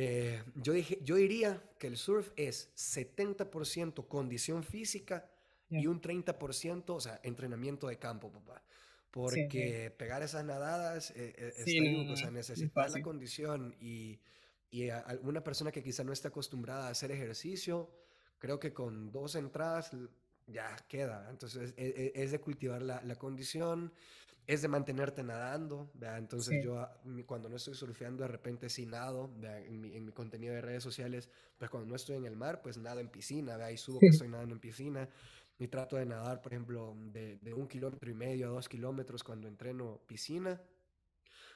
Eh, 0.00 0.42
yo, 0.54 0.72
dije, 0.72 0.98
yo 1.02 1.16
diría 1.16 1.62
que 1.78 1.88
el 1.88 1.96
surf 1.96 2.30
es 2.36 2.70
70% 2.76 4.06
condición 4.06 4.62
física 4.62 5.28
y 5.68 5.86
un 5.86 6.00
30%, 6.00 6.84
o 6.88 7.00
sea, 7.00 7.20
entrenamiento 7.22 7.88
de 7.88 7.98
campo, 7.98 8.32
papá. 8.32 8.62
Porque 9.10 9.92
pegar 9.98 10.22
esas 10.22 10.44
nadadas 10.44 11.10
eh, 11.10 11.34
eh 11.36 11.52
está 11.56 12.12
o 12.12 12.16
sea, 12.16 12.30
necesitas 12.30 12.92
la 12.92 13.02
condición 13.02 13.74
y 13.80 14.20
y 14.70 14.90
a 14.90 15.04
una 15.22 15.42
persona 15.42 15.72
que 15.72 15.82
quizá 15.82 16.04
no 16.04 16.12
está 16.12 16.28
acostumbrada 16.28 16.88
a 16.88 16.90
hacer 16.90 17.10
ejercicio, 17.10 17.90
creo 18.38 18.60
que 18.60 18.72
con 18.72 19.10
dos 19.10 19.34
entradas 19.34 19.90
ya 20.46 20.76
queda. 20.88 21.28
Entonces 21.30 21.74
e, 21.76 22.12
e, 22.14 22.22
es, 22.22 22.30
de 22.32 22.40
cultivar 22.40 22.82
la, 22.82 23.02
la, 23.02 23.16
condición, 23.16 23.92
es 24.48 24.62
de 24.62 24.68
mantenerte 24.68 25.22
nadando. 25.22 25.92
Entonces 26.16 26.64
yo 26.64 26.88
cuando 27.26 27.50
no 27.50 27.56
estoy 27.56 27.74
surfeando 27.74 28.22
de 28.22 28.28
repente 28.28 28.70
sí 28.70 28.86
nado 28.86 29.30
en 29.42 29.80
mi, 29.80 29.94
en, 29.94 30.06
mi, 30.06 30.12
contenido 30.12 30.54
de 30.54 30.62
redes 30.62 30.82
sociales, 30.82 31.28
pues 31.58 31.70
cuando 31.70 31.90
no 31.90 31.94
estoy 31.94 32.16
en 32.16 32.24
el 32.24 32.34
mar, 32.34 32.62
pues 32.62 32.78
nado 32.78 32.98
en 33.00 33.10
piscina, 33.10 33.58
¿verdad? 33.58 33.68
y 33.68 33.76
subo 33.76 34.00
que 34.00 34.06
estoy 34.06 34.28
nadando 34.28 34.54
en 34.54 34.60
piscina. 34.60 35.06
Y 35.58 35.68
trato 35.68 35.96
de 35.96 36.06
nadar, 36.06 36.40
por 36.40 36.52
ejemplo, 36.52 36.96
de, 37.12 37.36
de 37.36 37.52
un 37.52 37.68
kilómetro 37.68 38.10
y 38.10 38.14
medio 38.14 38.46
a 38.46 38.50
dos 38.50 38.68
kilómetros 38.70 39.22
cuando 39.22 39.48
entreno 39.48 40.00
piscina. 40.06 40.58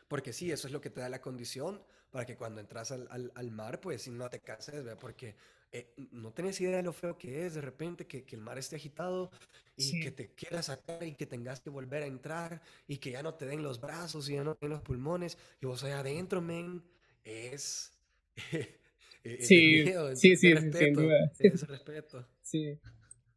Porque 0.06 0.34
sí, 0.34 0.52
eso 0.52 0.66
es 0.66 0.72
lo 0.72 0.80
que 0.80 0.90
te 0.90 1.00
da 1.00 1.08
la 1.08 1.22
condición 1.22 1.82
para 2.10 2.26
que 2.26 2.36
cuando 2.36 2.60
entras 2.60 2.92
al, 2.92 3.08
al, 3.10 3.32
al 3.34 3.50
mar, 3.52 3.80
pues 3.80 4.06
no 4.08 4.28
te 4.28 4.40
canses. 4.40 4.84
Porque 5.00 5.34
eh, 5.74 5.94
no 6.10 6.32
tenés 6.32 6.60
idea 6.60 6.76
de 6.76 6.82
lo 6.82 6.92
feo 6.92 7.16
que 7.16 7.46
es 7.46 7.54
de 7.54 7.62
repente 7.62 8.06
que, 8.06 8.24
que 8.24 8.36
el 8.36 8.42
mar 8.42 8.58
esté 8.58 8.76
agitado 8.76 9.30
y 9.74 10.00
que 10.00 10.10
te 10.10 10.34
quieras 10.34 10.66
sacar 10.66 11.02
y 11.02 11.14
que 11.14 11.24
tengas 11.24 11.60
que 11.60 11.70
volver 11.70 12.02
a 12.02 12.06
entrar 12.06 12.60
y 12.86 12.98
que 12.98 13.12
ya 13.12 13.22
no 13.22 13.34
te 13.34 13.46
den 13.46 13.62
los 13.62 13.80
brazos 13.80 14.28
y 14.28 14.34
ya 14.34 14.44
no 14.44 14.54
te 14.54 14.66
den 14.66 14.72
los 14.74 14.82
pulmones 14.82 15.38
y 15.62 15.66
vos 15.66 15.82
allá 15.82 16.00
adentro, 16.00 16.42
men, 16.42 16.82
es... 17.24 17.90
sí, 19.24 19.86
sí, 20.14 20.36
sí, 20.36 20.36
sin 20.36 20.92
duda. 20.92 21.32
Es 21.38 21.66
respeto. 21.66 22.28
Sí. 22.42 22.78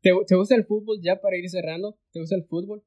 ¿Te, 0.01 0.11
¿Te 0.27 0.35
gusta 0.35 0.55
el 0.55 0.65
fútbol 0.65 0.99
ya 1.01 1.21
para 1.21 1.37
ir 1.37 1.49
cerrando? 1.49 1.97
¿Te 2.11 2.19
gusta 2.19 2.35
el 2.35 2.43
fútbol? 2.43 2.83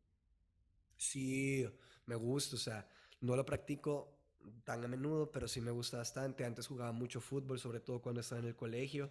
Sí, 0.99 1.67
me 2.05 2.17
gusta, 2.17 2.57
o 2.57 2.59
sea, 2.59 2.87
no 3.23 3.35
lo 3.35 3.47
practico 3.47 4.19
tan 4.65 4.85
a 4.85 4.89
menudo, 4.89 5.31
pero 5.31 5.49
sí 5.49 5.61
me 5.61 5.71
gusta 5.71 5.99
bastante. 5.99 6.45
Antes 6.45 6.67
jugaba 6.67 6.93
mucho 6.93 7.21
fútbol, 7.21 7.59
sobre 7.59 7.81
todo 7.81 8.01
cuando 8.01 8.21
estaba 8.21 8.41
en 8.41 8.49
el 8.49 8.57
colegio, 8.57 9.11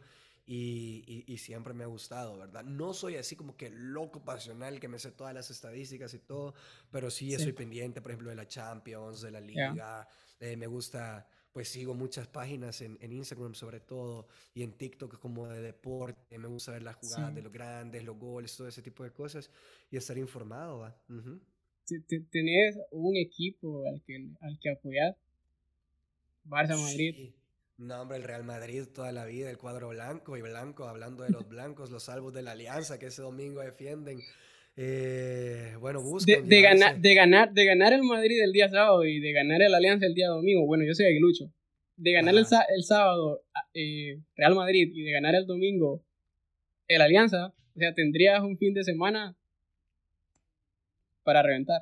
y, 0.49 1.25
y, 1.27 1.37
siempre 1.39 1.73
me 1.73 1.83
ha 1.83 1.87
gustado, 1.87 2.37
¿verdad? 2.37 2.63
No 2.63 2.93
soy 2.93 3.17
así 3.17 3.35
como 3.35 3.57
que 3.57 3.69
loco 3.69 4.23
pasional, 4.23 4.79
que 4.79 4.87
me 4.87 4.97
sé 4.97 5.11
todas 5.11 5.33
las 5.33 5.51
estadísticas 5.51 6.13
y 6.13 6.19
todo, 6.19 6.53
pero 6.89 7.11
sí, 7.11 7.33
estoy 7.33 7.51
pendiente, 7.51 8.01
por 8.01 8.11
ejemplo, 8.11 8.29
de 8.29 8.37
la 8.37 8.47
Champions, 8.47 9.21
de 9.21 9.31
la 9.31 9.41
Liga. 9.41 10.07
Eh, 10.39 10.55
me 10.55 10.67
gusta, 10.67 11.27
pues 11.51 11.67
sigo 11.67 11.93
muchas 11.93 12.27
páginas 12.27 12.79
en, 12.81 12.97
en, 13.01 13.11
Instagram 13.11 13.55
sobre 13.55 13.81
todo, 13.81 14.29
y 14.53 14.63
en 14.63 14.71
TikTok 14.71 15.19
como 15.19 15.49
de 15.49 15.61
deporte. 15.61 16.37
Me 16.37 16.47
gusta 16.47 16.71
ver 16.71 16.83
las 16.83 16.95
jugadas 16.95 17.35
de 17.35 17.41
los 17.41 17.51
grandes, 17.51 18.05
los 18.05 18.17
goles, 18.17 18.55
todo 18.55 18.69
ese 18.69 18.81
tipo 18.81 19.03
de 19.03 19.11
cosas, 19.11 19.51
y 19.91 19.97
estar 19.97 20.17
informado, 20.17 20.79
¿va? 20.79 20.97
¿Tenés 22.31 22.77
un 22.91 23.17
equipo 23.17 23.85
al 23.85 24.01
que, 24.01 24.29
al 24.39 24.57
que 24.61 24.69
apoyar? 24.69 25.17
Barça 26.45 26.77
Madrid. 26.77 27.33
No, 27.77 28.01
hombre, 28.01 28.17
el 28.17 28.23
Real 28.23 28.43
Madrid 28.43 28.85
toda 28.93 29.11
la 29.11 29.25
vida, 29.25 29.51
el 29.51 29.57
cuadro 29.57 29.89
blanco 29.89 30.35
y 30.35 30.41
blanco, 30.41 30.85
hablando 30.85 31.23
de 31.23 31.29
los 31.29 31.47
blancos, 31.49 31.91
los 31.91 32.03
salvos 32.03 32.33
de 32.33 32.41
la 32.41 32.51
Alianza 32.51 32.97
que 32.97 33.07
ese 33.07 33.21
domingo 33.21 33.61
defienden. 33.61 34.19
Eh, 34.75 35.75
bueno, 35.79 36.01
buscan. 36.01 36.47
De, 36.47 36.61
ganar, 36.61 36.99
de, 36.99 37.13
ganar, 37.13 37.53
de 37.53 37.65
ganar 37.65 37.93
el 37.93 38.03
Madrid 38.03 38.41
el 38.43 38.51
día 38.51 38.69
sábado 38.69 39.05
y 39.05 39.19
de 39.19 39.31
ganar 39.31 39.61
el 39.61 39.73
Alianza 39.73 40.05
el 40.07 40.15
día 40.15 40.27
domingo, 40.27 40.65
bueno, 40.65 40.85
yo 40.85 40.93
soy 40.93 41.05
aguilucho. 41.05 41.51
De 41.95 42.11
ganar 42.11 42.35
el, 42.35 42.45
el, 42.75 42.83
sábado 42.83 43.43
eh, 43.73 44.19
Real 44.35 44.53
Madrid 44.53 44.91
y 44.93 45.03
de 45.03 45.11
ganar 45.11 45.33
el 45.33 45.47
domingo 45.47 46.03
el 46.87 47.01
Alianza, 47.01 47.47
o 47.75 47.79
sea, 47.79 47.93
tendrías 47.93 48.41
un 48.41 48.57
fin 48.57 48.73
de 48.73 48.83
semana 48.83 49.35
para 51.23 51.41
reventar. 51.41 51.81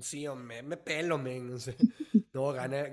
Sí, 0.00 0.26
hombre, 0.26 0.62
me 0.62 0.76
pelo, 0.76 1.18
men. 1.18 1.50
no, 2.32 2.52
gana, 2.52 2.86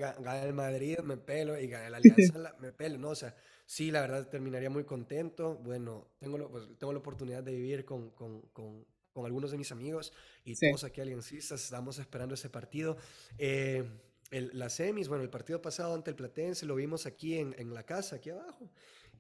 el 0.44 0.54
Madrid, 0.54 1.00
me 1.00 1.18
pelo, 1.18 1.60
y 1.60 1.68
gana 1.68 1.88
el 1.88 1.96
Alianza, 1.96 2.56
me 2.60 2.72
pelo, 2.72 2.98
¿no? 2.98 3.10
O 3.10 3.16
sea, 3.16 3.36
sí, 3.66 3.92
la 3.92 4.02
verdad 4.02 4.28
terminaría 4.28 4.70
muy 4.70 4.84
contento. 4.86 5.56
Bueno, 5.64 6.10
tengo, 6.20 6.50
pues, 6.50 6.66
tengo 6.78 6.94
la 6.94 7.00
oportunidad 7.00 7.44
de 7.44 7.54
vivir 7.54 7.86
con, 7.86 8.10
con, 8.12 8.42
con, 8.54 8.86
con 9.12 9.26
algunos 9.26 9.52
de 9.52 9.58
mis 9.58 9.72
amigos 9.72 10.14
y 10.44 10.56
todos 10.56 10.84
aquí 10.84 11.02
aliancistas 11.02 11.64
estamos 11.64 12.00
esperando 12.00 12.34
ese 12.36 12.50
partido. 12.50 12.98
Eh, 13.38 13.84
el, 14.32 14.50
las 14.54 14.74
semis, 14.74 15.08
bueno, 15.08 15.24
el 15.24 15.30
partido 15.30 15.62
pasado 15.62 15.94
ante 15.94 16.10
el 16.10 16.16
Platense 16.16 16.66
lo 16.66 16.76
vimos 16.76 17.06
aquí 17.06 17.38
en, 17.38 17.56
en 17.60 17.74
la 17.74 17.84
casa, 17.84 18.16
aquí 18.16 18.32
abajo. 18.32 18.72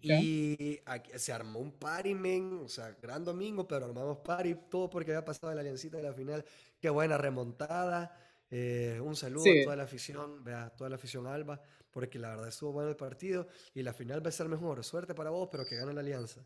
Y 0.01 0.79
aquí, 0.85 1.11
se 1.15 1.31
armó 1.31 1.59
un 1.59 1.71
party, 1.71 2.13
men, 2.13 2.59
o 2.63 2.67
sea, 2.67 2.95
gran 3.01 3.23
domingo, 3.23 3.67
pero 3.67 3.85
armamos 3.85 4.19
party, 4.19 4.55
todo 4.69 4.89
porque 4.89 5.11
había 5.11 5.25
pasado 5.25 5.53
la 5.53 5.61
aliancita 5.61 5.97
de 5.97 6.03
la 6.03 6.13
final. 6.13 6.45
Qué 6.79 6.89
buena 6.89 7.17
remontada. 7.17 8.17
Eh, 8.51 8.99
un 9.03 9.15
saludo 9.15 9.43
a 9.43 9.63
toda 9.63 9.75
la 9.75 9.83
afición, 9.83 10.43
vea, 10.43 10.69
toda 10.77 10.89
la 10.89 10.95
afición 10.97 11.27
Alba, 11.27 11.61
porque 11.91 12.19
la 12.19 12.29
verdad 12.29 12.47
estuvo 12.47 12.71
bueno 12.71 12.89
el 12.89 12.95
partido 12.95 13.47
y 13.73 13.81
la 13.81 13.93
final 13.93 14.23
va 14.23 14.29
a 14.29 14.31
ser 14.31 14.47
mejor. 14.47 14.83
Suerte 14.83 15.15
para 15.15 15.29
vos, 15.29 15.49
pero 15.51 15.65
que 15.65 15.75
gane 15.75 15.93
la 15.93 16.01
alianza. 16.01 16.45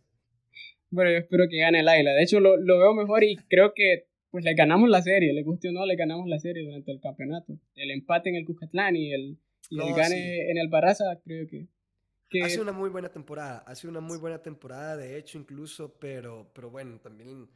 Bueno, 0.92 1.12
yo 1.12 1.18
espero 1.18 1.48
que 1.50 1.60
gane 1.60 1.82
el 1.82 1.88
Águila. 1.88 2.12
De 2.14 2.24
hecho, 2.24 2.40
lo, 2.40 2.58
lo, 2.58 2.80
veo 2.80 2.94
mejor 2.94 3.24
y 3.24 3.36
creo 3.48 3.74
que 3.76 4.08
pues 4.32 4.44
le 4.44 4.54
ganamos 4.54 4.90
la 4.90 5.02
serie, 5.02 5.34
le 5.34 5.44
guste 5.44 5.70
o 5.70 5.72
no, 5.72 5.86
le 5.86 5.96
ganamos 5.96 6.28
la 6.28 6.40
serie 6.40 6.64
durante 6.64 6.92
el 6.92 7.00
campeonato. 7.00 7.60
El 7.76 7.92
empate 7.92 8.30
en 8.30 8.36
el 8.36 8.46
Cuscatlán 8.46 8.96
y 8.96 9.12
el, 9.12 9.38
y 9.70 9.80
el 9.80 9.94
gane 9.94 10.52
en 10.52 10.58
el 10.58 10.68
Barraza, 10.68 11.20
creo 11.24 11.48
que 11.48 11.68
que... 12.30 12.44
Hace 12.44 12.62
una 12.62 12.72
muy 12.72 12.90
buena 12.90 13.10
temporada, 13.10 13.60
hace 13.68 13.88
una 13.88 14.00
muy 14.00 14.18
buena 14.18 14.42
temporada, 14.42 14.96
de 14.98 15.18
hecho, 15.18 15.38
incluso, 15.38 15.98
pero, 16.00 16.52
pero 16.54 16.70
bueno, 16.70 17.00
también 17.00 17.50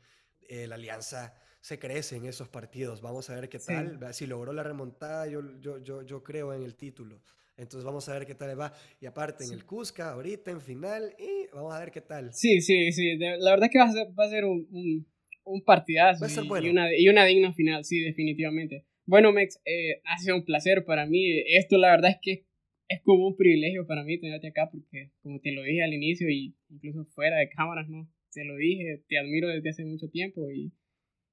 eh, 0.49 0.67
la 0.67 0.75
alianza 0.75 1.33
se 1.61 1.79
crece 1.79 2.17
en 2.17 2.25
esos 2.25 2.49
partidos. 2.49 3.01
Vamos 3.01 3.29
a 3.29 3.35
ver 3.35 3.47
qué 3.47 3.59
tal. 3.59 3.97
Si 4.13 4.27
logró 4.27 4.51
la 4.51 4.63
remontada, 4.63 5.27
yo, 5.27 5.41
yo, 5.61 5.81
yo, 5.81 6.01
yo 6.01 6.21
creo 6.21 6.53
en 6.53 6.63
el 6.63 6.75
título. 6.75 7.21
Entonces 7.55 7.85
vamos 7.85 8.09
a 8.09 8.13
ver 8.13 8.25
qué 8.25 8.35
tal 8.35 8.59
va. 8.59 8.73
Y 8.99 9.05
aparte, 9.05 9.45
en 9.45 9.53
el 9.53 9.63
Cusca, 9.63 10.11
ahorita 10.11 10.51
en 10.51 10.59
final, 10.59 11.15
y 11.17 11.47
vamos 11.53 11.73
a 11.73 11.79
ver 11.79 11.91
qué 11.91 12.01
tal. 12.01 12.33
Sí, 12.33 12.59
sí, 12.61 12.91
sí. 12.91 13.17
La 13.17 13.51
verdad 13.51 13.65
es 13.65 13.71
que 13.71 13.79
va 13.79 13.85
a 13.85 13.91
ser, 13.91 14.07
va 14.19 14.25
a 14.25 14.29
ser 14.29 14.43
un, 14.43 14.67
un, 14.71 15.07
un 15.45 15.63
partidazo. 15.63 16.21
Va 16.21 16.27
a 16.27 16.29
ser 16.29 16.43
bueno. 16.45 16.67
y, 16.67 16.71
una, 16.71 16.87
y 16.97 17.07
una 17.07 17.25
digna 17.25 17.53
final, 17.53 17.85
sí, 17.85 17.99
definitivamente. 17.99 18.85
Bueno, 19.05 19.31
Mex, 19.31 19.61
eh, 19.65 20.01
ha 20.05 20.17
sido 20.17 20.35
un 20.35 20.43
placer 20.43 20.83
para 20.83 21.05
mí. 21.05 21.43
Esto 21.47 21.77
la 21.77 21.91
verdad 21.91 22.11
es 22.11 22.17
que 22.21 22.45
es 22.87 23.01
como 23.01 23.27
un 23.27 23.35
privilegio 23.35 23.85
para 23.87 24.03
mí 24.03 24.19
tenerte 24.19 24.47
acá 24.47 24.69
porque, 24.71 25.11
como 25.21 25.39
te 25.39 25.51
lo 25.51 25.63
dije 25.63 25.83
al 25.83 25.93
inicio 25.93 26.29
y 26.29 26.55
incluso 26.69 27.05
fuera 27.05 27.37
de 27.37 27.49
cámaras, 27.49 27.89
¿no? 27.89 28.09
Te 28.31 28.43
lo 28.45 28.55
dije, 28.57 29.03
te 29.07 29.17
admiro 29.17 29.47
desde 29.47 29.69
hace 29.69 29.85
mucho 29.85 30.09
tiempo 30.09 30.49
y, 30.51 30.73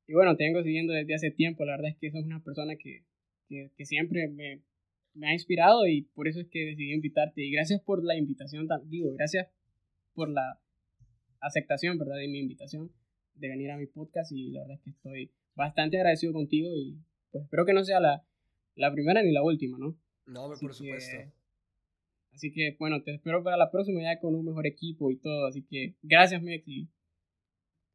y 0.06 0.12
bueno, 0.12 0.36
te 0.36 0.44
vengo 0.44 0.62
siguiendo 0.62 0.92
desde 0.92 1.14
hace 1.14 1.30
tiempo. 1.30 1.64
La 1.64 1.72
verdad 1.72 1.90
es 1.90 1.96
que 1.98 2.10
sos 2.10 2.24
una 2.24 2.42
persona 2.42 2.76
que, 2.76 3.04
que, 3.48 3.70
que 3.76 3.84
siempre 3.84 4.28
me, 4.28 4.62
me, 5.14 5.28
ha 5.28 5.32
inspirado 5.32 5.86
y 5.86 6.02
por 6.02 6.28
eso 6.28 6.40
es 6.40 6.48
que 6.48 6.66
decidí 6.66 6.92
invitarte. 6.92 7.42
Y 7.42 7.50
gracias 7.50 7.80
por 7.80 8.04
la 8.04 8.16
invitación, 8.16 8.68
digo, 8.86 9.12
gracias 9.14 9.48
por 10.14 10.30
la 10.30 10.60
aceptación, 11.40 11.98
¿verdad? 11.98 12.16
De 12.16 12.28
mi 12.28 12.38
invitación 12.38 12.92
de 13.34 13.48
venir 13.48 13.70
a 13.70 13.78
mi 13.78 13.86
podcast 13.86 14.30
y 14.32 14.50
la 14.50 14.60
verdad 14.60 14.76
es 14.76 14.82
que 14.82 14.90
estoy 14.90 15.32
bastante 15.54 15.96
agradecido 15.96 16.32
contigo 16.32 16.68
y 16.76 16.98
pues 17.30 17.44
espero 17.44 17.64
que 17.64 17.72
no 17.72 17.84
sea 17.84 18.00
la, 18.00 18.22
la 18.74 18.92
primera 18.92 19.22
ni 19.22 19.32
la 19.32 19.42
última, 19.42 19.78
¿no? 19.78 19.96
No, 20.26 20.48
por 20.60 20.74
supuesto. 20.74 21.16
Así 22.32 22.52
que 22.52 22.76
bueno, 22.78 23.02
te 23.02 23.14
espero 23.14 23.42
para 23.42 23.56
la 23.56 23.70
próxima 23.70 24.02
ya 24.02 24.20
con 24.20 24.34
un 24.34 24.44
mejor 24.44 24.66
equipo 24.66 25.10
y 25.10 25.16
todo. 25.18 25.46
Así 25.46 25.62
que 25.62 25.96
gracias, 26.02 26.42
Mex, 26.42 26.66
y 26.66 26.88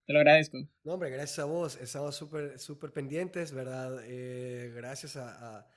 te 0.05 0.13
lo 0.13 0.19
agradezco. 0.19 0.57
No, 0.83 0.93
hombre, 0.93 1.09
gracias 1.09 1.39
a 1.39 1.45
vos. 1.45 1.79
Estamos 1.81 2.15
súper 2.15 2.59
súper 2.59 2.91
pendientes, 2.91 3.51
¿verdad? 3.51 3.99
Eh, 4.05 4.71
gracias 4.75 5.17
a, 5.17 5.67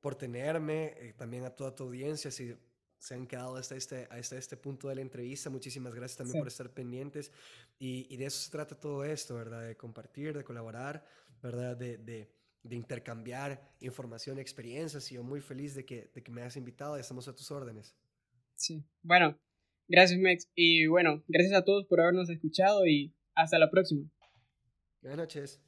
por 0.00 0.14
tenerme, 0.14 0.94
eh, 0.98 1.14
también 1.16 1.44
a 1.44 1.50
toda 1.50 1.74
tu 1.74 1.84
audiencia. 1.84 2.30
Si 2.30 2.54
se 2.98 3.14
han 3.14 3.26
quedado 3.26 3.56
hasta 3.56 3.76
este, 3.76 4.08
hasta 4.10 4.36
este 4.36 4.56
punto 4.56 4.88
de 4.88 4.96
la 4.96 5.00
entrevista, 5.00 5.48
muchísimas 5.48 5.94
gracias 5.94 6.18
también 6.18 6.38
por 6.38 6.48
estar 6.48 6.70
pendientes. 6.70 7.32
Y, 7.78 8.12
y, 8.12 8.16
de 8.16 8.26
eso 8.26 8.40
se 8.40 8.50
trata 8.50 8.78
todo 8.78 9.04
esto, 9.04 9.36
¿verdad? 9.36 9.66
De 9.66 9.76
compartir, 9.76 10.36
de 10.36 10.44
colaborar, 10.44 11.04
¿verdad? 11.42 11.76
De, 11.76 11.98
de 11.98 12.35
de 12.68 12.76
intercambiar 12.76 13.60
información, 13.80 14.38
experiencias 14.38 15.10
y 15.10 15.16
yo 15.16 15.22
muy 15.22 15.40
feliz 15.40 15.74
de 15.74 15.84
que, 15.84 16.10
de 16.14 16.22
que 16.22 16.30
me 16.30 16.42
hayas 16.42 16.56
invitado 16.56 16.96
y 16.96 17.00
estamos 17.00 17.28
a 17.28 17.34
tus 17.34 17.50
órdenes. 17.50 17.96
Sí, 18.54 18.84
bueno, 19.02 19.38
gracias 19.88 20.18
Mex 20.18 20.48
y 20.54 20.86
bueno, 20.86 21.22
gracias 21.28 21.54
a 21.54 21.64
todos 21.64 21.86
por 21.86 22.00
habernos 22.00 22.30
escuchado 22.30 22.86
y 22.86 23.14
hasta 23.34 23.58
la 23.58 23.70
próxima. 23.70 24.10
Buenas 25.02 25.18
noches. 25.18 25.65